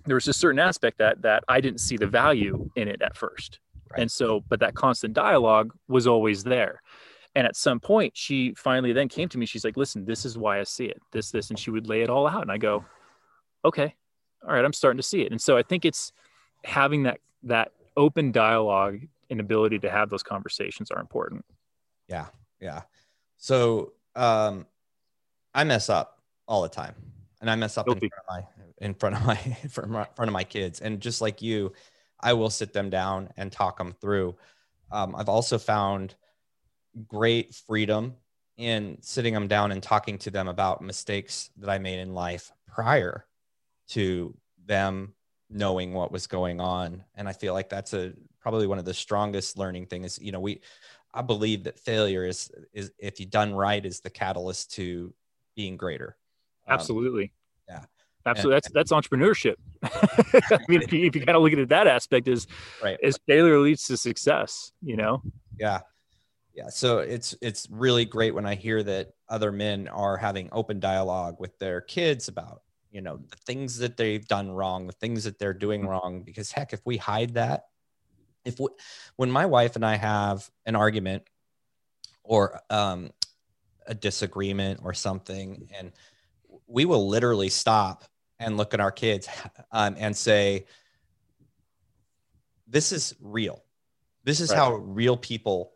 there 0.06 0.16
was 0.16 0.28
a 0.28 0.32
certain 0.32 0.58
aspect 0.58 0.98
that 0.98 1.22
that 1.22 1.44
I 1.48 1.60
didn't 1.60 1.80
see 1.80 1.96
the 1.96 2.06
value 2.06 2.70
in 2.76 2.88
it 2.88 3.00
at 3.02 3.16
first, 3.16 3.60
Right. 3.92 4.02
And 4.02 4.10
so, 4.10 4.42
but 4.48 4.60
that 4.60 4.74
constant 4.74 5.14
dialogue 5.14 5.72
was 5.88 6.06
always 6.06 6.44
there. 6.44 6.80
And 7.34 7.46
at 7.46 7.56
some 7.56 7.80
point, 7.80 8.16
she 8.16 8.52
finally 8.54 8.92
then 8.92 9.08
came 9.08 9.28
to 9.30 9.38
me. 9.38 9.46
She's 9.46 9.64
like, 9.64 9.76
listen, 9.76 10.04
this 10.04 10.24
is 10.24 10.36
why 10.36 10.60
I 10.60 10.64
see 10.64 10.86
it, 10.86 11.00
this, 11.12 11.30
this. 11.30 11.50
And 11.50 11.58
she 11.58 11.70
would 11.70 11.88
lay 11.88 12.02
it 12.02 12.10
all 12.10 12.26
out. 12.26 12.42
And 12.42 12.52
I 12.52 12.58
go, 12.58 12.84
okay, 13.64 13.94
all 14.46 14.52
right, 14.52 14.64
I'm 14.64 14.72
starting 14.72 14.98
to 14.98 15.02
see 15.02 15.22
it. 15.22 15.32
And 15.32 15.40
so 15.40 15.56
I 15.56 15.62
think 15.62 15.84
it's 15.84 16.12
having 16.64 17.04
that, 17.04 17.20
that 17.44 17.72
open 17.96 18.32
dialogue 18.32 19.00
and 19.30 19.40
ability 19.40 19.78
to 19.80 19.90
have 19.90 20.10
those 20.10 20.22
conversations 20.22 20.90
are 20.90 21.00
important. 21.00 21.44
Yeah. 22.08 22.26
Yeah. 22.60 22.82
So, 23.38 23.92
um, 24.14 24.66
I 25.54 25.64
mess 25.64 25.88
up 25.88 26.20
all 26.46 26.62
the 26.62 26.68
time 26.68 26.94
and 27.40 27.50
I 27.50 27.56
mess 27.56 27.78
up 27.78 27.88
in 27.88 27.98
front 27.98 28.12
of 28.12 28.24
my, 28.28 28.44
in 28.78 28.94
front 28.94 29.16
of 29.16 29.24
my, 29.24 29.38
in 29.62 29.68
front 29.68 30.28
of 30.28 30.32
my 30.32 30.44
kids. 30.44 30.80
And 30.80 31.00
just 31.00 31.20
like 31.20 31.40
you, 31.40 31.72
I 32.22 32.32
will 32.34 32.50
sit 32.50 32.72
them 32.72 32.90
down 32.90 33.30
and 33.36 33.50
talk 33.50 33.78
them 33.78 33.94
through. 34.00 34.36
Um, 34.90 35.14
I've 35.16 35.28
also 35.28 35.58
found 35.58 36.14
great 37.08 37.54
freedom 37.54 38.14
in 38.56 38.98
sitting 39.00 39.34
them 39.34 39.48
down 39.48 39.72
and 39.72 39.82
talking 39.82 40.18
to 40.18 40.30
them 40.30 40.48
about 40.48 40.82
mistakes 40.82 41.50
that 41.56 41.70
I 41.70 41.78
made 41.78 41.98
in 41.98 42.14
life 42.14 42.52
prior 42.66 43.26
to 43.88 44.36
them 44.66 45.14
knowing 45.50 45.94
what 45.94 46.12
was 46.12 46.26
going 46.26 46.60
on. 46.60 47.04
And 47.14 47.28
I 47.28 47.32
feel 47.32 47.54
like 47.54 47.68
that's 47.68 47.94
a 47.94 48.12
probably 48.40 48.66
one 48.66 48.78
of 48.78 48.84
the 48.84 48.94
strongest 48.94 49.58
learning 49.58 49.86
things. 49.86 50.18
You 50.20 50.32
know, 50.32 50.40
we 50.40 50.60
I 51.14 51.22
believe 51.22 51.64
that 51.64 51.78
failure 51.78 52.26
is 52.26 52.50
is 52.72 52.92
if 52.98 53.20
you 53.20 53.26
done 53.26 53.54
right 53.54 53.84
is 53.84 54.00
the 54.00 54.10
catalyst 54.10 54.72
to 54.74 55.14
being 55.56 55.76
greater. 55.76 56.16
Um, 56.66 56.74
Absolutely. 56.74 57.24
Um, 57.24 57.30
yeah 57.68 57.84
absolutely. 58.26 58.56
That's 58.56 58.70
that's 58.72 58.92
entrepreneurship. 58.92 59.54
I 59.82 60.58
mean 60.68 60.82
if 60.82 60.92
you, 60.92 61.06
if 61.06 61.16
you 61.16 61.24
kind 61.24 61.36
of 61.36 61.42
look 61.42 61.52
at 61.52 61.58
it 61.58 61.68
that 61.70 61.86
aspect 61.86 62.28
is 62.28 62.46
right. 62.82 62.98
as 63.02 63.18
failure 63.26 63.58
leads 63.58 63.86
to 63.86 63.96
success 63.96 64.72
you 64.82 64.96
know? 64.96 65.22
Yeah. 65.58 65.80
Yeah 66.54 66.68
so 66.68 66.98
it's 66.98 67.34
it's 67.40 67.66
really 67.70 68.04
great 68.04 68.34
when 68.34 68.46
i 68.46 68.54
hear 68.54 68.82
that 68.82 69.12
other 69.28 69.50
men 69.50 69.88
are 69.88 70.16
having 70.16 70.48
open 70.52 70.80
dialogue 70.80 71.36
with 71.38 71.58
their 71.58 71.80
kids 71.80 72.28
about 72.28 72.62
you 72.90 73.00
know 73.00 73.16
the 73.16 73.36
things 73.46 73.78
that 73.78 73.96
they've 73.96 74.26
done 74.28 74.50
wrong 74.50 74.86
the 74.86 74.92
things 74.92 75.24
that 75.24 75.38
they're 75.38 75.54
doing 75.54 75.80
mm-hmm. 75.80 75.90
wrong 75.90 76.22
because 76.22 76.52
heck 76.52 76.72
if 76.72 76.80
we 76.84 76.96
hide 76.96 77.34
that 77.34 77.64
if 78.44 78.60
we, 78.60 78.68
when 79.16 79.30
my 79.30 79.46
wife 79.46 79.76
and 79.76 79.84
i 79.84 79.96
have 79.96 80.48
an 80.66 80.76
argument 80.76 81.22
or 82.22 82.60
um, 82.70 83.10
a 83.86 83.94
disagreement 83.94 84.80
or 84.84 84.94
something 84.94 85.68
and 85.76 85.90
we 86.68 86.84
will 86.84 87.08
literally 87.08 87.48
stop 87.48 88.04
and 88.42 88.56
look 88.56 88.74
at 88.74 88.80
our 88.80 88.90
kids 88.90 89.28
um, 89.70 89.96
and 89.98 90.16
say, 90.16 90.66
this 92.66 92.92
is 92.92 93.14
real. 93.20 93.62
This 94.24 94.40
is 94.40 94.50
right. 94.50 94.58
how 94.58 94.74
real 94.74 95.16
people, 95.16 95.72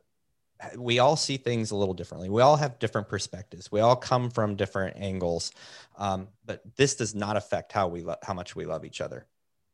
we 0.76 0.98
all 0.98 1.16
see 1.16 1.37
things 1.37 1.70
a 1.70 1.76
little 1.76 1.94
differently. 1.94 2.29
We 2.29 2.42
all 2.42 2.57
have 2.57 2.79
different 2.79 3.09
perspectives. 3.09 3.70
We 3.70 3.81
all 3.81 3.96
come 3.96 4.31
from 4.31 4.57
different 4.57 4.96
angles. 4.96 5.52
Um, 5.96 6.29
but 6.44 6.62
this 6.76 6.94
does 6.96 7.14
not 7.14 7.37
affect 7.37 7.72
how 7.72 7.88
we, 7.88 8.02
lo- 8.02 8.16
how 8.22 8.35
much 8.35 8.57
we 8.57 8.64
love 8.64 8.85
each 8.85 9.00
other. 9.00 9.26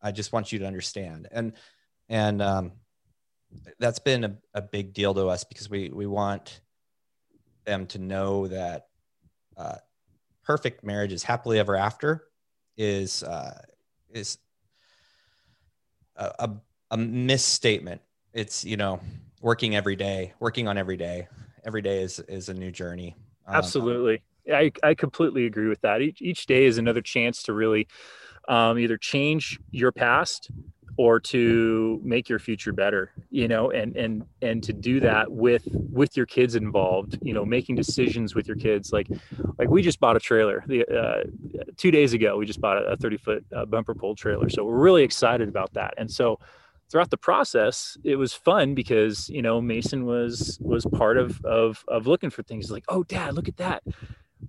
I 0.02 0.12
just 0.12 0.32
want 0.32 0.52
you 0.52 0.58
to 0.60 0.66
understand. 0.66 1.28
And, 1.30 1.52
and, 2.08 2.42
um, 2.42 2.72
that's 3.78 3.98
been 3.98 4.24
a, 4.24 4.36
a 4.54 4.62
big 4.62 4.94
deal 4.94 5.14
to 5.14 5.28
us 5.28 5.44
because 5.44 5.68
we, 5.68 5.90
we 5.90 6.06
want 6.06 6.60
them 7.64 7.86
to 7.88 7.98
know 7.98 8.48
that, 8.48 8.86
uh, 9.56 9.76
perfect 10.44 10.82
marriage 10.82 11.12
is 11.12 11.22
happily 11.22 11.58
ever 11.58 11.76
after 11.76 12.24
is 12.76 13.22
uh, 13.22 13.60
is 14.10 14.38
a, 16.16 16.32
a, 16.38 16.50
a 16.92 16.96
misstatement. 16.96 18.00
It's 18.32 18.64
you 18.64 18.76
know 18.76 19.00
working 19.40 19.76
every 19.76 19.96
day, 19.96 20.32
working 20.40 20.68
on 20.68 20.78
every 20.78 20.96
day. 20.96 21.28
Every 21.64 21.82
day 21.82 22.02
is 22.02 22.18
is 22.20 22.48
a 22.48 22.54
new 22.54 22.70
journey. 22.70 23.16
Um, 23.46 23.56
Absolutely, 23.56 24.22
I 24.52 24.72
I 24.82 24.94
completely 24.94 25.46
agree 25.46 25.68
with 25.68 25.80
that. 25.82 26.00
Each 26.00 26.20
each 26.22 26.46
day 26.46 26.64
is 26.64 26.78
another 26.78 27.02
chance 27.02 27.42
to 27.44 27.52
really 27.52 27.88
um, 28.48 28.78
either 28.78 28.96
change 28.96 29.58
your 29.70 29.92
past 29.92 30.50
or 30.98 31.18
to 31.18 32.00
make 32.04 32.28
your 32.28 32.38
future 32.38 32.72
better 32.72 33.12
you 33.30 33.48
know 33.48 33.70
and 33.70 33.96
and 33.96 34.24
and 34.42 34.62
to 34.62 34.72
do 34.72 35.00
that 35.00 35.30
with 35.30 35.66
with 35.90 36.16
your 36.16 36.26
kids 36.26 36.54
involved 36.54 37.18
you 37.22 37.32
know 37.32 37.44
making 37.44 37.74
decisions 37.74 38.34
with 38.34 38.46
your 38.46 38.56
kids. 38.56 38.92
Like 38.92 39.08
like 39.58 39.68
we 39.68 39.82
just 39.82 40.00
bought 40.00 40.16
a 40.16 40.20
trailer 40.20 40.62
the 40.66 40.84
uh, 40.86 41.24
two 41.76 41.90
days 41.90 42.12
ago. 42.12 42.36
We 42.36 42.46
just 42.46 42.60
bought 42.60 42.76
a 42.76 42.96
30 42.96 43.16
foot 43.16 43.44
uh, 43.54 43.64
bumper 43.64 43.94
pull 43.94 44.14
trailer. 44.14 44.48
So 44.48 44.64
we're 44.64 44.78
really 44.78 45.02
excited 45.02 45.48
about 45.48 45.72
that. 45.74 45.94
And 45.96 46.10
so 46.10 46.38
throughout 46.90 47.10
the 47.10 47.16
process 47.16 47.96
it 48.04 48.16
was 48.16 48.34
fun 48.34 48.74
because 48.74 49.30
you 49.30 49.40
know 49.40 49.62
mason 49.62 50.04
was 50.04 50.58
was 50.60 50.84
part 50.86 51.16
of 51.16 51.42
of 51.44 51.84
of 51.88 52.06
looking 52.06 52.30
for 52.30 52.42
things. 52.42 52.70
Like 52.70 52.84
oh 52.88 53.02
dad 53.02 53.34
look 53.34 53.48
at 53.48 53.56
that 53.56 53.82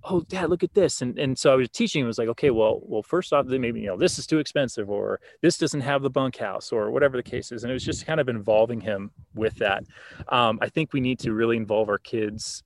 oh 0.02 0.20
dad 0.22 0.50
look 0.50 0.62
at 0.62 0.74
this 0.74 1.02
and 1.02 1.18
and 1.18 1.38
so 1.38 1.52
i 1.52 1.54
was 1.54 1.68
teaching 1.68 2.00
him 2.00 2.06
was 2.06 2.18
like 2.18 2.28
okay 2.28 2.50
well 2.50 2.80
well 2.82 3.02
first 3.02 3.32
off 3.32 3.46
maybe 3.46 3.80
you 3.80 3.86
know 3.86 3.96
this 3.96 4.18
is 4.18 4.26
too 4.26 4.38
expensive 4.38 4.90
or 4.90 5.20
this 5.40 5.56
doesn't 5.56 5.80
have 5.80 6.02
the 6.02 6.10
bunkhouse 6.10 6.72
or 6.72 6.90
whatever 6.90 7.16
the 7.16 7.22
case 7.22 7.52
is 7.52 7.62
and 7.62 7.70
it 7.70 7.74
was 7.74 7.84
just 7.84 8.04
kind 8.06 8.20
of 8.20 8.28
involving 8.28 8.80
him 8.80 9.10
with 9.34 9.54
that. 9.56 9.84
Um, 10.28 10.58
i 10.60 10.68
think 10.68 10.92
we 10.92 11.00
need 11.00 11.18
to 11.20 11.32
really 11.32 11.56
involve 11.56 11.88
our 11.88 11.98
kids 11.98 12.62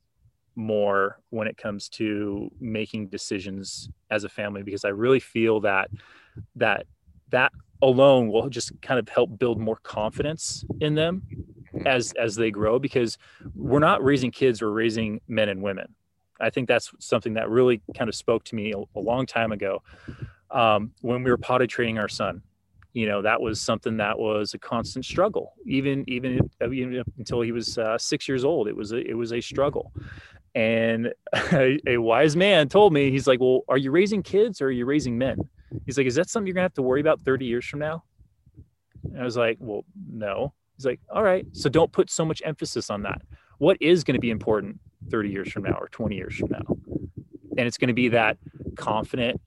more 0.57 1.21
when 1.31 1.47
it 1.47 1.57
comes 1.57 1.89
to 1.89 2.51
making 2.61 3.09
decisions 3.09 3.89
as 4.11 4.25
a 4.25 4.29
family 4.29 4.63
because 4.63 4.85
i 4.85 4.89
really 4.89 5.21
feel 5.21 5.61
that 5.61 5.91
that 6.57 6.87
that 7.31 7.53
alone 7.83 8.29
will 8.29 8.49
just 8.49 8.73
kind 8.83 8.99
of 8.99 9.09
help 9.09 9.39
build 9.39 9.61
more 9.61 9.79
confidence 9.83 10.65
in 10.81 10.95
them 10.95 11.23
as 11.87 12.13
as 12.15 12.35
they 12.35 12.51
grow 12.51 12.79
because 12.79 13.19
we're 13.55 13.79
not 13.79 14.03
raising 14.03 14.31
kids 14.31 14.61
we're 14.61 14.71
raising 14.71 15.21
men 15.29 15.49
and 15.49 15.63
women 15.63 15.95
i 16.41 16.51
think 16.51 16.69
that's 16.69 16.93
something 16.99 17.35
that 17.35 17.49
really 17.49 17.81
kind 17.97 18.09
of 18.09 18.15
spoke 18.15 18.45
to 18.45 18.55
me 18.55 18.73
a, 18.73 18.99
a 18.99 19.01
long 19.01 19.27
time 19.27 19.53
ago 19.53 19.83
um, 20.51 20.93
when 21.01 21.23
we 21.23 21.31
were 21.31 21.37
potty 21.37 21.67
training 21.67 21.99
our 21.99 22.09
son. 22.09 22.43
You 22.95 23.07
know 23.07 23.23
that 23.23 23.41
was 23.41 23.61
something 23.61 23.99
that 23.99 24.19
was 24.19 24.55
a 24.55 24.59
constant 24.59 25.05
struggle 25.05 25.53
even 25.67 26.05
even, 26.09 26.51
even 26.61 27.05
until 27.19 27.43
he 27.43 27.53
was 27.53 27.79
uh, 27.79 27.99
six 27.99 28.27
years 28.27 28.45
old 28.45 28.67
it 28.67 28.75
was 28.75 28.93
a, 28.93 28.97
it 28.97 29.15
was 29.15 29.33
a 29.33 29.41
struggle. 29.41 29.93
And 30.55 31.13
a, 31.53 31.79
a, 31.87 31.99
wise 31.99 32.35
man 32.35 32.69
told 32.69 32.93
me 32.93 33.11
he's 33.11 33.27
like 33.27 33.41
well 33.41 33.61
are 33.69 33.77
you 33.77 33.91
raising 33.91 34.23
kids 34.23 34.61
or 34.61 34.69
are 34.69 34.73
you 34.73 34.87
raising 34.87 35.17
men? 35.17 35.39
He's 35.85 35.99
like 35.99 36.07
is 36.07 36.15
that 36.15 36.31
something 36.31 36.47
you're 36.47 36.55
gonna 36.55 36.65
have 36.65 36.75
to 36.75 36.83
worry 36.83 37.01
about 37.01 37.21
30 37.21 37.45
years 37.45 37.67
from 37.67 37.81
now? 37.81 38.05
And 39.05 39.21
i 39.21 39.25
was 39.25 39.37
like 39.37 39.59
well 39.61 39.85
no. 40.11 40.55
He's 40.77 40.87
like 40.87 41.01
all 41.11 41.23
right 41.23 41.47
so 41.53 41.69
don't 41.69 41.93
put 41.93 42.11
so 42.11 42.25
much 42.25 42.43
emphasis 42.45 42.91
on 42.91 43.03
that. 43.03 43.21
What 43.59 43.77
is 43.81 44.03
going 44.03 44.15
to 44.15 44.21
be 44.21 44.31
important 44.31 44.81
30 45.11 45.31
years 45.31 45.53
from 45.53 45.65
now 45.65 45.77
or 45.79 45.89
20 45.89 46.17
years 46.17 46.37
from 46.37 46.51
now 46.51 46.77
and 47.59 47.67
it's 47.67 47.79
going 47.79 47.89
to 47.89 47.95
be 47.95 48.09
that 48.09 48.39
confident 48.77 49.41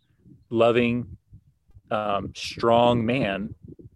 loving 0.49 1.18
um, 1.89 2.32
strong 2.36 3.06
man 3.06 3.56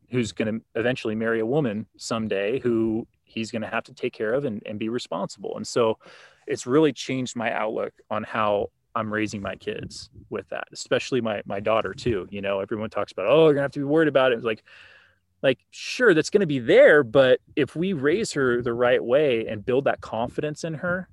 who's 0.10 0.32
going 0.32 0.53
to 0.53 0.66
eventually 0.80 1.16
marry 1.16 1.41
a 1.41 1.45
woman 1.45 1.86
someday 1.97 2.60
who 2.60 3.06
he's 3.24 3.51
going 3.51 3.62
to 3.62 3.68
have 3.68 3.84
to 3.84 3.93
take 3.93 4.14
care 4.14 4.34
of 4.34 4.45
and, 4.45 4.64
and 4.66 4.80
be 4.80 4.89
responsible. 4.89 5.58
And 5.58 5.68
so 5.68 5.99
it's 6.47 6.66
really 6.66 6.93
changed 6.93 7.36
my 7.36 7.51
outlook 7.51 7.93
on 8.10 8.24
how 8.24 8.70
I'm 8.95 9.12
raising 9.12 9.41
my 9.41 9.56
kids 9.56 10.10
with 10.30 10.47
that, 10.49 10.66
especially 10.72 11.20
my 11.20 11.41
my 11.45 11.60
daughter 11.60 11.93
too. 11.93 12.28
You 12.30 12.41
know, 12.41 12.62
everyone 12.62 12.89
talks 12.89 13.12
about, 13.12 13.28
oh, 13.28 13.45
you're 13.45 13.53
gonna 13.56 13.64
have 13.64 13.72
to 13.72 13.80
be 13.80 13.86
worried 13.86 14.08
about 14.08 14.32
it. 14.32 14.36
It's 14.36 14.45
like, 14.45 14.64
like 15.43 15.60
sure, 15.72 16.14
that's 16.14 16.30
gonna 16.30 16.45
be 16.45 16.60
there, 16.60 17.03
but 17.03 17.41
if 17.58 17.76
we 17.76 17.91
raise 17.91 18.32
her 18.34 18.62
the 18.62 18.74
right 18.74 19.03
way 19.03 19.47
and 19.47 19.66
build 19.66 19.84
that 19.84 19.99
confidence 19.99 20.64
in 20.64 20.76
her, 20.76 21.10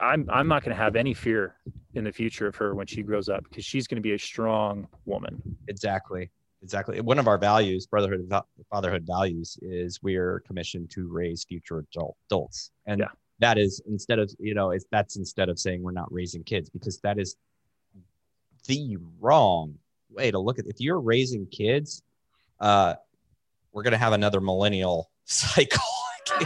I'm 0.00 0.28
I'm 0.30 0.48
not 0.48 0.64
gonna 0.64 0.76
have 0.76 0.96
any 0.96 1.14
fear 1.14 1.56
in 1.94 2.04
the 2.04 2.12
future 2.12 2.46
of 2.46 2.56
her 2.56 2.74
when 2.74 2.86
she 2.86 3.02
grows 3.02 3.28
up 3.28 3.44
because 3.44 3.64
she's 3.64 3.86
going 3.86 3.96
to 3.96 4.02
be 4.02 4.12
a 4.12 4.18
strong 4.18 4.86
woman. 5.04 5.40
Exactly. 5.68 6.30
Exactly. 6.62 7.00
One 7.00 7.18
of 7.18 7.28
our 7.28 7.38
values, 7.38 7.86
brotherhood, 7.86 8.32
fatherhood 8.70 9.04
values, 9.06 9.58
is 9.62 10.02
we 10.02 10.16
are 10.16 10.40
commissioned 10.40 10.90
to 10.90 11.06
raise 11.06 11.44
future 11.44 11.78
adult, 11.78 12.16
adults. 12.28 12.72
And 12.86 13.00
yeah. 13.00 13.08
that 13.38 13.58
is 13.58 13.80
instead 13.86 14.18
of, 14.18 14.32
you 14.40 14.54
know, 14.54 14.70
it's, 14.70 14.84
that's 14.90 15.16
instead 15.16 15.48
of 15.48 15.58
saying 15.58 15.82
we're 15.82 15.92
not 15.92 16.12
raising 16.12 16.42
kids 16.42 16.68
because 16.68 16.98
that 17.00 17.18
is 17.18 17.36
the 18.66 18.96
wrong 19.20 19.74
way 20.10 20.30
to 20.30 20.38
look 20.38 20.58
at 20.58 20.66
it. 20.66 20.70
If 20.70 20.80
you're 20.80 21.00
raising 21.00 21.46
kids, 21.46 22.02
uh, 22.58 22.94
we're 23.72 23.84
going 23.84 23.92
to 23.92 23.98
have 23.98 24.12
another 24.12 24.40
millennial 24.40 25.10
cycle. 25.26 25.80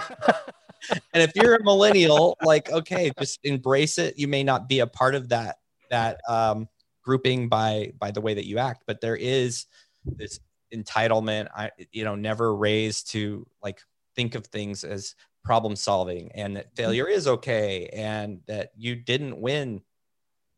and 0.90 1.22
if 1.22 1.32
you're 1.34 1.56
a 1.56 1.62
millennial, 1.62 2.36
like, 2.42 2.70
okay, 2.70 3.12
just 3.18 3.40
embrace 3.44 3.98
it. 3.98 4.18
You 4.18 4.28
may 4.28 4.42
not 4.42 4.68
be 4.68 4.80
a 4.80 4.86
part 4.86 5.14
of 5.14 5.28
that 5.30 5.56
that 5.90 6.20
um, 6.28 6.68
grouping 7.02 7.48
by 7.48 7.92
by 7.98 8.10
the 8.10 8.20
way 8.20 8.34
that 8.34 8.46
you 8.46 8.58
act, 8.58 8.84
but 8.86 9.00
there 9.00 9.16
is 9.16 9.66
this 10.04 10.40
entitlement. 10.74 11.48
I 11.54 11.70
you 11.92 12.04
know 12.04 12.14
never 12.14 12.54
raised 12.54 13.10
to 13.12 13.46
like 13.62 13.80
think 14.16 14.34
of 14.34 14.46
things 14.46 14.84
as 14.84 15.14
problem 15.44 15.74
solving 15.74 16.30
and 16.34 16.56
that 16.56 16.74
failure 16.76 17.08
is 17.08 17.26
okay 17.26 17.88
and 17.92 18.40
that 18.46 18.70
you 18.76 18.94
didn't 18.94 19.40
win. 19.40 19.82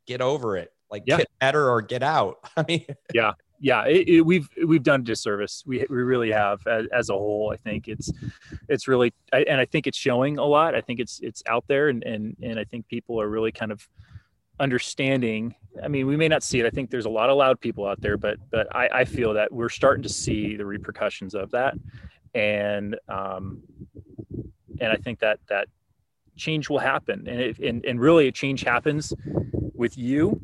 Get 0.07 0.21
over 0.21 0.57
it. 0.59 0.71
Like 0.91 1.05
yeah. 1.07 1.17
get 1.19 1.29
better 1.41 1.71
or 1.71 1.81
get 1.81 2.03
out. 2.03 2.39
I 2.57 2.65
mean, 2.69 2.85
yeah, 3.13 3.33
yeah, 3.65 3.87
it, 3.87 4.07
it, 4.07 4.21
we've 4.21 4.47
we've 4.67 4.83
done 4.83 5.01
a 5.01 5.05
disservice. 5.05 5.65
We 5.67 5.87
we 5.89 5.97
really 5.97 6.31
have 6.31 6.67
as, 6.67 6.85
as, 6.93 7.09
a 7.09 7.15
whole. 7.15 7.51
I 7.51 7.57
think 7.57 7.89
it's 7.89 8.13
it's 8.69 8.87
really 8.87 9.15
and 9.33 9.59
I 9.59 9.65
think 9.65 9.87
it's 9.87 9.97
showing 9.97 10.37
a 10.37 10.45
lot. 10.45 10.75
I 10.75 10.83
think 10.83 11.01
it's 11.01 11.19
it's 11.23 11.43
out 11.47 11.65
there 11.67 11.89
and 11.89 12.05
and 12.05 12.37
and 12.43 12.59
I 12.59 12.65
think 12.65 12.87
people 12.89 13.19
are 13.19 13.27
really 13.27 13.53
kind 13.53 13.73
of 13.73 13.89
understanding. 14.61 15.55
I 15.83 15.89
mean, 15.89 16.07
we 16.07 16.15
may 16.15 16.29
not 16.29 16.43
see 16.43 16.61
it. 16.61 16.67
I 16.67 16.71
think 16.71 16.91
there's 16.91 17.07
a 17.07 17.11
lot 17.11 17.31
of 17.31 17.39
loud 17.39 17.59
people 17.59 17.87
out 17.87 18.03
there, 18.03 18.19
but 18.19 18.37
but 18.51 18.67
I, 18.77 18.89
I 18.93 19.05
feel 19.07 19.33
that 19.33 19.51
we're 19.51 19.71
starting 19.71 20.03
to 20.03 20.11
see 20.11 20.57
the 20.57 20.67
repercussions 20.67 21.35
of 21.35 21.51
that, 21.53 21.73
and 22.35 22.97
um, 23.09 23.63
and 24.79 24.93
I 24.93 24.97
think 24.97 25.21
that 25.21 25.39
that 25.49 25.69
change 26.37 26.69
will 26.69 26.81
happen, 26.81 27.27
and 27.27 27.41
it, 27.41 27.59
and 27.61 27.83
and 27.87 27.99
really 27.99 28.29
a 28.29 28.33
change 28.33 28.63
happens 28.63 29.15
with 29.75 29.97
you 29.97 30.39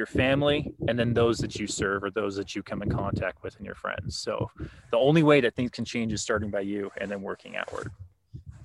your 0.00 0.06
family, 0.06 0.72
and 0.88 0.98
then 0.98 1.12
those 1.12 1.36
that 1.36 1.56
you 1.56 1.66
serve 1.66 2.02
or 2.02 2.10
those 2.10 2.34
that 2.34 2.56
you 2.56 2.62
come 2.62 2.80
in 2.80 2.88
contact 2.88 3.42
with 3.42 3.54
and 3.58 3.66
your 3.66 3.74
friends. 3.74 4.16
So 4.16 4.50
the 4.90 4.96
only 4.96 5.22
way 5.22 5.42
that 5.42 5.54
things 5.54 5.70
can 5.70 5.84
change 5.84 6.10
is 6.14 6.22
starting 6.22 6.50
by 6.50 6.60
you 6.60 6.90
and 6.96 7.10
then 7.10 7.20
working 7.20 7.54
outward. 7.54 7.92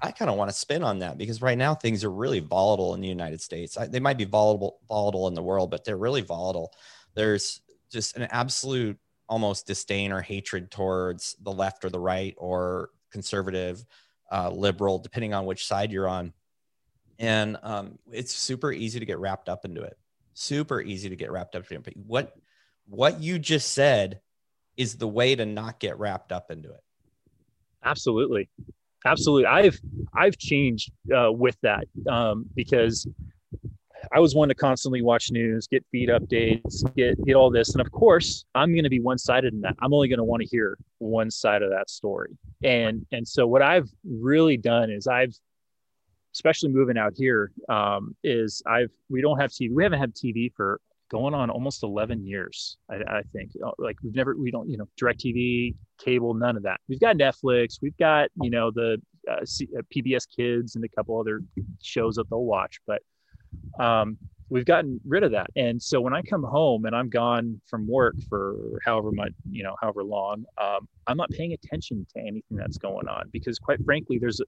I 0.01 0.11
kind 0.11 0.31
of 0.31 0.37
want 0.37 0.49
to 0.49 0.55
spin 0.55 0.81
on 0.81 0.99
that 0.99 1.17
because 1.17 1.41
right 1.41 1.57
now 1.57 1.75
things 1.75 2.05
are 2.05 2.11
really 2.11 2.39
volatile 2.39 2.93
in 2.93 3.01
the 3.01 3.09
United 3.09 3.41
States. 3.41 3.77
I, 3.77 3.87
they 3.87 3.99
might 3.99 4.17
be 4.17 4.23
volatile 4.23 4.79
volatile 4.87 5.27
in 5.27 5.33
the 5.33 5.43
world, 5.43 5.71
but 5.71 5.83
they're 5.83 5.97
really 5.97 6.21
volatile. 6.21 6.71
There's 7.15 7.59
just 7.91 8.15
an 8.15 8.23
absolute 8.31 8.97
almost 9.27 9.67
disdain 9.67 10.13
or 10.13 10.21
hatred 10.21 10.71
towards 10.71 11.35
the 11.43 11.51
left 11.51 11.83
or 11.83 11.89
the 11.89 11.99
right 11.99 12.33
or 12.37 12.91
conservative, 13.11 13.85
uh, 14.31 14.49
liberal, 14.51 14.99
depending 14.99 15.33
on 15.33 15.45
which 15.45 15.65
side 15.65 15.91
you're 15.91 16.07
on. 16.07 16.31
And 17.19 17.57
um, 17.61 17.99
it's 18.09 18.33
super 18.33 18.71
easy 18.71 18.99
to 18.99 19.05
get 19.05 19.19
wrapped 19.19 19.49
up 19.49 19.65
into 19.65 19.81
it 19.81 19.97
super 20.35 20.81
easy 20.81 21.09
to 21.09 21.15
get 21.15 21.31
wrapped 21.31 21.55
up 21.55 21.71
in. 21.71 21.81
But 21.81 21.97
what 21.97 22.35
what 22.87 23.19
you 23.21 23.39
just 23.39 23.71
said 23.71 24.19
is 24.77 24.97
the 24.97 25.07
way 25.07 25.35
to 25.35 25.45
not 25.45 25.79
get 25.79 25.97
wrapped 25.97 26.31
up 26.31 26.51
into 26.51 26.69
it. 26.69 26.81
Absolutely, 27.83 28.49
absolutely. 29.05 29.47
I've 29.47 29.79
I've 30.13 30.37
changed 30.37 30.91
uh, 31.15 31.31
with 31.31 31.57
that 31.63 31.85
um, 32.07 32.45
because 32.55 33.07
I 34.11 34.19
was 34.19 34.35
one 34.35 34.49
to 34.49 34.55
constantly 34.55 35.01
watch 35.01 35.31
news, 35.31 35.67
get 35.67 35.83
feed 35.91 36.09
updates, 36.09 36.83
get 36.95 37.23
get 37.25 37.35
all 37.35 37.49
this, 37.49 37.73
and 37.73 37.81
of 37.81 37.91
course, 37.91 38.45
I'm 38.53 38.71
going 38.71 38.83
to 38.83 38.89
be 38.89 38.99
one 38.99 39.17
sided 39.17 39.53
in 39.53 39.61
that. 39.61 39.75
I'm 39.81 39.93
only 39.93 40.09
going 40.09 40.19
to 40.19 40.23
want 40.23 40.41
to 40.41 40.47
hear 40.47 40.77
one 40.99 41.31
side 41.31 41.63
of 41.63 41.69
that 41.71 41.89
story, 41.89 42.37
and 42.63 43.05
and 43.11 43.27
so 43.27 43.47
what 43.47 43.61
I've 43.61 43.89
really 44.03 44.57
done 44.57 44.91
is 44.91 45.07
I've 45.07 45.35
especially 46.35 46.69
moving 46.69 46.97
out 46.97 47.13
here, 47.15 47.51
um, 47.69 48.13
is 48.23 48.61
I've 48.67 48.91
we 49.09 49.21
don't 49.21 49.39
have 49.39 49.51
TV. 49.51 49.73
We 49.73 49.83
haven't 49.83 49.99
had 49.99 50.13
TV 50.13 50.51
for 50.53 50.81
going 51.09 51.33
on 51.33 51.49
almost 51.49 51.83
11 51.83 52.25
years. 52.25 52.77
I, 52.89 52.95
I 52.95 53.21
think 53.31 53.51
uh, 53.65 53.71
like 53.77 53.95
we've 54.03 54.15
never 54.15 54.35
we 54.35 54.51
don't 54.51 54.69
you 54.69 54.77
know 54.77 54.87
DirecTV, 55.01 55.75
cable, 55.97 56.33
none 56.33 56.57
of 56.57 56.63
that. 56.63 56.81
We've 56.89 56.99
got 56.99 57.15
Netflix. 57.15 57.81
We've 57.81 57.97
got 57.97 58.29
you 58.41 58.49
know 58.49 58.69
the 58.69 59.01
uh, 59.31 59.45
C, 59.45 59.67
uh, 59.77 59.81
PBS 59.95 60.27
Kids 60.35 60.75
and 60.75 60.83
a 60.83 60.89
couple 60.89 61.19
other 61.19 61.41
shows 61.81 62.15
that 62.15 62.29
they'll 62.29 62.43
watch, 62.43 62.79
but 62.85 63.01
um, 63.79 64.17
we've 64.49 64.65
gotten 64.65 64.99
rid 65.05 65.23
of 65.23 65.31
that. 65.31 65.47
And 65.55 65.81
so 65.81 66.01
when 66.01 66.13
I 66.13 66.21
come 66.21 66.43
home 66.43 66.85
and 66.85 66.95
I'm 66.95 67.09
gone 67.09 67.61
from 67.65 67.87
work 67.87 68.15
for 68.29 68.79
however 68.83 69.11
much, 69.11 69.31
you 69.49 69.63
know, 69.63 69.75
however 69.81 70.03
long, 70.03 70.43
um, 70.61 70.87
I'm 71.07 71.17
not 71.17 71.29
paying 71.29 71.53
attention 71.53 72.05
to 72.13 72.19
anything 72.19 72.43
that's 72.51 72.77
going 72.77 73.07
on 73.07 73.29
because 73.31 73.57
quite 73.57 73.83
frankly, 73.85 74.19
there's 74.19 74.41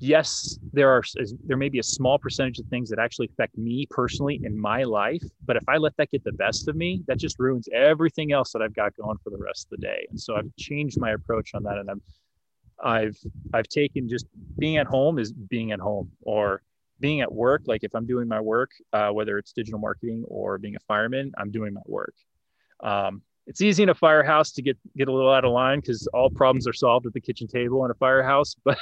yes, 0.00 0.58
there 0.72 0.90
are 0.90 1.02
there 1.44 1.56
may 1.56 1.68
be 1.68 1.78
a 1.78 1.84
small 1.84 2.18
percentage 2.18 2.58
of 2.58 2.66
things 2.66 2.88
that 2.90 2.98
actually 2.98 3.28
affect 3.32 3.56
me 3.56 3.86
personally 3.90 4.40
in 4.42 4.58
my 4.58 4.82
life, 4.82 5.22
but 5.44 5.56
if 5.56 5.62
I 5.68 5.76
let 5.76 5.96
that 5.98 6.10
get 6.10 6.24
the 6.24 6.32
best 6.32 6.68
of 6.68 6.74
me, 6.74 7.02
that 7.06 7.18
just 7.18 7.38
ruins 7.38 7.68
everything 7.72 8.32
else 8.32 8.52
that 8.52 8.62
I've 8.62 8.74
got 8.74 8.96
going 8.96 9.18
for 9.22 9.30
the 9.30 9.38
rest 9.38 9.66
of 9.66 9.78
the 9.78 9.86
day. 9.86 10.06
And 10.10 10.18
so 10.18 10.36
I've 10.36 10.54
changed 10.56 10.98
my 10.98 11.12
approach 11.12 11.54
on 11.54 11.62
that, 11.64 11.78
and 11.78 11.90
I'm 11.90 12.02
I've 12.82 13.18
I've 13.52 13.68
taken 13.68 14.08
just 14.08 14.26
being 14.58 14.78
at 14.78 14.86
home 14.86 15.18
is 15.18 15.32
being 15.32 15.72
at 15.72 15.80
home, 15.80 16.10
or 16.22 16.62
being 16.98 17.20
at 17.20 17.32
work. 17.32 17.62
Like 17.66 17.84
if 17.84 17.94
I'm 17.94 18.06
doing 18.06 18.26
my 18.26 18.40
work, 18.40 18.70
uh, 18.92 19.10
whether 19.10 19.38
it's 19.38 19.52
digital 19.52 19.78
marketing 19.78 20.24
or 20.28 20.58
being 20.58 20.76
a 20.76 20.80
fireman, 20.88 21.32
I'm 21.36 21.50
doing 21.50 21.74
my 21.74 21.82
work. 21.86 22.14
Um, 22.82 23.22
it's 23.46 23.60
easy 23.60 23.82
in 23.82 23.88
a 23.88 23.94
firehouse 23.94 24.52
to 24.52 24.62
get 24.62 24.78
get 24.96 25.08
a 25.08 25.12
little 25.12 25.32
out 25.32 25.44
of 25.44 25.52
line 25.52 25.80
because 25.80 26.06
all 26.08 26.30
problems 26.30 26.66
are 26.66 26.72
solved 26.72 27.06
at 27.06 27.12
the 27.12 27.20
kitchen 27.20 27.48
table 27.48 27.84
in 27.84 27.90
a 27.90 27.94
firehouse, 27.94 28.54
but 28.64 28.78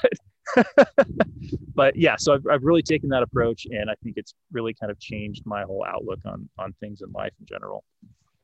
but 1.74 1.96
yeah, 1.96 2.16
so 2.16 2.34
I've, 2.34 2.46
I've 2.46 2.64
really 2.64 2.82
taken 2.82 3.08
that 3.10 3.22
approach, 3.22 3.66
and 3.70 3.90
I 3.90 3.94
think 4.02 4.16
it's 4.16 4.34
really 4.52 4.74
kind 4.74 4.90
of 4.90 4.98
changed 4.98 5.44
my 5.46 5.62
whole 5.62 5.84
outlook 5.86 6.20
on 6.24 6.48
on 6.58 6.74
things 6.80 7.02
in 7.02 7.12
life 7.12 7.32
in 7.40 7.46
general. 7.46 7.84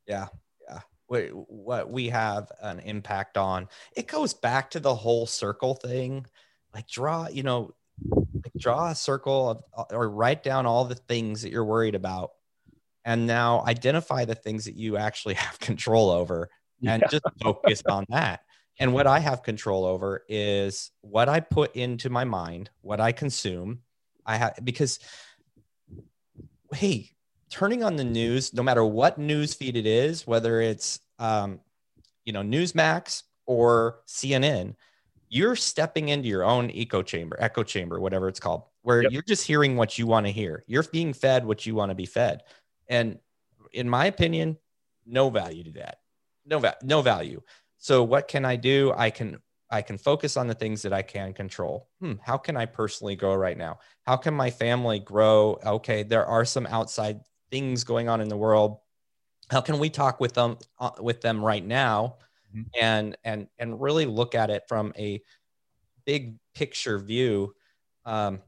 Yeah, 0.07 0.27
yeah. 0.69 0.81
What 1.07 1.29
what 1.49 1.91
we 1.91 2.09
have 2.09 2.51
an 2.63 2.81
impact 2.81 3.37
on 3.37 3.69
it 3.97 4.07
goes 4.07 4.35
back 4.35 4.71
to 4.71 4.81
the 4.81 4.95
whole 4.95 5.27
circle 5.27 5.75
thing. 5.75 6.27
Like 6.75 6.89
draw, 6.89 7.29
you 7.29 7.45
know, 7.45 7.75
like 8.11 8.53
draw 8.59 8.91
a 8.91 8.95
circle 8.95 9.65
of, 9.73 9.87
or 9.91 10.09
write 10.09 10.43
down 10.43 10.67
all 10.67 10.85
the 10.85 10.97
things 10.97 11.43
that 11.43 11.53
you're 11.53 11.65
worried 11.65 11.95
about, 11.95 12.33
and 13.05 13.27
now 13.27 13.65
identify 13.67 14.25
the 14.25 14.35
things 14.35 14.65
that 14.65 14.75
you 14.75 14.97
actually 14.97 15.35
have 15.35 15.59
control 15.61 16.11
over, 16.11 16.51
and 16.87 17.03
yeah. 17.03 17.09
just 17.09 17.25
focus 17.43 17.83
on 17.89 18.07
that 18.09 18.41
and 18.79 18.93
what 18.93 19.07
I 19.07 19.19
have 19.21 19.43
control 19.43 19.85
over 19.85 20.25
is 20.29 20.91
what 21.01 21.29
I 21.29 21.41
put 21.41 21.75
into 21.77 22.11
my 22.11 22.25
mind, 22.25 22.71
what 22.81 23.01
I 23.01 23.13
consume. 23.13 23.81
I 24.27 24.37
have 24.37 24.59
because 24.65 24.99
hey, 26.73 27.11
turning 27.51 27.85
on 27.85 27.97
the 27.97 28.05
news, 28.05 28.53
no 28.53 28.63
matter 28.63 28.85
what 28.85 29.19
news 29.19 29.55
feed 29.55 29.77
it 29.77 29.87
is, 29.87 30.27
whether 30.27 30.61
it's 30.61 31.01
um, 31.19 31.61
you 32.25 32.33
know 32.33 32.43
Newsmax 32.43 33.23
or 33.47 34.01
CNN, 34.09 34.75
you're 35.29 35.57
stepping 35.57 36.09
into 36.09 36.29
your 36.29 36.45
own 36.45 36.71
echo 36.75 37.03
chamber, 37.03 37.37
echo 37.39 37.63
chamber, 37.63 38.01
whatever 38.01 38.29
it's 38.29 38.41
called, 38.41 38.63
where 38.83 39.03
Yep. 39.03 39.13
you're 39.13 39.23
just 39.23 39.47
hearing 39.47 39.77
what 39.77 39.99
you 39.99 40.07
want 40.07 40.27
to 40.27 40.33
hear. 40.33 40.65
You're 40.67 40.85
being 40.85 41.13
fed 41.13 41.45
what 41.45 41.67
you 41.67 41.75
want 41.75 41.91
to 41.91 41.95
be 41.95 42.07
fed. 42.07 42.43
And 42.89 43.19
in 43.73 43.89
my 43.89 44.07
opinion, 44.07 44.57
no 45.07 45.31
value 45.31 45.65
to 45.65 45.73
that. 45.73 45.99
No, 46.47 46.59
va- 46.59 46.77
no 46.83 47.03
value. 47.03 47.43
So 47.85 48.03
what 48.03 48.29
can 48.29 48.47
I 48.47 48.57
do? 48.57 48.95
I 48.97 49.11
can 49.11 49.43
I 49.71 49.83
can 49.83 49.99
focus 49.99 50.39
on 50.39 50.47
the 50.47 50.55
things 50.55 50.81
that 50.83 50.95
I 50.95 51.03
can 51.03 51.35
control. 51.35 51.91
Hmm, 52.01 52.15
how 52.23 52.39
can 52.39 52.57
I 52.57 52.65
personally 52.65 53.15
grow 53.15 53.35
right 53.35 53.59
now? 53.59 53.81
How 54.07 54.17
can 54.17 54.33
my 54.33 54.51
family 54.51 54.99
grow? 55.01 55.59
Okay, 55.63 56.03
there 56.03 56.25
are 56.25 56.47
some 56.47 56.65
outside 56.67 57.21
things 57.51 57.85
going 57.85 58.09
on 58.09 58.23
in 58.23 58.31
the 58.31 58.39
world. 58.39 58.79
How 59.51 59.61
can 59.61 59.79
we 59.79 59.91
talk 59.91 60.21
with 60.21 60.35
them 60.35 60.59
uh, 60.81 60.93
with 61.01 61.21
them 61.23 61.45
right 61.45 61.65
now, 61.65 62.19
Mhm. 62.53 62.71
and 62.81 63.17
and 63.25 63.49
and 63.59 63.81
really 63.81 64.07
look 64.07 64.35
at 64.35 64.51
it 64.51 64.65
from 64.69 64.93
a 64.99 65.23
big 66.07 66.39
picture 66.55 66.99
view? 66.99 67.55
Um, 68.05 68.43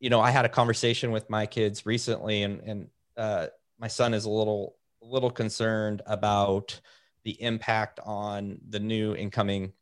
you 0.00 0.10
know, 0.10 0.20
I 0.20 0.30
had 0.30 0.44
a 0.44 0.48
conversation 0.48 1.12
with 1.12 1.30
my 1.30 1.46
kids 1.46 1.86
recently, 1.86 2.42
and 2.42 2.60
and 2.60 2.90
uh, 3.16 3.48
my 3.78 3.88
son 3.88 4.14
is 4.14 4.24
a 4.24 4.30
little 4.30 4.78
a 5.02 5.06
little 5.06 5.30
concerned 5.30 6.02
about 6.06 6.80
the 7.24 7.40
impact 7.42 8.00
on 8.04 8.58
the 8.68 8.80
new 8.80 9.14
incoming 9.14 9.72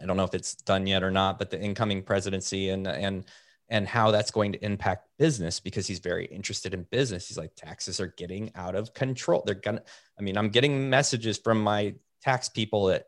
I 0.00 0.06
don't 0.06 0.16
know 0.16 0.24
if 0.24 0.34
it's 0.34 0.54
done 0.54 0.86
yet 0.86 1.02
or 1.02 1.10
not, 1.10 1.38
but 1.38 1.50
the 1.50 1.60
incoming 1.60 2.02
presidency 2.02 2.68
and 2.70 2.86
and 2.86 3.24
and 3.70 3.86
how 3.86 4.10
that's 4.10 4.30
going 4.30 4.52
to 4.52 4.64
impact 4.64 5.08
business 5.18 5.60
because 5.60 5.86
he's 5.86 5.98
very 5.98 6.24
interested 6.26 6.72
in 6.72 6.84
business. 6.84 7.28
He's 7.28 7.36
like 7.38 7.54
taxes 7.54 8.00
are 8.00 8.06
getting 8.06 8.50
out 8.54 8.74
of 8.74 8.94
control. 8.94 9.42
They're 9.44 9.54
gonna. 9.54 9.82
I 10.18 10.22
mean, 10.22 10.36
I'm 10.36 10.50
getting 10.50 10.88
messages 10.88 11.38
from 11.38 11.62
my 11.62 11.94
tax 12.22 12.48
people 12.48 12.86
that 12.86 13.06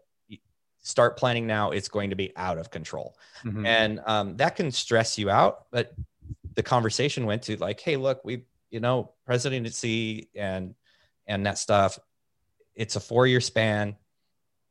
start 0.82 1.18
planning 1.18 1.46
now. 1.46 1.70
It's 1.70 1.88
going 1.88 2.10
to 2.10 2.16
be 2.16 2.32
out 2.36 2.58
of 2.58 2.70
control, 2.70 3.16
Mhm. 3.44 3.66
and 3.66 4.00
um, 4.06 4.36
that 4.38 4.56
can 4.56 4.70
stress 4.70 5.18
you 5.18 5.30
out. 5.30 5.66
But 5.70 5.94
the 6.54 6.62
conversation 6.62 7.26
went 7.26 7.42
to 7.44 7.56
like, 7.56 7.80
hey, 7.80 7.96
look, 7.96 8.24
we 8.24 8.44
you 8.70 8.80
know 8.80 9.12
presidency 9.26 10.28
and 10.34 10.74
and 11.26 11.46
that 11.46 11.58
stuff. 11.58 11.98
It's 12.80 12.96
a 12.96 13.00
four 13.00 13.26
year 13.26 13.40
span. 13.40 13.96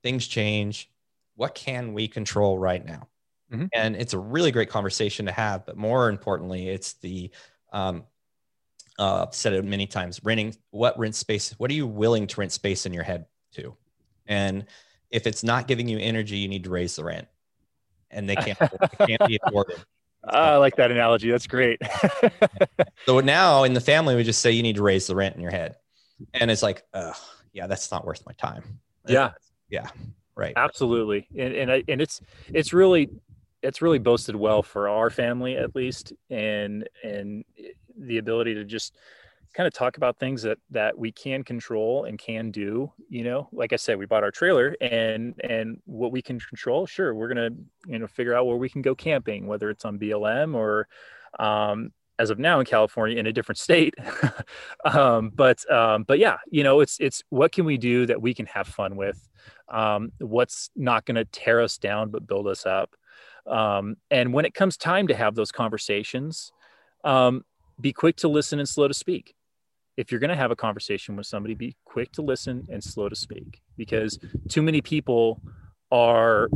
Things 0.02 0.26
change 0.28 0.90
what 1.36 1.56
can 1.56 1.94
we 1.94 2.08
control 2.08 2.58
right 2.60 2.86
now 2.86 3.08
Mhm. 3.54 3.70
and 3.74 3.96
it's 3.96 4.14
a 4.14 4.18
really 4.20 4.52
great 4.52 4.70
conversation 4.70 5.26
to 5.28 5.32
have 5.32 5.66
but 5.66 5.78
more 5.78 6.10
importantly 6.10 6.68
it's 6.68 6.94
the 6.96 7.32
um 7.72 8.04
uh 8.98 9.26
I've 9.28 9.34
said 9.34 9.54
it 9.54 9.64
many 9.64 9.88
times 9.88 10.20
renting 10.24 10.54
what 10.72 11.00
rent 11.00 11.16
space 11.16 11.54
what 11.58 11.72
are 11.72 11.74
you 11.74 11.88
willing 11.88 12.28
to 12.28 12.40
rent 12.42 12.52
space 12.52 12.86
in 12.86 12.94
your 12.94 13.04
head 13.04 13.26
to 13.54 13.76
and 14.28 14.66
if 15.12 15.26
it's 15.26 15.42
not 15.44 15.68
giving 15.68 15.88
you 15.88 15.98
energy 15.98 16.38
you 16.38 16.50
need 16.50 16.66
to 16.66 16.70
raise 16.70 16.98
the 16.98 17.06
rent 17.06 17.28
and 18.12 18.28
they 18.30 18.36
can't 18.36 18.60
it 18.62 19.08
can't 19.08 19.26
be 19.26 19.40
afforded 19.48 19.82
Ah, 20.28 20.56
I 20.56 20.58
like 20.58 20.76
that 20.76 20.92
analogy. 20.92 21.32
That's 21.32 21.48
great. 21.48 21.80
so 23.08 23.22
now 23.22 23.64
in 23.64 23.74
the 23.74 23.80
family 23.82 24.16
we 24.18 24.24
just 24.24 24.42
say 24.42 24.52
you 24.52 24.62
need 24.64 24.76
to 24.76 24.84
raise 24.84 25.08
the 25.08 25.16
rent 25.16 25.36
in 25.38 25.42
your 25.42 25.52
head 25.52 25.78
and 26.34 26.52
it's 26.52 26.62
like 26.62 26.84
uh 26.94 27.14
yeah 27.60 27.68
that's 27.68 27.92
not 27.92 28.06
worth 28.06 28.26
my 28.26 28.32
time 28.34 28.64
yeah, 29.08 29.32
Yeah. 29.70 29.88
right 30.36 30.54
absolutely. 30.56 31.28
And 31.38 31.54
and 31.54 31.72
I, 31.72 31.84
and 31.88 32.02
it's 32.02 32.22
it's 32.54 32.72
really 32.74 33.10
it's 33.62 33.82
really 33.82 34.00
boasted 34.00 34.36
well 34.36 34.64
for 34.64 34.88
our 34.88 35.10
family 35.10 35.58
at 35.58 35.76
least, 35.76 36.14
and 36.30 36.88
and 37.04 37.44
the 37.98 38.18
ability 38.18 38.54
to 38.54 38.64
just 38.64 38.96
kind 39.54 39.68
of 39.68 39.74
talk 39.74 39.98
about 39.98 40.18
things 40.18 40.44
that 40.44 40.58
that 40.70 40.98
we 40.98 41.12
can 41.12 41.44
control 41.44 42.06
and 42.06 42.20
can 42.20 42.52
do 42.52 42.92
you 43.10 43.24
know 43.24 43.50
like 43.52 43.74
i 43.74 43.76
said 43.76 43.98
we 43.98 44.06
bought 44.06 44.24
our 44.24 44.30
trailer 44.30 44.76
and 44.80 45.34
and 45.44 45.82
what 45.86 46.12
we 46.12 46.22
can 46.22 46.40
control 46.40 46.86
sure 46.86 47.16
we're 47.16 47.28
gonna 47.28 47.50
you 47.88 47.98
know 47.98 48.06
figure 48.06 48.36
out 48.36 48.46
where 48.46 48.58
we 48.58 48.70
can 48.70 48.84
go 48.84 48.94
camping 48.94 49.48
whether 49.48 49.72
it's 49.72 49.86
on 49.86 49.98
blm 49.98 50.54
or 50.54 50.88
um 51.40 51.92
as 52.20 52.30
of 52.30 52.38
now 52.38 52.60
in 52.60 52.66
california 52.66 53.18
in 53.18 53.26
a 53.26 53.34
different 53.34 53.58
state. 53.58 53.96
Um 54.86 55.32
but 55.34 55.70
um 55.72 56.04
but 56.04 56.20
yeah 56.20 56.38
you 56.50 56.64
know 56.64 56.80
it's 56.80 56.98
it's 57.00 57.22
what 57.30 57.52
can 57.52 57.66
we 57.66 57.78
do 57.78 58.06
that 58.06 58.22
we 58.22 58.34
can 58.34 58.46
have 58.46 58.68
fun 58.68 58.96
with? 58.96 59.28
Um 59.68 60.12
what's 60.20 60.70
not 60.76 61.06
going 61.06 61.16
to 61.16 61.26
tear 61.26 61.62
us 61.62 61.78
down 61.78 62.12
but 62.12 62.28
build 62.28 62.48
us 62.48 62.66
up? 62.66 62.96
Um 63.46 63.98
and 64.10 64.34
when 64.34 64.46
it 64.46 64.54
comes 64.54 64.78
time 64.78 65.08
to 65.08 65.16
have 65.16 65.36
those 65.36 65.52
conversations 65.52 66.52
um 67.04 67.44
be 67.82 67.94
quick 67.94 68.18
to 68.18 68.28
listen 68.28 68.60
and 68.60 68.68
slow 68.68 68.88
to 68.88 68.94
speak. 68.94 69.36
If 69.98 70.12
you're 70.12 70.20
going 70.20 70.30
to 70.30 70.36
have 70.36 70.52
a 70.52 70.56
conversation 70.56 71.16
with 71.16 71.26
somebody, 71.26 71.56
be 71.56 71.76
quick 71.86 72.12
to 72.14 72.22
listen 72.22 72.68
and 72.70 72.84
slow 72.84 73.10
to 73.10 73.16
speak 73.16 73.62
because 73.78 74.18
too 74.48 74.62
many 74.62 74.82
people 74.82 75.42
are 75.92 76.50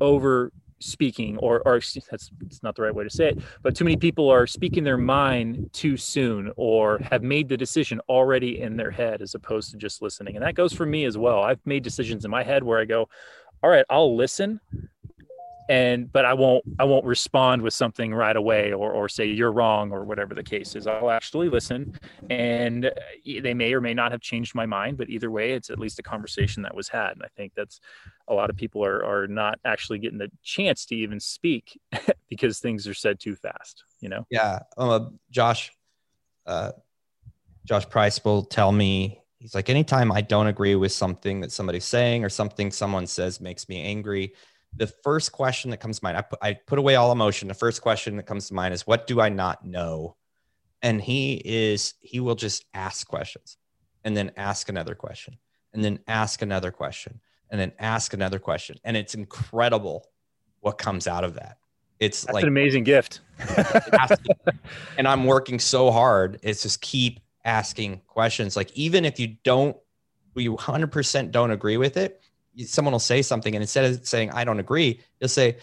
over 0.00 0.52
speaking 0.80 1.36
or, 1.38 1.60
or 1.66 1.80
that's, 2.10 2.30
it's 2.40 2.62
not 2.62 2.74
the 2.74 2.82
right 2.82 2.94
way 2.94 3.04
to 3.04 3.10
say 3.10 3.28
it, 3.28 3.38
but 3.62 3.76
too 3.76 3.84
many 3.84 3.96
people 3.96 4.28
are 4.30 4.46
speaking 4.46 4.82
their 4.82 4.96
mind 4.96 5.70
too 5.72 5.96
soon 5.96 6.52
or 6.56 6.98
have 7.10 7.22
made 7.22 7.48
the 7.48 7.56
decision 7.56 8.00
already 8.08 8.60
in 8.60 8.76
their 8.76 8.90
head 8.90 9.22
as 9.22 9.34
opposed 9.34 9.70
to 9.70 9.76
just 9.76 10.02
listening. 10.02 10.36
And 10.36 10.44
that 10.44 10.54
goes 10.54 10.72
for 10.72 10.86
me 10.86 11.04
as 11.04 11.16
well. 11.16 11.42
I've 11.42 11.64
made 11.64 11.82
decisions 11.82 12.24
in 12.24 12.30
my 12.30 12.42
head 12.42 12.64
where 12.64 12.80
I 12.80 12.84
go, 12.84 13.08
all 13.62 13.70
right, 13.70 13.84
I'll 13.90 14.16
listen 14.16 14.60
and 15.70 16.12
but 16.12 16.24
I 16.24 16.34
won't 16.34 16.64
I 16.80 16.84
won't 16.84 17.04
respond 17.04 17.62
with 17.62 17.72
something 17.72 18.12
right 18.12 18.34
away 18.36 18.72
or 18.72 18.90
or 18.90 19.08
say 19.08 19.26
you're 19.26 19.52
wrong 19.52 19.92
or 19.92 20.04
whatever 20.04 20.34
the 20.34 20.42
case 20.42 20.74
is. 20.74 20.88
I'll 20.88 21.12
actually 21.12 21.48
listen, 21.48 21.96
and 22.28 22.86
uh, 22.86 22.90
they 23.24 23.54
may 23.54 23.72
or 23.72 23.80
may 23.80 23.94
not 23.94 24.10
have 24.10 24.20
changed 24.20 24.52
my 24.56 24.66
mind, 24.66 24.98
but 24.98 25.08
either 25.08 25.30
way, 25.30 25.52
it's 25.52 25.70
at 25.70 25.78
least 25.78 26.00
a 26.00 26.02
conversation 26.02 26.64
that 26.64 26.74
was 26.74 26.88
had. 26.88 27.12
And 27.12 27.22
I 27.22 27.28
think 27.36 27.52
that's 27.54 27.80
a 28.26 28.34
lot 28.34 28.50
of 28.50 28.56
people 28.56 28.84
are 28.84 29.04
are 29.04 29.28
not 29.28 29.60
actually 29.64 30.00
getting 30.00 30.18
the 30.18 30.30
chance 30.42 30.84
to 30.86 30.96
even 30.96 31.20
speak 31.20 31.78
because 32.28 32.58
things 32.58 32.88
are 32.88 32.94
said 32.94 33.20
too 33.20 33.36
fast. 33.36 33.84
You 34.00 34.08
know? 34.08 34.26
Yeah. 34.28 34.60
Uh, 34.76 35.06
Josh, 35.30 35.70
uh, 36.46 36.72
Josh 37.64 37.88
Price 37.88 38.24
will 38.24 38.42
tell 38.42 38.72
me, 38.72 39.20
he's 39.38 39.54
like, 39.54 39.70
anytime 39.70 40.10
I 40.10 40.20
don't 40.20 40.48
agree 40.48 40.74
with 40.74 40.90
something 40.90 41.42
that 41.42 41.52
somebody's 41.52 41.84
saying 41.84 42.24
or 42.24 42.28
something 42.28 42.72
someone 42.72 43.06
says 43.06 43.40
makes 43.40 43.68
me 43.68 43.80
angry, 43.84 44.32
the 44.76 44.86
first 44.86 45.32
question 45.32 45.70
that 45.70 45.78
comes 45.78 45.98
to 45.98 46.04
mind, 46.04 46.16
I 46.16 46.22
put, 46.22 46.38
I 46.42 46.54
put 46.54 46.78
away 46.78 46.94
all 46.94 47.12
emotion. 47.12 47.48
The 47.48 47.54
first 47.54 47.82
question 47.82 48.16
that 48.16 48.24
comes 48.24 48.48
to 48.48 48.54
mind 48.54 48.74
is, 48.74 48.86
what 48.86 49.06
do 49.06 49.20
I 49.20 49.28
not 49.28 49.64
know? 49.64 50.16
And 50.82 51.00
he 51.00 51.34
is, 51.44 51.94
he 52.00 52.20
will 52.20 52.34
just 52.34 52.64
ask 52.72 53.06
questions 53.06 53.56
and 54.04 54.16
then 54.16 54.32
ask 54.36 54.68
another 54.68 54.94
question 54.94 55.36
and 55.72 55.84
then 55.84 55.98
ask 56.06 56.42
another 56.42 56.70
question 56.70 57.20
and 57.50 57.60
then 57.60 57.72
ask 57.78 58.14
another 58.14 58.38
question. 58.38 58.78
And 58.84 58.96
it's 58.96 59.14
incredible 59.14 60.06
what 60.60 60.78
comes 60.78 61.06
out 61.06 61.24
of 61.24 61.34
that. 61.34 61.58
It's 61.98 62.22
That's 62.22 62.34
like 62.34 62.42
an 62.44 62.48
amazing 62.48 62.84
gift. 62.84 63.20
and 64.96 65.06
I'm 65.06 65.26
working 65.26 65.58
so 65.58 65.90
hard. 65.90 66.38
It's 66.42 66.62
just 66.62 66.80
keep 66.80 67.20
asking 67.44 68.00
questions. 68.06 68.56
Like 68.56 68.72
even 68.72 69.04
if 69.04 69.20
you 69.20 69.36
don't, 69.44 69.76
you 70.34 70.56
100% 70.56 71.30
don't 71.30 71.50
agree 71.50 71.76
with 71.76 71.96
it, 71.96 72.22
someone 72.66 72.92
will 72.92 72.98
say 72.98 73.22
something, 73.22 73.54
and 73.54 73.62
instead 73.62 73.84
of 73.84 74.06
saying 74.06 74.30
I 74.30 74.44
don't 74.44 74.60
agree, 74.60 75.00
you'll 75.20 75.28
say, 75.28 75.56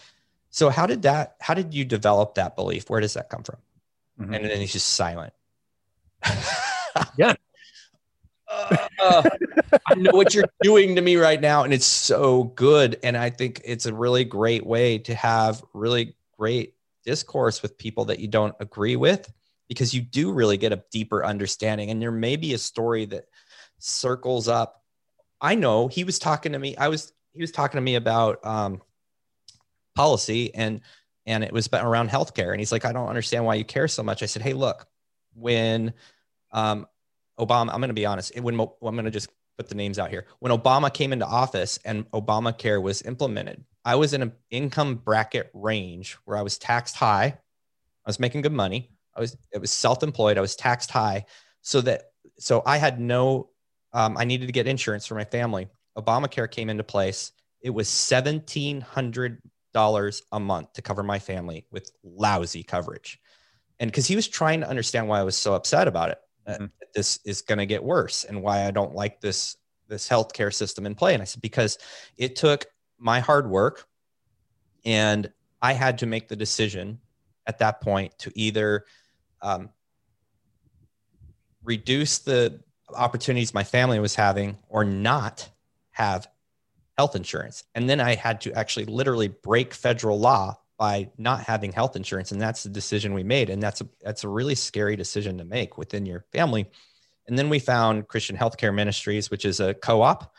"So 0.50 0.70
how 0.70 0.86
did 0.86 1.02
that? 1.02 1.36
How 1.40 1.54
did 1.54 1.74
you 1.74 1.84
develop 1.84 2.34
that 2.34 2.56
belief? 2.56 2.88
Where 2.90 3.00
does 3.00 3.14
that 3.14 3.28
come 3.30 3.42
from?" 3.42 3.58
Mhm. 4.20 4.36
And 4.36 4.44
then 4.50 4.60
he's 4.60 4.72
just 4.72 4.90
silent. 4.90 5.32
Yeah. 7.16 7.34
Uh, 8.50 9.22
I 9.88 9.94
know 9.94 10.10
what 10.12 10.34
you're 10.34 10.48
doing 10.62 10.96
to 10.96 11.02
me 11.02 11.16
right 11.16 11.40
now, 11.40 11.62
and 11.62 11.72
it's 11.72 11.86
so 11.86 12.44
good. 12.44 12.98
And 13.04 13.16
I 13.16 13.30
think 13.30 13.60
it's 13.64 13.86
a 13.86 13.94
really 13.94 14.24
great 14.24 14.66
way 14.66 14.98
to 14.98 15.14
have 15.14 15.62
really 15.74 16.16
great 16.36 16.74
discourse 17.04 17.62
with 17.62 17.78
people 17.78 18.06
that 18.06 18.18
you 18.18 18.26
don't 18.26 18.54
agree 18.58 18.96
with, 18.96 19.32
because 19.68 19.94
you 19.94 20.00
do 20.00 20.32
really 20.32 20.56
get 20.56 20.72
a 20.72 20.82
deeper 20.90 21.24
understanding. 21.24 21.90
And 21.90 22.00
there 22.02 22.10
may 22.10 22.36
be 22.36 22.54
a 22.54 22.58
story 22.58 23.04
that 23.06 23.26
circles 23.78 24.48
up. 24.48 24.82
I 25.40 25.54
know 25.54 25.88
he 25.88 26.04
was 26.04 26.18
talking 26.18 26.52
to 26.52 26.58
me. 26.58 26.76
I 26.76 26.88
was 26.88 27.12
he 27.32 27.40
was 27.40 27.52
talking 27.52 27.78
to 27.78 27.82
me 27.82 27.94
about 27.94 28.44
um, 28.44 28.82
policy 29.94 30.54
and 30.54 30.80
and 31.26 31.44
it 31.44 31.52
was 31.52 31.68
around 31.72 32.10
healthcare. 32.10 32.52
And 32.52 32.60
he's 32.60 32.72
like, 32.72 32.84
I 32.84 32.92
don't 32.92 33.08
understand 33.08 33.44
why 33.44 33.54
you 33.54 33.64
care 33.64 33.86
so 33.86 34.02
much. 34.02 34.22
I 34.22 34.26
said, 34.26 34.42
Hey, 34.42 34.54
look, 34.54 34.86
when 35.34 35.92
um, 36.52 36.86
Obama, 37.38 37.70
I'm 37.72 37.80
going 37.80 37.88
to 37.88 37.94
be 37.94 38.06
honest. 38.06 38.38
When 38.40 38.56
Mo- 38.56 38.76
I'm 38.82 38.94
going 38.94 39.04
to 39.04 39.10
just 39.10 39.28
put 39.58 39.68
the 39.68 39.74
names 39.74 39.98
out 39.98 40.08
here. 40.08 40.24
When 40.38 40.52
Obama 40.52 40.92
came 40.92 41.12
into 41.12 41.26
office 41.26 41.78
and 41.84 42.10
Obamacare 42.12 42.80
was 42.80 43.02
implemented, 43.02 43.62
I 43.84 43.96
was 43.96 44.14
in 44.14 44.22
an 44.22 44.32
income 44.50 44.96
bracket 44.96 45.50
range 45.52 46.16
where 46.24 46.36
I 46.36 46.42
was 46.42 46.58
taxed 46.58 46.96
high. 46.96 47.24
I 47.26 48.08
was 48.08 48.20
making 48.20 48.42
good 48.42 48.52
money. 48.52 48.90
I 49.14 49.20
was 49.20 49.36
it 49.52 49.60
was 49.60 49.70
self-employed. 49.70 50.38
I 50.38 50.40
was 50.40 50.56
taxed 50.56 50.90
high, 50.90 51.26
so 51.60 51.80
that 51.82 52.04
so 52.38 52.62
I 52.64 52.78
had 52.78 53.00
no. 53.00 53.50
Um, 53.92 54.16
I 54.16 54.24
needed 54.24 54.46
to 54.46 54.52
get 54.52 54.66
insurance 54.66 55.06
for 55.06 55.14
my 55.14 55.24
family. 55.24 55.68
Obamacare 55.96 56.50
came 56.50 56.70
into 56.70 56.84
place. 56.84 57.32
It 57.60 57.70
was 57.70 57.88
seventeen 57.88 58.80
hundred 58.80 59.42
dollars 59.74 60.22
a 60.32 60.40
month 60.40 60.72
to 60.74 60.82
cover 60.82 61.02
my 61.02 61.18
family 61.18 61.66
with 61.70 61.90
lousy 62.02 62.62
coverage, 62.62 63.20
and 63.80 63.90
because 63.90 64.06
he 64.06 64.16
was 64.16 64.28
trying 64.28 64.60
to 64.60 64.68
understand 64.68 65.08
why 65.08 65.20
I 65.20 65.24
was 65.24 65.36
so 65.36 65.54
upset 65.54 65.88
about 65.88 66.10
it 66.10 66.18
that 66.46 66.60
Mhm. 66.60 66.70
this 66.94 67.18
is 67.24 67.42
going 67.42 67.58
to 67.58 67.66
get 67.66 67.82
worse 67.82 68.24
and 68.24 68.42
why 68.42 68.66
I 68.66 68.70
don't 68.70 68.94
like 68.94 69.20
this 69.20 69.56
this 69.88 70.08
healthcare 70.08 70.52
system 70.52 70.86
in 70.86 70.94
play. 70.94 71.14
And 71.14 71.22
I 71.22 71.24
said 71.24 71.42
because 71.42 71.78
it 72.16 72.36
took 72.36 72.66
my 72.98 73.20
hard 73.20 73.48
work 73.50 73.86
And 74.84 75.32
I 75.60 75.72
had 75.72 75.98
to 75.98 76.06
make 76.06 76.28
the 76.28 76.36
decision 76.36 77.00
at 77.46 77.58
that 77.58 77.80
point 77.80 78.16
to 78.20 78.32
either 78.34 78.84
um, 79.42 79.70
reduce 81.62 82.18
the 82.18 82.60
opportunities 82.94 83.54
my 83.54 83.64
family 83.64 83.98
was 83.98 84.14
having 84.14 84.58
or 84.68 84.84
not 84.84 85.48
have 85.90 86.28
health 86.96 87.14
insurance. 87.14 87.64
And 87.74 87.88
then 87.88 88.00
I 88.00 88.14
had 88.14 88.40
to 88.42 88.52
actually 88.52 88.86
literally 88.86 89.28
break 89.28 89.74
federal 89.74 90.18
law 90.18 90.58
by 90.78 91.10
not 91.18 91.42
having 91.42 91.72
health 91.72 91.96
insurance. 91.96 92.32
And 92.32 92.40
that's 92.40 92.62
the 92.62 92.68
decision 92.68 93.14
we 93.14 93.24
made. 93.24 93.50
And 93.50 93.62
that's 93.62 93.80
a, 93.80 93.88
that's 94.00 94.24
a 94.24 94.28
really 94.28 94.54
scary 94.54 94.96
decision 94.96 95.38
to 95.38 95.44
make 95.44 95.76
within 95.76 96.06
your 96.06 96.24
family. 96.32 96.70
And 97.26 97.38
then 97.38 97.48
we 97.48 97.58
found 97.58 98.08
Christian 98.08 98.36
Healthcare 98.36 98.74
Ministries, 98.74 99.30
which 99.30 99.44
is 99.44 99.60
a 99.60 99.74
co 99.74 100.02
op. 100.02 100.34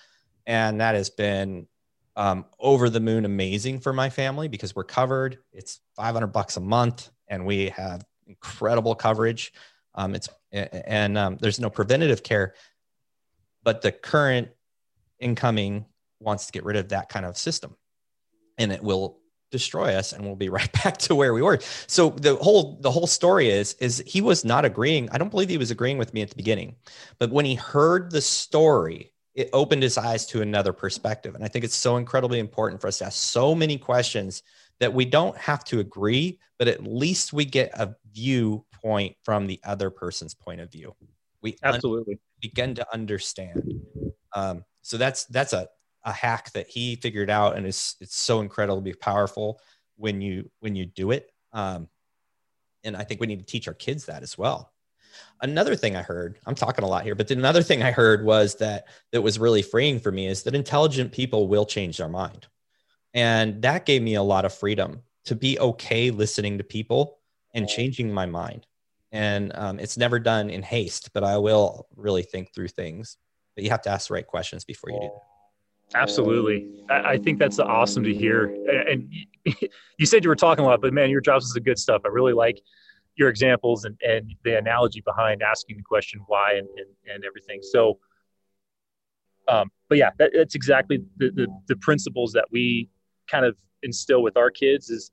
And 0.48 0.82
that 0.82 0.96
has 0.96 1.10
been 1.10 1.68
um, 2.16 2.46
over 2.60 2.90
the 2.90 3.00
moon 3.00 3.26
amazing 3.26 3.80
for 3.80 3.94
my 3.94 4.10
family 4.10 4.48
because 4.48 4.76
we're 4.76 4.84
covered. 4.84 5.40
It's 5.54 5.80
500 5.96 6.28
bucks 6.28 6.58
a 6.58 6.62
month 6.62 7.10
and 7.28 7.46
we 7.46 7.70
have 7.70 8.04
incredible 8.28 8.96
coverage. 8.96 9.54
Um, 9.96 10.16
it's 10.16 10.30
and 10.52 11.18
um, 11.18 11.38
there's 11.40 11.60
no 11.60 11.70
preventative 11.70 12.24
care, 12.24 12.54
but 13.64 13.82
the 13.82 13.92
current 13.92 14.50
incoming 15.20 15.86
wants 16.20 16.48
to 16.48 16.52
get 16.52 16.66
rid 16.66 16.78
of 16.78 16.90
that 16.90 17.10
kind 17.10 17.26
of 17.26 17.38
system, 17.38 17.76
and 18.58 18.72
it 18.72 18.84
will 18.84 19.20
destroy 19.52 19.96
us, 19.96 20.14
and 20.14 20.26
we'll 20.26 20.36
be 20.36 20.50
right 20.60 20.72
back 20.84 20.98
to 20.98 21.16
where 21.16 21.34
we 21.34 21.42
were. 21.42 21.60
So 21.88 22.10
the 22.10 22.36
whole 22.36 22.80
the 22.82 22.92
whole 22.92 23.08
story 23.08 23.50
is 23.50 23.74
is 23.76 24.04
he 24.06 24.22
was 24.22 24.44
not 24.44 24.66
agreeing. 24.66 25.10
I 25.12 25.18
don't 25.18 25.30
believe 25.30 25.50
he 25.50 25.58
was 25.58 25.72
agreeing 25.72 25.98
with 25.98 26.14
me 26.14 26.22
at 26.22 26.30
the 26.30 26.36
beginning, 26.36 26.76
but 27.20 27.32
when 27.32 27.46
he 27.46 27.56
heard 27.56 28.12
the 28.12 28.22
story 28.22 29.14
it 29.40 29.50
opened 29.54 29.82
his 29.82 29.98
eyes 29.98 30.26
to 30.26 30.42
another 30.42 30.74
perspective. 30.74 31.34
And 31.34 31.46
I 31.46 31.48
think 31.48 31.64
it's 31.64 31.76
so 31.76 31.96
incredibly 31.96 32.40
important 32.40 32.82
for 32.82 32.88
us 32.88 32.98
to 32.98 33.06
ask 33.06 33.18
so 33.18 33.56
many 33.56 33.78
questions 33.78 34.44
that 34.82 34.94
we 34.94 35.06
don't 35.06 35.38
have 35.38 35.64
to 35.66 35.80
agree, 35.80 36.40
but 36.58 36.68
at 36.68 36.84
least 36.84 37.32
we 37.32 37.46
get 37.46 37.72
a 37.74 37.96
viewpoint 38.80 39.16
from 39.24 39.48
the 39.48 39.60
other 39.64 39.90
person's 39.90 40.34
point 40.34 40.62
of 40.62 40.72
view. 40.72 40.96
We 41.42 41.58
absolutely 41.64 42.16
un- 42.16 42.20
begin 42.42 42.76
to 42.76 42.94
understand. 42.94 43.74
Um, 44.36 44.66
so 44.82 44.98
that's 44.98 45.26
that's 45.26 45.54
a, 45.54 45.68
a 46.04 46.12
hack 46.12 46.52
that 46.54 46.68
he 46.68 46.96
figured 46.96 47.30
out, 47.30 47.56
and 47.56 47.66
it's 47.66 47.96
it's 48.00 48.18
so 48.18 48.42
incredibly 48.42 48.94
powerful 48.94 49.60
when 49.98 50.22
you 50.22 50.50
when 50.60 50.76
you 50.76 50.86
do 50.86 51.12
it. 51.12 51.32
Um, 51.54 51.88
and 52.84 52.96
I 52.96 53.04
think 53.04 53.20
we 53.20 53.28
need 53.28 53.40
to 53.40 53.46
teach 53.46 53.68
our 53.68 53.74
kids 53.74 54.06
that 54.06 54.24
as 54.24 54.38
well. 54.38 54.74
Another 55.42 55.76
thing 55.76 55.96
I 55.96 56.02
heard, 56.02 56.38
I'm 56.46 56.56
talking 56.56 56.84
a 56.84 56.88
lot 56.88 57.04
here, 57.04 57.16
but 57.16 57.32
another 57.32 57.64
thing 57.64 57.82
I 57.82 57.92
heard 57.92 58.24
was 58.24 58.56
that 58.56 58.86
that 59.12 59.22
was 59.22 59.40
really 59.40 59.62
freeing 59.62 60.00
for 60.00 60.12
me 60.12 60.28
is 60.28 60.44
that 60.44 60.56
intelligent 60.56 61.12
people 61.12 61.48
will 61.48 61.66
change 61.66 61.98
their 61.98 62.10
mind. 62.10 62.48
And 63.14 63.62
that 63.64 63.86
gave 63.86 64.02
me 64.02 64.16
a 64.16 64.24
lot 64.24 64.46
of 64.46 64.54
freedom 64.54 65.02
to 65.26 65.36
be 65.36 65.60
okay 65.60 66.12
listening 66.12 66.58
to 66.58 66.64
people 66.64 67.19
and 67.54 67.68
changing 67.68 68.12
my 68.14 68.26
mind. 68.26 68.66
And 69.12 69.52
um, 69.56 69.80
it's 69.80 69.98
never 69.98 70.20
done 70.20 70.50
in 70.50 70.62
haste, 70.62 71.10
but 71.14 71.24
I 71.24 71.38
will 71.38 71.88
really 71.96 72.24
think 72.24 72.54
through 72.54 72.68
things. 72.68 73.18
But 73.56 73.64
you 73.64 73.72
have 73.72 73.82
to 73.84 73.90
ask 73.90 74.08
the 74.08 74.14
right 74.14 74.28
questions 74.28 74.64
before 74.64 74.92
you 74.92 75.00
do 75.00 75.08
that. 75.08 76.00
Absolutely. 76.00 76.84
I, 76.90 77.18
think 77.18 77.40
that's 77.40 77.58
awesome 77.58 78.04
to 78.04 78.14
hear. 78.14 78.56
And 78.88 79.12
you 79.98 80.06
said 80.06 80.24
you 80.24 80.30
were 80.30 80.36
talking 80.36 80.64
a 80.64 80.68
lot, 80.68 80.82
but 80.82 80.94
man, 80.94 81.10
your 81.10 81.22
drops 81.22 81.46
is 81.46 81.54
the 81.54 81.60
good 81.60 81.80
stuff. 81.80 82.04
I 82.06 82.10
really 82.10 82.34
like 82.34 82.62
your 83.16 83.28
examples 83.28 83.86
and, 83.86 84.00
and 84.08 84.34
the 84.44 84.58
analogy 84.58 85.02
behind 85.02 85.42
asking 85.42 85.78
the 85.78 85.84
question 85.84 86.22
why 86.28 86.54
and, 86.54 86.68
and, 86.78 87.14
and 87.14 87.26
everything. 87.26 87.62
So, 87.64 87.98
um, 89.48 89.72
but 89.90 89.98
yeah, 89.98 90.12
that, 90.20 90.32
that's 90.34 90.54
exactly 90.54 91.04
the, 91.18 91.32
the, 91.32 91.48
the 91.68 91.76
principles 91.78 92.34
that 92.34 92.46
we 92.52 92.90
kind 93.28 93.46
of 93.46 93.58
instill 93.82 94.22
with 94.22 94.38
our 94.38 94.52
kids 94.52 94.92
is 94.92 95.12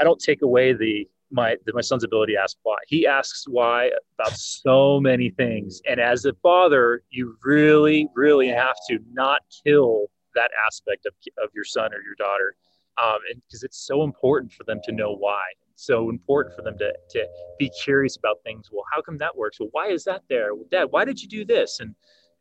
I 0.00 0.04
don't 0.04 0.20
take 0.20 0.42
away 0.42 0.72
the 0.72 1.08
my 1.30 1.56
my 1.72 1.80
son's 1.80 2.04
ability 2.04 2.34
to 2.34 2.40
ask 2.40 2.56
why. 2.62 2.76
He 2.86 3.06
asks 3.06 3.44
why 3.46 3.90
about 4.18 4.36
so 4.36 5.00
many 5.00 5.30
things, 5.30 5.80
and 5.88 6.00
as 6.00 6.24
a 6.24 6.32
father, 6.42 7.02
you 7.10 7.36
really, 7.44 8.08
really 8.14 8.48
have 8.48 8.76
to 8.88 8.98
not 9.12 9.42
kill 9.64 10.06
that 10.34 10.50
aspect 10.66 11.06
of 11.06 11.12
of 11.42 11.50
your 11.54 11.64
son 11.64 11.92
or 11.92 12.02
your 12.02 12.14
daughter, 12.18 12.56
um, 13.02 13.18
and 13.30 13.42
because 13.46 13.62
it's 13.62 13.86
so 13.86 14.04
important 14.04 14.52
for 14.52 14.64
them 14.64 14.80
to 14.84 14.92
know 14.92 15.14
why. 15.14 15.42
So 15.74 16.10
important 16.10 16.56
for 16.56 16.62
them 16.62 16.76
to 16.78 16.92
to 17.10 17.26
be 17.58 17.70
curious 17.70 18.16
about 18.16 18.38
things. 18.44 18.68
Well, 18.72 18.84
how 18.92 19.00
come 19.00 19.18
that 19.18 19.36
works? 19.36 19.60
Well, 19.60 19.68
why 19.72 19.88
is 19.88 20.04
that 20.04 20.22
there? 20.28 20.54
Well, 20.54 20.66
Dad, 20.70 20.86
why 20.90 21.04
did 21.04 21.22
you 21.22 21.28
do 21.28 21.44
this? 21.44 21.80
And 21.80 21.94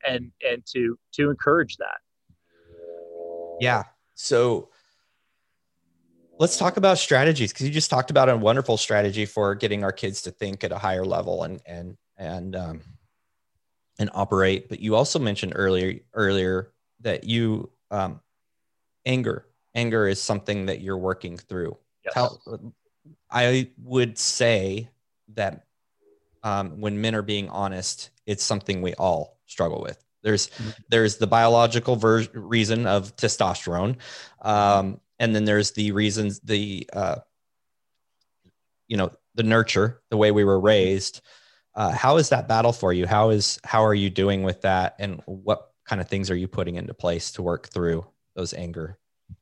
and 0.08 0.32
and 0.50 0.66
to 0.74 0.98
to 1.14 1.30
encourage 1.30 1.78
that. 1.78 2.00
Yeah. 3.60 3.84
So 4.16 4.70
let's 6.40 6.58
talk 6.58 6.78
about 6.78 6.98
strategies 6.98 7.52
because 7.52 7.66
you 7.68 7.74
just 7.74 7.90
talked 7.90 8.12
about 8.12 8.30
a 8.30 8.38
wonderful 8.38 8.78
strategy 8.78 9.26
for 9.26 9.56
getting 9.56 9.84
our 9.84 9.92
kids 9.92 10.22
to 10.24 10.32
think 10.32 10.64
at 10.64 10.72
a 10.72 10.78
higher 10.78 11.06
level 11.06 11.44
and 11.44 11.62
and 11.66 11.98
and 12.18 12.56
um, 12.56 12.82
and 14.00 14.10
operate. 14.14 14.70
But 14.70 14.80
you 14.80 14.96
also 14.96 15.20
mentioned 15.20 15.54
earlier 15.56 16.00
earlier 16.14 16.72
that 17.02 17.24
you 17.24 17.72
um, 17.92 18.22
anger 19.06 19.46
anger 19.78 20.08
is 20.08 20.22
something 20.22 20.66
that 20.66 20.82
you're 20.82 20.98
working 20.98 21.38
through. 21.38 21.78
Yes. 22.04 22.16
How, 22.16 22.38
I 23.30 23.70
would 23.84 24.18
say 24.18 24.90
that 25.36 25.66
um, 26.44 26.82
when 26.82 27.00
men 27.00 27.14
are 27.14 27.22
being 27.22 27.48
honest, 27.50 28.10
it's 28.26 28.44
something 28.44 28.82
we 28.82 28.96
all 28.96 29.38
struggle 29.46 29.82
with. 29.82 30.04
There's 30.24 30.48
mm-hmm. 30.50 30.70
there's 30.90 31.18
the 31.18 31.28
biological 31.28 31.96
ver- 31.96 32.28
reason 32.34 32.88
of 32.88 33.16
testosterone. 33.16 33.98
Um, 34.42 35.00
and 35.20 35.36
then 35.36 35.46
there's 35.46 35.72
the 35.72 35.92
reasons 35.92 36.40
the 36.42 36.90
uh, 36.94 37.18
you 38.88 38.98
know 38.98 39.12
the 39.36 39.44
nurture 39.44 40.02
the 40.10 40.18
way 40.18 40.32
we 40.32 40.44
were 40.44 40.60
raised. 40.60 41.22
Uh, 41.76 41.92
how 41.92 42.18
is 42.18 42.30
that 42.30 42.48
battle 42.48 42.74
for 42.74 42.92
you? 42.92 43.06
How 43.06 43.30
is 43.30 43.60
how 43.64 43.84
are 43.84 43.94
you 43.94 44.10
doing 44.10 44.44
with 44.44 44.62
that? 44.62 44.96
And 45.00 45.22
what 45.26 45.72
kind 45.86 46.02
of 46.02 46.10
things 46.10 46.30
are 46.32 46.36
you 46.36 46.48
putting 46.48 46.76
into 46.76 46.94
place 46.94 47.32
to 47.32 47.42
work 47.42 47.68
through 47.70 48.06
those 48.36 48.54
anger 48.54 48.98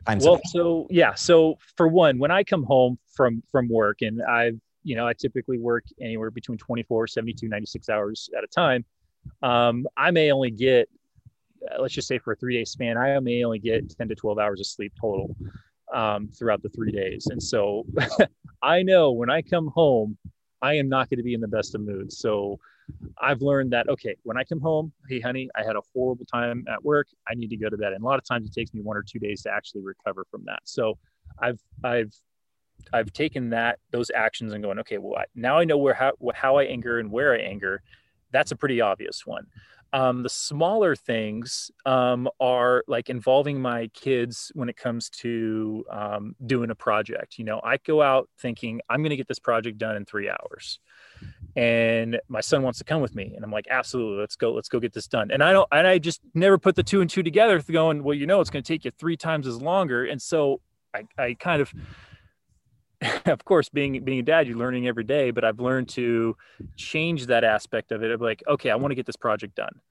times 0.07 0.26
well 0.26 0.39
so 0.45 0.88
yeah 0.89 1.13
so 1.13 1.55
for 1.76 1.88
one 1.88 2.17
when 2.17 2.32
i 2.32 2.43
come 2.43 2.63
home 2.63 2.97
from 3.13 3.43
from 3.51 3.69
work 3.69 4.01
and 4.01 4.23
i've 4.23 4.59
you 4.84 4.95
know 4.95 5.07
i 5.07 5.13
typically 5.13 5.59
work 5.59 5.84
anywhere 6.01 6.32
between 6.32 6.57
24 6.57 7.05
72 7.05 7.47
96 7.47 7.89
hours 7.89 8.30
at 8.36 8.43
a 8.43 8.47
time 8.47 8.84
um, 9.43 9.86
i 9.95 10.09
may 10.09 10.32
only 10.32 10.49
get 10.49 10.89
uh, 11.71 11.82
let's 11.82 11.93
just 11.93 12.07
say 12.07 12.17
for 12.17 12.34
a 12.34 12.36
three 12.36 12.57
day 12.57 12.65
span, 12.65 12.97
I 12.97 13.19
may 13.19 13.43
only 13.43 13.59
get 13.59 13.95
10 13.97 14.09
to 14.09 14.15
12 14.15 14.39
hours 14.39 14.59
of 14.59 14.67
sleep 14.67 14.93
total 14.99 15.36
um, 15.93 16.29
throughout 16.29 16.61
the 16.61 16.69
three 16.69 16.91
days. 16.91 17.27
And 17.27 17.41
so 17.41 17.86
I 18.61 18.83
know 18.83 19.11
when 19.11 19.29
I 19.29 19.41
come 19.41 19.67
home, 19.67 20.17
I 20.61 20.73
am 20.73 20.89
not 20.89 21.09
going 21.09 21.17
to 21.17 21.23
be 21.23 21.33
in 21.33 21.41
the 21.41 21.47
best 21.47 21.75
of 21.75 21.81
moods. 21.81 22.17
So 22.17 22.59
I've 23.19 23.41
learned 23.41 23.71
that, 23.73 23.89
okay, 23.89 24.15
when 24.23 24.38
I 24.38 24.43
come 24.43 24.59
home, 24.59 24.91
hey, 25.09 25.19
honey, 25.19 25.49
I 25.55 25.63
had 25.63 25.75
a 25.75 25.81
horrible 25.93 26.25
time 26.25 26.65
at 26.67 26.83
work. 26.83 27.07
I 27.27 27.36
need 27.36 27.49
to 27.49 27.57
go 27.57 27.69
to 27.69 27.77
bed. 27.77 27.93
And 27.93 28.03
a 28.03 28.05
lot 28.05 28.19
of 28.19 28.25
times 28.25 28.47
it 28.47 28.53
takes 28.53 28.73
me 28.73 28.81
one 28.81 28.97
or 28.97 29.03
two 29.03 29.19
days 29.19 29.41
to 29.43 29.51
actually 29.51 29.81
recover 29.81 30.25
from 30.29 30.43
that. 30.45 30.59
So 30.63 30.97
I've, 31.39 31.59
I've, 31.83 32.13
I've 32.93 33.11
taken 33.13 33.49
that, 33.51 33.79
those 33.91 34.11
actions 34.13 34.53
and 34.53 34.63
going, 34.63 34.79
okay, 34.79 34.97
well, 34.97 35.19
I, 35.19 35.25
now 35.36 35.57
I 35.57 35.63
know 35.63 35.77
where, 35.77 35.93
how, 35.93 36.13
how 36.33 36.57
I 36.57 36.65
anger 36.65 36.99
and 36.99 37.11
where 37.11 37.33
I 37.33 37.39
anger. 37.39 37.81
That's 38.31 38.51
a 38.51 38.55
pretty 38.55 38.81
obvious 38.81 39.25
one. 39.25 39.47
Um, 39.95 40.23
the 40.23 40.29
smaller 40.29 40.93
things 40.93 41.71
um, 41.85 42.27
are 42.41 42.83
like 42.85 43.09
involving 43.09 43.61
my 43.61 43.87
kids 43.93 44.51
when 44.53 44.67
it 44.67 44.75
comes 44.75 45.09
to 45.21 45.85
um, 45.89 46.35
doing 46.45 46.69
a 46.69 46.75
project. 46.75 47.39
You 47.39 47.45
know, 47.45 47.61
I 47.63 47.77
go 47.77 48.01
out 48.01 48.27
thinking 48.37 48.81
I'm 48.89 48.99
going 48.99 49.11
to 49.11 49.15
get 49.15 49.29
this 49.29 49.39
project 49.39 49.77
done 49.77 49.95
in 49.95 50.03
three 50.03 50.29
hours, 50.29 50.79
and 51.55 52.19
my 52.27 52.41
son 52.41 52.61
wants 52.61 52.77
to 52.79 52.83
come 52.83 52.99
with 52.99 53.15
me, 53.15 53.31
and 53.37 53.45
I'm 53.45 53.51
like, 53.51 53.67
absolutely, 53.69 54.19
let's 54.19 54.35
go, 54.35 54.51
let's 54.51 54.67
go 54.67 54.81
get 54.81 54.91
this 54.91 55.07
done. 55.07 55.31
And 55.31 55.41
I 55.41 55.53
don't, 55.53 55.69
and 55.71 55.87
I 55.87 55.97
just 55.97 56.19
never 56.33 56.57
put 56.57 56.75
the 56.75 56.83
two 56.83 56.99
and 56.99 57.09
two 57.09 57.23
together, 57.23 57.61
going, 57.61 58.03
well, 58.03 58.15
you 58.17 58.27
know, 58.27 58.41
it's 58.41 58.49
going 58.49 58.63
to 58.63 58.67
take 58.67 58.83
you 58.83 58.91
three 58.91 59.15
times 59.15 59.47
as 59.47 59.61
longer, 59.61 60.03
and 60.03 60.21
so 60.21 60.59
I, 60.93 61.03
I 61.17 61.33
kind 61.35 61.61
of 61.61 61.73
of 63.25 63.45
course 63.45 63.69
being 63.69 64.03
being 64.03 64.19
a 64.19 64.23
dad 64.23 64.47
you're 64.47 64.57
learning 64.57 64.87
every 64.87 65.03
day 65.03 65.31
but 65.31 65.43
i've 65.43 65.59
learned 65.59 65.89
to 65.89 66.35
change 66.77 67.25
that 67.27 67.43
aspect 67.43 67.91
of 67.91 68.03
it 68.03 68.11
of 68.11 68.21
like 68.21 68.43
okay 68.47 68.69
i 68.69 68.75
want 68.75 68.91
to 68.91 68.95
get 68.95 69.05
this 69.05 69.15
project 69.15 69.55
done 69.55 69.81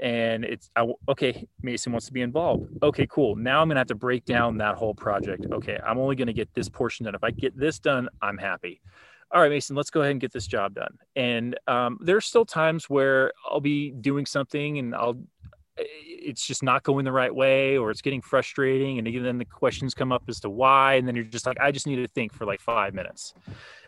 and 0.00 0.44
it's 0.44 0.70
I, 0.76 0.86
okay 1.08 1.46
mason 1.62 1.92
wants 1.92 2.06
to 2.06 2.12
be 2.12 2.22
involved. 2.22 2.68
Okay 2.82 3.06
cool. 3.10 3.36
Now 3.36 3.60
i'm 3.60 3.68
gonna 3.68 3.80
have 3.80 3.88
to 3.88 3.94
break 3.94 4.24
down 4.24 4.58
that 4.58 4.76
whole 4.76 4.94
project. 4.94 5.46
Okay 5.50 5.78
i'm 5.84 5.98
only 5.98 6.16
gonna 6.16 6.32
get 6.32 6.52
this 6.54 6.68
portion 6.68 7.04
done. 7.04 7.14
If 7.14 7.24
i 7.24 7.30
get 7.30 7.56
this 7.56 7.78
done 7.78 8.08
i'm 8.20 8.38
happy. 8.38 8.80
All 9.30 9.40
right 9.40 9.50
mason 9.50 9.76
let's 9.76 9.90
go 9.90 10.00
ahead 10.00 10.12
and 10.12 10.20
get 10.20 10.32
this 10.32 10.46
job 10.46 10.74
done. 10.74 10.98
And 11.16 11.58
um, 11.66 11.98
there's 12.00 12.26
still 12.26 12.44
times 12.44 12.88
where 12.88 13.32
i'll 13.48 13.60
be 13.60 13.90
doing 13.90 14.26
something 14.26 14.78
and 14.78 14.94
i'll 14.94 15.18
it's 15.76 16.46
just 16.46 16.62
not 16.62 16.82
going 16.82 17.04
the 17.04 17.12
right 17.12 17.34
way 17.34 17.78
or 17.78 17.90
it's 17.90 18.02
getting 18.02 18.20
frustrating 18.20 18.98
and 18.98 19.24
then 19.24 19.38
the 19.38 19.44
questions 19.44 19.94
come 19.94 20.12
up 20.12 20.22
as 20.28 20.38
to 20.38 20.50
why 20.50 20.94
and 20.94 21.08
then 21.08 21.16
you're 21.16 21.24
just 21.24 21.46
like 21.46 21.58
i 21.60 21.72
just 21.72 21.86
need 21.86 21.96
to 21.96 22.06
think 22.08 22.32
for 22.32 22.44
like 22.44 22.60
five 22.60 22.94
minutes. 22.94 23.34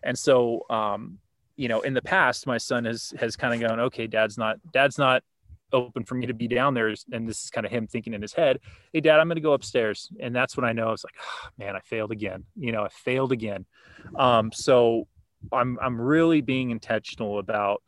And 0.02 0.18
so 0.18 0.64
um, 0.70 1.18
you 1.56 1.68
know 1.68 1.80
in 1.82 1.94
the 1.94 2.02
past 2.02 2.46
my 2.46 2.58
son 2.58 2.84
has 2.84 3.12
has 3.18 3.36
kind 3.36 3.54
of 3.54 3.68
gone 3.68 3.80
okay 3.80 4.06
dad's 4.06 4.36
not 4.36 4.56
dad's 4.72 4.98
not 4.98 5.22
open 5.74 6.04
for 6.04 6.14
me 6.14 6.26
to 6.26 6.34
be 6.34 6.48
down 6.48 6.72
there. 6.72 6.94
And 7.12 7.28
this 7.28 7.44
is 7.44 7.50
kind 7.50 7.66
of 7.66 7.72
him 7.72 7.86
thinking 7.86 8.14
in 8.14 8.22
his 8.22 8.32
head, 8.32 8.60
Hey 8.92 9.00
dad, 9.00 9.20
I'm 9.20 9.28
going 9.28 9.36
to 9.36 9.42
go 9.42 9.52
upstairs. 9.52 10.08
And 10.20 10.34
that's 10.34 10.56
when 10.56 10.64
I 10.64 10.72
know 10.72 10.88
I 10.88 10.90
was 10.90 11.04
like, 11.04 11.16
oh, 11.20 11.48
man, 11.58 11.76
I 11.76 11.80
failed 11.80 12.12
again. 12.12 12.44
You 12.56 12.72
know, 12.72 12.84
I 12.84 12.88
failed 12.88 13.32
again. 13.32 13.66
Um, 14.16 14.52
so 14.52 15.06
I'm, 15.52 15.78
I'm 15.82 16.00
really 16.00 16.40
being 16.40 16.70
intentional 16.70 17.38
about 17.38 17.82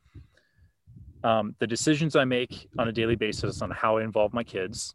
um, 1.25 1.55
the 1.59 1.67
decisions 1.67 2.17
I 2.17 2.25
make 2.25 2.69
on 2.79 2.89
a 2.89 2.93
daily 2.93 3.17
basis 3.17 3.63
on 3.63 3.71
how 3.71 3.99
I 3.99 4.05
involve 4.05 4.35
my 4.35 4.45
kids. 4.45 4.95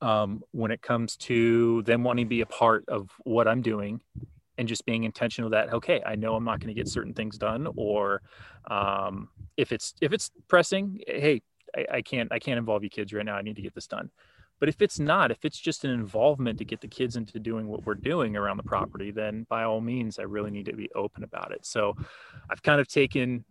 Um, 0.00 0.42
when 0.52 0.70
it 0.70 0.80
comes 0.80 1.14
to 1.16 1.82
them 1.82 2.04
wanting 2.04 2.24
to 2.24 2.28
be 2.28 2.40
a 2.40 2.46
part 2.46 2.86
of 2.88 3.10
what 3.24 3.46
I'm 3.46 3.60
doing 3.60 4.00
and 4.58 4.68
just 4.68 4.86
being 4.86 5.04
intentional 5.04 5.50
that 5.50 5.72
okay 5.72 6.02
i 6.06 6.14
know 6.14 6.34
i'm 6.34 6.44
not 6.44 6.60
going 6.60 6.68
to 6.68 6.74
get 6.74 6.88
certain 6.88 7.14
things 7.14 7.38
done 7.38 7.68
or 7.76 8.22
um, 8.70 9.28
if 9.56 9.72
it's 9.72 9.94
if 10.00 10.12
it's 10.12 10.30
pressing 10.48 11.00
hey 11.06 11.42
I, 11.74 11.86
I, 11.96 12.02
can't 12.02 12.32
i 12.32 12.38
can't 12.38 12.58
involve 12.58 12.82
you 12.84 12.90
kids 12.90 13.12
right 13.12 13.24
now 13.24 13.36
i 13.36 13.42
need 13.42 13.56
to 13.56 13.62
get 13.62 13.74
this 13.74 13.86
done 13.86 14.10
but 14.60 14.68
if 14.68 14.80
it's 14.82 14.98
not 14.98 15.30
if 15.30 15.44
it's 15.44 15.58
just 15.58 15.84
an 15.84 15.90
involvement 15.90 16.58
to 16.58 16.64
get 16.64 16.80
the 16.80 16.88
kids 16.88 17.16
into 17.16 17.38
doing 17.38 17.66
what 17.68 17.84
we're 17.84 17.94
doing 17.94 18.36
around 18.36 18.56
the 18.56 18.62
property 18.62 19.10
then 19.10 19.46
by 19.48 19.64
all 19.64 19.80
means 19.80 20.18
i 20.18 20.22
really 20.22 20.50
need 20.50 20.66
to 20.66 20.74
be 20.74 20.88
open 20.94 21.24
about 21.24 21.52
it 21.52 21.64
so 21.64 21.96
i've 22.50 22.62
kind 22.62 22.80
of 22.80 22.88
taken 22.88 23.44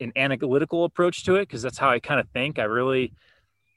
an 0.00 0.12
analytical 0.16 0.84
approach 0.84 1.24
to 1.24 1.36
it 1.36 1.42
because 1.42 1.62
that's 1.62 1.78
how 1.78 1.88
i 1.88 1.98
kind 1.98 2.20
of 2.20 2.28
think 2.30 2.58
i 2.58 2.64
really 2.64 3.12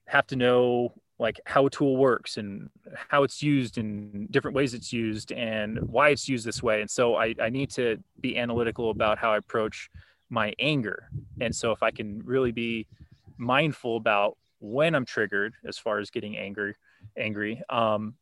have 0.08 0.26
to 0.26 0.36
know 0.36 0.94
like 1.20 1.40
how 1.46 1.66
a 1.66 1.70
tool 1.70 1.98
works 1.98 2.38
and 2.38 2.70
how 3.10 3.24
it's 3.24 3.42
used 3.42 3.78
in 3.78 4.28
different 4.30 4.56
ways 4.56 4.74
it's 4.74 4.94
used 4.94 5.32
and 5.32 5.80
why 5.82 6.10
it's 6.10 6.30
used 6.30 6.46
this 6.46 6.62
way. 6.62 6.82
And 6.82 6.90
so 6.90 7.16
I, 7.16 7.34
I 7.42 7.50
need 7.50 7.72
to 7.72 7.98
be 8.20 8.38
analytical 8.38 8.92
about 8.92 9.18
how 9.18 9.32
I 9.32 9.38
approach 9.38 9.90
my 10.30 10.54
anger. 10.60 11.10
And 11.42 11.56
so 11.56 11.72
if 11.72 11.82
I 11.82 11.92
can 11.92 12.22
really 12.24 12.52
be 12.52 12.86
mindful 13.38 13.98
about 13.98 14.38
when 14.60 14.96
I'm 14.96 15.06
triggered 15.06 15.54
as 15.66 15.78
far 15.78 16.00
as 16.00 16.10
getting 16.10 16.38
angry, 16.38 16.76
angry, 17.16 17.62
um, 17.70 18.16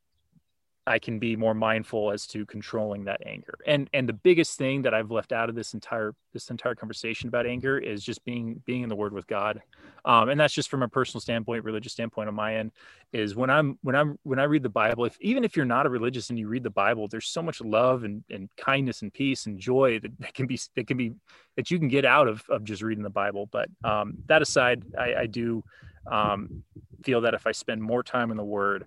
I 0.88 1.00
can 1.00 1.18
be 1.18 1.36
more 1.36 1.56
mindful 1.56 2.12
as 2.12 2.28
to 2.28 2.46
controlling 2.46 3.06
that 3.06 3.22
anger. 3.26 3.58
And 3.66 3.90
and 3.94 4.08
the 4.08 4.14
biggest 4.14 4.58
thing 4.58 4.84
that 4.84 4.94
I've 4.94 5.10
left 5.10 5.32
out 5.32 5.50
of 5.50 5.56
this 5.56 5.74
entire 5.74 6.14
this 6.32 6.50
entire 6.52 6.76
conversation 6.76 7.28
about 7.28 7.48
anger 7.48 7.78
is 7.80 8.04
just 8.04 8.24
being 8.24 8.62
being 8.66 8.84
in 8.84 8.90
the 8.90 8.96
Word 8.96 9.14
with 9.14 9.26
God. 9.26 9.62
Um, 10.04 10.30
and 10.30 10.40
that's 10.40 10.54
just 10.54 10.70
from 10.70 10.84
a 10.84 10.88
personal 10.88 11.22
standpoint, 11.22 11.64
religious 11.64 11.94
standpoint 11.94 12.30
on 12.30 12.36
my 12.36 12.58
end. 12.58 12.72
Is 13.14 13.36
when 13.36 13.50
I'm 13.50 13.80
when 13.82 13.96
I'm 13.96 14.20
when 14.24 14.38
I 14.38 14.44
read 14.44 14.62
the 14.62 14.70
Bible, 14.70 15.06
if 15.06 15.18
even 15.22 15.44
if 15.44 15.56
you're 15.56 15.66
not 15.66 15.88
a 15.88 15.90
religious 15.90 16.30
and 16.30 16.38
you 16.38 16.48
read 16.48 16.64
the 16.64 16.70
Bible, 16.70 17.08
there's 17.08 17.28
so 17.28 17.42
much 17.42 17.62
love 17.62 18.04
and, 18.04 18.24
and 18.30 18.50
kindness 18.56 19.02
and 19.02 19.12
peace 19.12 19.48
and 19.48 19.60
joy 19.60 20.00
that, 20.00 20.12
that 20.20 20.34
can 20.36 20.46
be 20.46 20.60
that 20.76 20.86
can 20.86 20.98
be 20.98 21.14
that 21.56 21.72
you 21.72 21.80
can 21.80 21.88
get 21.88 22.06
out 22.06 22.28
of 22.28 22.44
of 22.50 22.64
just 22.64 22.84
reading 22.84 23.04
the 23.04 23.10
Bible. 23.10 23.50
But 23.52 23.70
um, 23.84 24.18
that 24.28 24.44
aside, 24.44 24.84
I, 24.98 25.16
I 25.16 25.26
do 25.26 25.64
um, 26.12 26.64
feel 27.04 27.22
that 27.22 27.34
if 27.34 27.48
I 27.48 27.52
spend 27.54 27.82
more 27.82 28.04
time 28.04 28.30
in 28.30 28.38
the 28.38 28.44
Word 28.44 28.86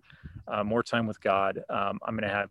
uh, 0.51 0.65
more 0.65 0.83
time 0.83 1.07
with 1.07 1.21
God, 1.21 1.63
um, 1.69 1.99
I'm 2.05 2.15
going 2.15 2.29
to 2.29 2.35
have 2.35 2.51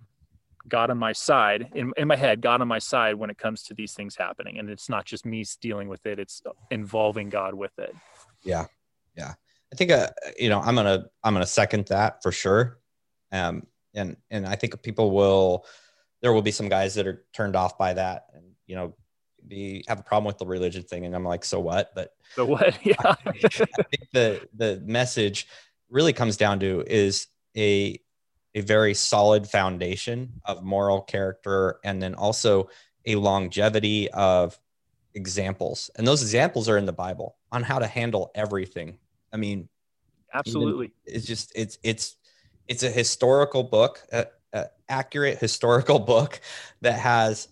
God 0.67 0.89
on 0.89 0.97
my 0.97 1.13
side 1.13 1.69
in, 1.75 1.93
in 1.97 2.07
my 2.07 2.15
head, 2.15 2.41
God 2.41 2.61
on 2.61 2.67
my 2.67 2.79
side 2.79 3.15
when 3.15 3.29
it 3.29 3.37
comes 3.37 3.63
to 3.63 3.73
these 3.73 3.93
things 3.93 4.15
happening. 4.15 4.59
And 4.59 4.69
it's 4.69 4.89
not 4.89 5.05
just 5.05 5.25
me 5.25 5.45
dealing 5.61 5.87
with 5.87 6.05
it, 6.05 6.19
it's 6.19 6.41
involving 6.71 7.29
God 7.29 7.53
with 7.53 7.77
it. 7.77 7.95
Yeah. 8.43 8.65
Yeah. 9.15 9.33
I 9.71 9.75
think, 9.75 9.91
uh, 9.91 10.09
you 10.37 10.49
know, 10.49 10.59
I'm 10.61 10.75
going 10.75 10.85
to, 10.85 11.07
I'm 11.23 11.33
going 11.33 11.43
to 11.43 11.51
second 11.51 11.87
that 11.87 12.23
for 12.23 12.31
sure. 12.31 12.79
Um, 13.31 13.67
and, 13.93 14.17
and 14.29 14.45
I 14.45 14.55
think 14.55 14.81
people 14.81 15.11
will, 15.11 15.65
there 16.21 16.33
will 16.33 16.41
be 16.41 16.51
some 16.51 16.69
guys 16.69 16.95
that 16.95 17.07
are 17.07 17.25
turned 17.33 17.55
off 17.55 17.77
by 17.77 17.93
that 17.93 18.25
and, 18.33 18.43
you 18.65 18.75
know, 18.75 18.93
be 19.47 19.85
have 19.87 19.99
a 19.99 20.03
problem 20.03 20.25
with 20.25 20.37
the 20.37 20.45
religion 20.45 20.83
thing. 20.83 21.05
And 21.05 21.15
I'm 21.15 21.23
like, 21.23 21.45
so 21.45 21.59
what? 21.59 21.91
But 21.95 22.11
so 22.35 22.45
what? 22.45 22.77
Yeah. 22.83 22.95
I, 22.99 23.15
I 23.25 23.33
think 23.35 24.09
the, 24.11 24.47
the 24.53 24.81
message 24.85 25.47
really 25.89 26.13
comes 26.13 26.37
down 26.37 26.59
to 26.59 26.83
is 26.85 27.27
a 27.57 27.99
a 28.55 28.61
very 28.61 28.93
solid 28.93 29.47
foundation 29.47 30.41
of 30.45 30.63
moral 30.63 31.01
character 31.01 31.79
and 31.83 32.01
then 32.01 32.15
also 32.15 32.69
a 33.05 33.15
longevity 33.15 34.09
of 34.11 34.57
examples. 35.13 35.91
And 35.95 36.07
those 36.07 36.21
examples 36.21 36.67
are 36.69 36.77
in 36.77 36.85
the 36.85 36.93
bible 36.93 37.35
on 37.51 37.63
how 37.63 37.79
to 37.79 37.87
handle 37.87 38.31
everything. 38.33 38.97
I 39.33 39.37
mean 39.37 39.69
absolutely. 40.33 40.91
it's 41.05 41.25
just 41.25 41.51
it's 41.55 41.77
it's 41.83 42.15
it's 42.67 42.83
a 42.83 42.89
historical 42.89 43.63
book 43.63 44.01
a, 44.11 44.27
a 44.53 44.65
accurate 44.89 45.39
historical 45.39 45.99
book 46.13 46.39
that 46.81 46.99
has 46.99 47.49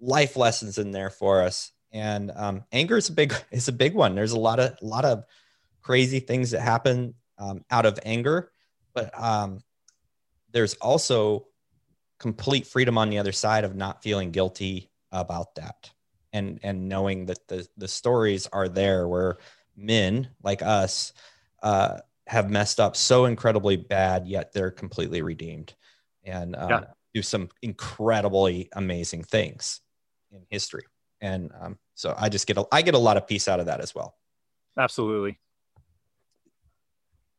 life 0.00 0.36
lessons 0.36 0.78
in 0.78 0.92
there 0.92 1.10
for 1.10 1.42
us. 1.42 1.72
And 1.92 2.30
um, 2.34 2.64
anger 2.70 2.96
is 2.96 3.08
a 3.08 3.12
big 3.12 3.34
is 3.50 3.68
a 3.68 3.72
big 3.72 3.94
one. 3.94 4.14
There's 4.14 4.32
a 4.32 4.38
lot 4.38 4.60
of 4.60 4.76
a 4.80 4.86
lot 4.86 5.04
of 5.04 5.24
crazy 5.82 6.20
things 6.20 6.50
that 6.50 6.60
happen 6.60 7.14
um, 7.38 7.64
out 7.70 7.86
of 7.86 7.98
anger 8.04 8.50
but 8.98 9.22
um, 9.22 9.60
there's 10.52 10.74
also 10.74 11.46
complete 12.18 12.66
freedom 12.66 12.98
on 12.98 13.10
the 13.10 13.18
other 13.18 13.32
side 13.32 13.64
of 13.64 13.76
not 13.76 14.02
feeling 14.02 14.30
guilty 14.30 14.90
about 15.12 15.54
that 15.54 15.90
and 16.32 16.60
and 16.62 16.88
knowing 16.88 17.26
that 17.26 17.46
the 17.48 17.66
the 17.76 17.88
stories 17.88 18.46
are 18.48 18.68
there 18.68 19.08
where 19.08 19.38
men 19.76 20.28
like 20.42 20.60
us 20.62 21.12
uh, 21.62 21.98
have 22.26 22.50
messed 22.50 22.80
up 22.80 22.96
so 22.96 23.24
incredibly 23.24 23.76
bad 23.76 24.26
yet 24.26 24.52
they're 24.52 24.70
completely 24.70 25.22
redeemed 25.22 25.74
and 26.24 26.56
uh, 26.56 26.66
yeah. 26.68 26.80
do 27.14 27.22
some 27.22 27.48
incredibly 27.62 28.68
amazing 28.74 29.22
things 29.22 29.80
in 30.30 30.44
history. 30.50 30.84
And 31.20 31.50
um, 31.58 31.78
so 31.94 32.14
i 32.18 32.28
just 32.28 32.46
get 32.46 32.58
a, 32.58 32.66
i 32.70 32.82
get 32.82 32.94
a 32.94 32.98
lot 32.98 33.16
of 33.16 33.26
peace 33.26 33.48
out 33.48 33.60
of 33.60 33.66
that 33.66 33.80
as 33.80 33.94
well. 33.94 34.16
Absolutely 34.76 35.38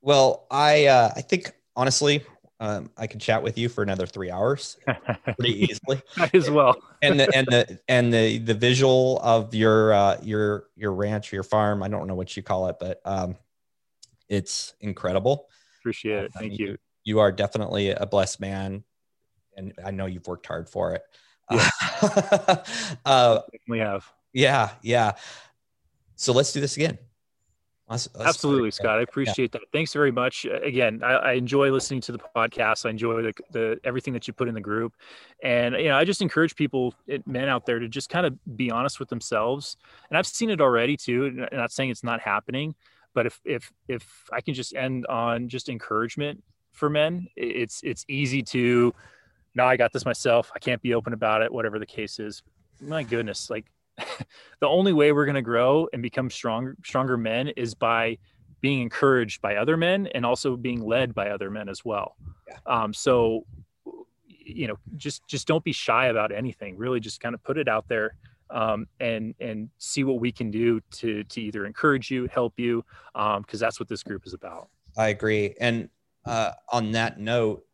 well, 0.01 0.47
I 0.49 0.85
uh, 0.85 1.11
I 1.15 1.21
think 1.21 1.51
honestly, 1.75 2.23
um, 2.59 2.89
I 2.97 3.07
could 3.07 3.21
chat 3.21 3.41
with 3.41 3.57
you 3.57 3.69
for 3.69 3.83
another 3.83 4.05
three 4.05 4.31
hours 4.31 4.77
pretty 5.39 5.63
easily 5.63 6.01
as 6.33 6.49
well. 6.49 6.75
and 7.01 7.19
the 7.19 7.33
and 7.35 7.47
the 7.47 7.79
and 7.87 8.13
the 8.13 8.37
the 8.39 8.53
visual 8.53 9.19
of 9.21 9.53
your 9.53 9.93
uh, 9.93 10.17
your 10.21 10.67
your 10.75 10.93
ranch, 10.93 11.31
your 11.31 11.43
farm. 11.43 11.83
I 11.83 11.87
don't 11.87 12.07
know 12.07 12.15
what 12.15 12.35
you 12.35 12.43
call 12.43 12.67
it, 12.67 12.77
but 12.79 13.01
um, 13.05 13.35
it's 14.27 14.73
incredible. 14.81 15.47
Appreciate 15.81 16.25
it. 16.25 16.33
Thank 16.33 16.59
you. 16.59 16.77
You 17.03 17.19
are 17.19 17.31
definitely 17.31 17.91
a 17.91 18.05
blessed 18.05 18.41
man, 18.41 18.83
and 19.55 19.73
I 19.83 19.91
know 19.91 20.05
you've 20.05 20.27
worked 20.27 20.45
hard 20.45 20.69
for 20.69 20.95
it. 20.95 21.01
Yeah. 21.49 21.69
uh, 23.05 23.39
we 23.67 23.79
have. 23.79 24.05
Yeah, 24.33 24.71
yeah. 24.81 25.13
So 26.15 26.33
let's 26.33 26.51
do 26.51 26.59
this 26.59 26.75
again. 26.75 26.99
That's, 27.89 28.05
that's 28.07 28.27
Absolutely, 28.27 28.69
Scott. 28.69 28.99
I 28.99 29.01
appreciate 29.01 29.51
yeah. 29.53 29.59
that. 29.59 29.71
Thanks 29.73 29.93
very 29.93 30.11
much. 30.11 30.45
Again, 30.45 31.01
I, 31.03 31.13
I, 31.13 31.31
enjoy 31.33 31.71
listening 31.71 32.01
to 32.01 32.11
the 32.11 32.19
podcast. 32.35 32.85
I 32.85 32.91
enjoy 32.91 33.23
the, 33.23 33.33
the 33.51 33.79
everything 33.83 34.13
that 34.13 34.27
you 34.27 34.33
put 34.33 34.47
in 34.47 34.53
the 34.53 34.61
group, 34.61 34.93
and 35.43 35.73
you 35.75 35.85
know, 35.85 35.97
I 35.97 36.03
just 36.03 36.21
encourage 36.21 36.55
people, 36.55 36.93
eh, 37.09 37.17
men 37.25 37.49
out 37.49 37.65
there, 37.65 37.79
to 37.79 37.87
just 37.87 38.09
kind 38.09 38.27
of 38.27 38.37
be 38.55 38.69
honest 38.69 38.99
with 38.99 39.09
themselves. 39.09 39.75
And 40.09 40.17
I've 40.19 40.27
seen 40.27 40.51
it 40.51 40.61
already 40.61 40.97
too. 40.97 41.47
I'm 41.51 41.57
not 41.57 41.71
saying 41.71 41.89
it's 41.89 42.03
not 42.03 42.21
happening, 42.21 42.75
but 43.15 43.25
if 43.25 43.41
if 43.43 43.71
if 43.87 44.25
I 44.31 44.41
can 44.41 44.53
just 44.53 44.75
end 44.75 45.07
on 45.07 45.49
just 45.49 45.67
encouragement 45.67 46.43
for 46.73 46.91
men, 46.91 47.27
it's 47.35 47.81
it's 47.83 48.05
easy 48.07 48.43
to, 48.43 48.93
no, 49.55 49.65
I 49.65 49.77
got 49.77 49.93
this 49.93 50.05
myself. 50.05 50.51
I 50.55 50.59
can't 50.59 50.81
be 50.83 50.93
open 50.93 51.13
about 51.13 51.41
it. 51.41 51.51
Whatever 51.51 51.79
the 51.79 51.87
case 51.87 52.19
is. 52.19 52.43
My 52.79 53.01
goodness, 53.01 53.49
like 53.49 53.65
the 54.59 54.67
only 54.67 54.93
way 54.93 55.11
we're 55.11 55.25
going 55.25 55.35
to 55.35 55.41
grow 55.41 55.87
and 55.93 56.01
become 56.01 56.29
stronger 56.29 56.75
stronger 56.83 57.17
men 57.17 57.49
is 57.49 57.73
by 57.73 58.17
being 58.61 58.81
encouraged 58.81 59.41
by 59.41 59.55
other 59.55 59.77
men 59.77 60.07
and 60.07 60.25
also 60.25 60.57
being 60.57 60.81
led 60.81 61.15
by 61.15 61.29
other 61.29 61.49
men 61.49 61.69
as 61.69 61.85
well. 61.85 62.15
Yeah. 62.47 62.57
um, 62.65 62.93
so 62.93 63.45
you 64.27 64.67
know 64.67 64.77
just 64.97 65.27
just 65.27 65.47
don't 65.47 65.63
be 65.63 65.71
shy 65.71 66.07
about 66.07 66.31
anything. 66.31 66.77
Really 66.77 66.99
just 66.99 67.21
kind 67.21 67.35
of 67.35 67.43
put 67.43 67.57
it 67.57 67.67
out 67.67 67.87
there 67.87 68.15
um, 68.49 68.87
and 68.99 69.35
and 69.39 69.69
see 69.77 70.03
what 70.03 70.19
we 70.19 70.31
can 70.31 70.51
do 70.51 70.81
to 70.91 71.23
to 71.23 71.41
either 71.41 71.65
encourage 71.65 72.09
you 72.11 72.27
help 72.27 72.59
you 72.59 72.83
because 73.13 73.37
um, 73.37 73.59
that's 73.59 73.79
what 73.79 73.87
this 73.87 74.03
group 74.03 74.25
is 74.25 74.33
about. 74.33 74.69
I 74.97 75.09
agree. 75.09 75.55
And 75.59 75.89
uh, 76.25 76.51
on 76.71 76.91
that 76.91 77.19
note 77.19 77.65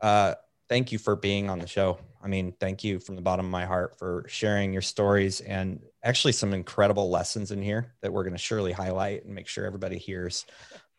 uh, 0.00 0.34
thank 0.68 0.92
you 0.92 0.98
for 0.98 1.16
being 1.16 1.48
on 1.48 1.58
the 1.58 1.66
show 1.66 1.98
I 2.24 2.26
mean, 2.26 2.54
thank 2.58 2.82
you 2.82 3.00
from 3.00 3.16
the 3.16 3.22
bottom 3.22 3.44
of 3.44 3.52
my 3.52 3.66
heart 3.66 3.98
for 3.98 4.24
sharing 4.28 4.72
your 4.72 4.80
stories 4.80 5.42
and 5.42 5.80
actually 6.02 6.32
some 6.32 6.54
incredible 6.54 7.10
lessons 7.10 7.50
in 7.50 7.60
here 7.60 7.92
that 8.00 8.10
we're 8.10 8.22
going 8.22 8.32
to 8.32 8.38
surely 8.38 8.72
highlight 8.72 9.26
and 9.26 9.34
make 9.34 9.46
sure 9.46 9.66
everybody 9.66 9.98
hears. 9.98 10.46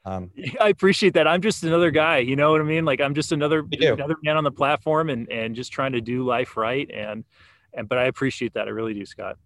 Um, 0.05 0.29
I 0.61 0.69
appreciate 0.69 1.15
that. 1.15 1.27
I'm 1.27 1.41
just 1.41 1.63
another 1.63 1.89
guy, 1.89 2.19
you 2.19 2.35
know 2.35 2.51
what 2.51 2.61
I 2.61 2.63
mean? 2.63 2.85
Like 2.85 3.01
I'm 3.01 3.15
just 3.15 3.31
another 3.31 3.65
another 3.71 4.17
man 4.21 4.37
on 4.37 4.43
the 4.43 4.51
platform 4.51 5.09
and 5.09 5.27
and 5.31 5.55
just 5.55 5.71
trying 5.71 5.93
to 5.93 6.01
do 6.01 6.23
life 6.23 6.57
right 6.57 6.89
and 6.93 7.23
and 7.73 7.89
but 7.89 7.97
I 7.97 8.03
appreciate 8.03 8.53
that. 8.53 8.67
I 8.67 8.71
really 8.71 8.93
do, 8.93 9.03
Scott. 9.03 9.37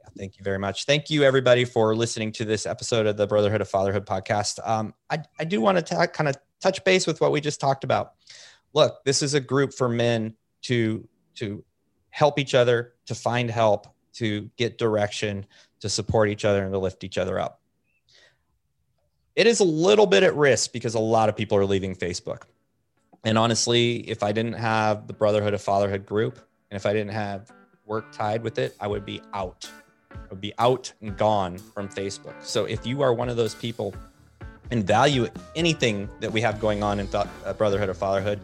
Yeah, 0.00 0.08
thank 0.18 0.38
you 0.38 0.42
very 0.42 0.58
much. 0.58 0.86
Thank 0.86 1.08
you 1.08 1.22
everybody 1.22 1.64
for 1.64 1.94
listening 1.94 2.32
to 2.32 2.44
this 2.44 2.66
episode 2.66 3.06
of 3.06 3.16
the 3.16 3.28
Brotherhood 3.28 3.60
of 3.60 3.68
Fatherhood 3.68 4.06
podcast. 4.06 4.58
Um, 4.68 4.92
I 5.08 5.18
I 5.38 5.44
do 5.44 5.60
want 5.60 5.86
to 5.86 6.08
kind 6.08 6.28
of 6.28 6.34
touch 6.60 6.82
base 6.82 7.06
with 7.06 7.20
what 7.20 7.30
we 7.30 7.40
just 7.40 7.60
talked 7.60 7.84
about. 7.84 8.14
Look, 8.72 9.04
this 9.04 9.22
is 9.22 9.34
a 9.34 9.40
group 9.40 9.72
for 9.72 9.88
men 9.88 10.34
to 10.64 11.06
to 11.36 11.64
help 12.10 12.38
each 12.38 12.54
other, 12.54 12.94
to 13.06 13.14
find 13.14 13.50
help, 13.50 13.88
to 14.14 14.48
get 14.56 14.78
direction, 14.78 15.44
to 15.80 15.88
support 15.88 16.28
each 16.28 16.44
other, 16.44 16.62
and 16.62 16.72
to 16.72 16.78
lift 16.78 17.02
each 17.02 17.18
other 17.18 17.38
up. 17.38 17.60
it 19.34 19.46
is 19.48 19.60
a 19.60 19.64
little 19.64 20.06
bit 20.06 20.22
at 20.22 20.34
risk 20.36 20.72
because 20.72 20.94
a 20.94 21.00
lot 21.00 21.28
of 21.28 21.36
people 21.36 21.58
are 21.58 21.66
leaving 21.66 21.94
Facebook. 21.94 22.42
And 23.24 23.36
honestly, 23.36 24.08
if 24.08 24.22
I 24.22 24.32
didn't 24.32 24.52
have 24.52 25.06
the 25.06 25.12
Brotherhood 25.12 25.54
of 25.54 25.62
Fatherhood 25.62 26.06
group, 26.06 26.38
and 26.70 26.76
if 26.76 26.86
I 26.86 26.92
didn't 26.92 27.12
have 27.12 27.50
work 27.86 28.12
tied 28.12 28.42
with 28.42 28.58
it, 28.58 28.76
I 28.78 28.86
would 28.86 29.04
be 29.04 29.20
out. 29.32 29.68
I 30.12 30.26
would 30.30 30.40
be 30.40 30.52
out 30.58 30.92
and 31.00 31.16
gone 31.16 31.58
from 31.58 31.88
Facebook. 31.88 32.34
So 32.42 32.66
if 32.66 32.86
you 32.86 33.02
are 33.02 33.12
one 33.12 33.28
of 33.28 33.36
those 33.36 33.54
people 33.54 33.94
and 34.70 34.86
value 34.86 35.28
anything 35.56 36.08
that 36.20 36.32
we 36.32 36.40
have 36.40 36.60
going 36.60 36.82
on 36.82 37.00
in 37.00 37.08
uh, 37.14 37.52
Brotherhood 37.54 37.88
of 37.88 37.98
Fatherhood, 37.98 38.40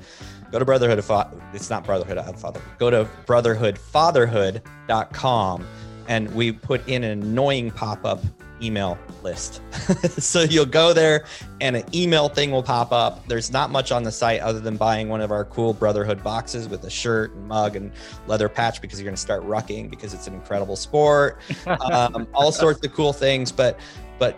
go 0.51 0.59
to 0.59 0.65
Brotherhood 0.65 0.99
of 0.99 1.05
Fa- 1.05 1.31
it's 1.53 1.71
not 1.71 1.85
Brotherhood 1.85 2.19
of 2.19 2.41
Father. 2.41 2.61
Go 2.79 2.91
to 2.91 3.09
brotherhoodfatherhood.com 3.27 5.67
and 6.09 6.35
we 6.35 6.53
put 6.53 6.87
in 6.89 7.05
an 7.05 7.23
annoying 7.23 7.71
pop-up 7.71 8.21
email 8.63 8.99
list. 9.23 9.63
so 10.19 10.43
you'll 10.43 10.67
go 10.67 10.93
there 10.93 11.25
and 11.61 11.77
an 11.77 11.85
email 11.95 12.29
thing 12.29 12.51
will 12.51 12.63
pop 12.63 12.93
up. 12.93 13.27
There's 13.27 13.51
not 13.51 13.71
much 13.71 13.93
on 13.93 14.03
the 14.03 14.13
site 14.13 14.41
other 14.41 14.61
than 14.61 14.77
buying 14.77 15.09
one 15.09 15.21
of 15.21 15.31
our 15.31 15.45
cool 15.47 15.73
Brotherhood 15.73 16.23
boxes 16.23 16.69
with 16.69 16.85
a 16.85 16.91
shirt 16.91 17.35
and 17.35 17.47
mug 17.47 17.77
and 17.77 17.93
leather 18.27 18.49
patch 18.49 18.81
because 18.81 18.99
you're 18.99 19.07
going 19.07 19.17
to 19.17 19.21
start 19.21 19.43
rucking 19.45 19.91
because 19.91 20.15
it's 20.15 20.27
an 20.27 20.35
incredible 20.35 20.77
sport. 20.77 21.41
Um, 21.91 22.27
all 22.35 22.53
sorts 22.53 22.85
of 22.85 22.93
cool 22.93 23.13
things, 23.13 23.53
but 23.53 23.79
but 24.19 24.37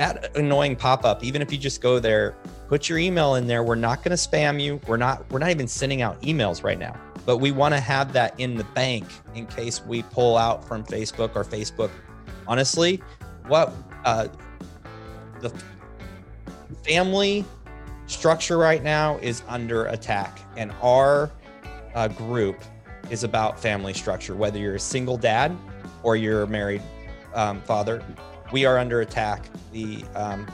that 0.00 0.34
annoying 0.34 0.74
pop-up 0.74 1.22
even 1.22 1.42
if 1.42 1.52
you 1.52 1.58
just 1.58 1.82
go 1.82 1.98
there 1.98 2.34
put 2.68 2.88
your 2.88 2.98
email 2.98 3.34
in 3.34 3.46
there. 3.46 3.64
We're 3.64 3.74
not 3.74 3.98
going 3.98 4.16
to 4.16 4.28
spam 4.28 4.62
you. 4.62 4.80
We're 4.86 4.96
not 4.96 5.30
we're 5.30 5.40
not 5.40 5.50
even 5.50 5.68
sending 5.68 6.00
out 6.00 6.22
emails 6.22 6.64
right 6.64 6.78
now 6.78 6.98
but 7.26 7.36
we 7.36 7.52
want 7.52 7.74
to 7.74 7.80
have 7.80 8.14
that 8.14 8.38
in 8.40 8.56
the 8.56 8.64
bank 8.64 9.04
in 9.34 9.46
case 9.46 9.84
we 9.84 10.02
pull 10.04 10.38
out 10.38 10.64
from 10.66 10.82
facebook 10.84 11.36
or 11.36 11.44
facebook. 11.44 11.90
Honestly 12.46 13.02
what 13.46 13.74
uh, 14.06 14.28
the 15.40 15.52
family 16.82 17.44
structure 18.06 18.56
right 18.56 18.82
now 18.82 19.18
is 19.18 19.42
under 19.48 19.84
attack 19.86 20.40
and 20.56 20.72
our 20.80 21.30
uh, 21.94 22.08
group 22.08 22.58
is 23.10 23.22
about 23.22 23.60
family 23.60 23.92
structure 23.92 24.34
whether 24.34 24.58
you're 24.58 24.76
a 24.76 24.80
single 24.80 25.18
dad 25.18 25.54
or 26.02 26.16
you're 26.16 26.44
a 26.44 26.46
married 26.46 26.82
um, 27.34 27.60
father 27.62 28.02
we 28.52 28.64
are 28.64 28.78
under 28.78 29.00
attack 29.00 29.46
the 29.72 30.04
um, 30.14 30.46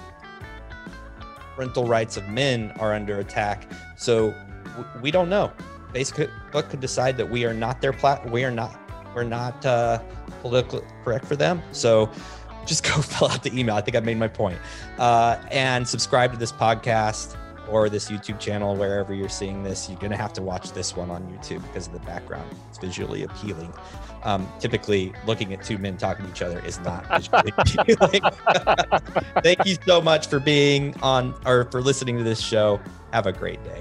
parental 1.54 1.84
rights 1.86 2.16
of 2.16 2.28
men 2.28 2.72
are 2.78 2.94
under 2.94 3.20
attack 3.20 3.70
so 3.96 4.34
w- 4.76 5.00
we 5.02 5.10
don't 5.10 5.28
know 5.28 5.52
facebook 5.92 6.30
could 6.70 6.80
decide 6.80 7.16
that 7.16 7.28
we 7.28 7.44
are 7.44 7.54
not 7.54 7.80
their 7.80 7.92
plat 7.92 8.28
we 8.30 8.44
are 8.44 8.50
not 8.50 8.78
we're 9.14 9.24
not 9.24 9.64
uh, 9.64 9.98
politically 10.42 10.82
correct 11.04 11.24
for 11.24 11.36
them 11.36 11.62
so 11.72 12.10
just 12.66 12.84
go 12.94 13.00
fill 13.00 13.28
out 13.28 13.42
the 13.42 13.58
email. 13.58 13.76
I 13.76 13.80
think 13.80 13.96
I 13.96 14.00
made 14.00 14.18
my 14.18 14.28
point. 14.28 14.58
Uh, 14.98 15.38
and 15.50 15.86
subscribe 15.86 16.32
to 16.32 16.38
this 16.38 16.52
podcast 16.52 17.36
or 17.68 17.88
this 17.88 18.10
YouTube 18.10 18.38
channel, 18.38 18.76
wherever 18.76 19.14
you're 19.14 19.28
seeing 19.28 19.62
this. 19.62 19.88
You're 19.88 19.98
going 19.98 20.12
to 20.12 20.16
have 20.16 20.32
to 20.34 20.42
watch 20.42 20.72
this 20.72 20.94
one 20.94 21.10
on 21.10 21.22
YouTube 21.28 21.62
because 21.62 21.86
of 21.86 21.92
the 21.92 22.00
background. 22.00 22.48
It's 22.68 22.78
visually 22.78 23.24
appealing. 23.24 23.72
Um, 24.26 24.52
typically, 24.58 25.12
looking 25.24 25.52
at 25.52 25.62
two 25.62 25.78
men 25.78 25.96
talking 25.96 26.24
to 26.24 26.30
each 26.32 26.42
other 26.42 26.58
is 26.66 26.80
not 26.80 27.06
visually. 27.08 27.52
Thank 29.42 29.64
you 29.64 29.76
so 29.86 30.00
much 30.00 30.26
for 30.26 30.40
being 30.40 30.96
on 31.00 31.32
or 31.46 31.70
for 31.70 31.80
listening 31.80 32.18
to 32.18 32.24
this 32.24 32.40
show. 32.40 32.80
Have 33.12 33.26
a 33.26 33.32
great 33.32 33.62
day. 33.62 33.80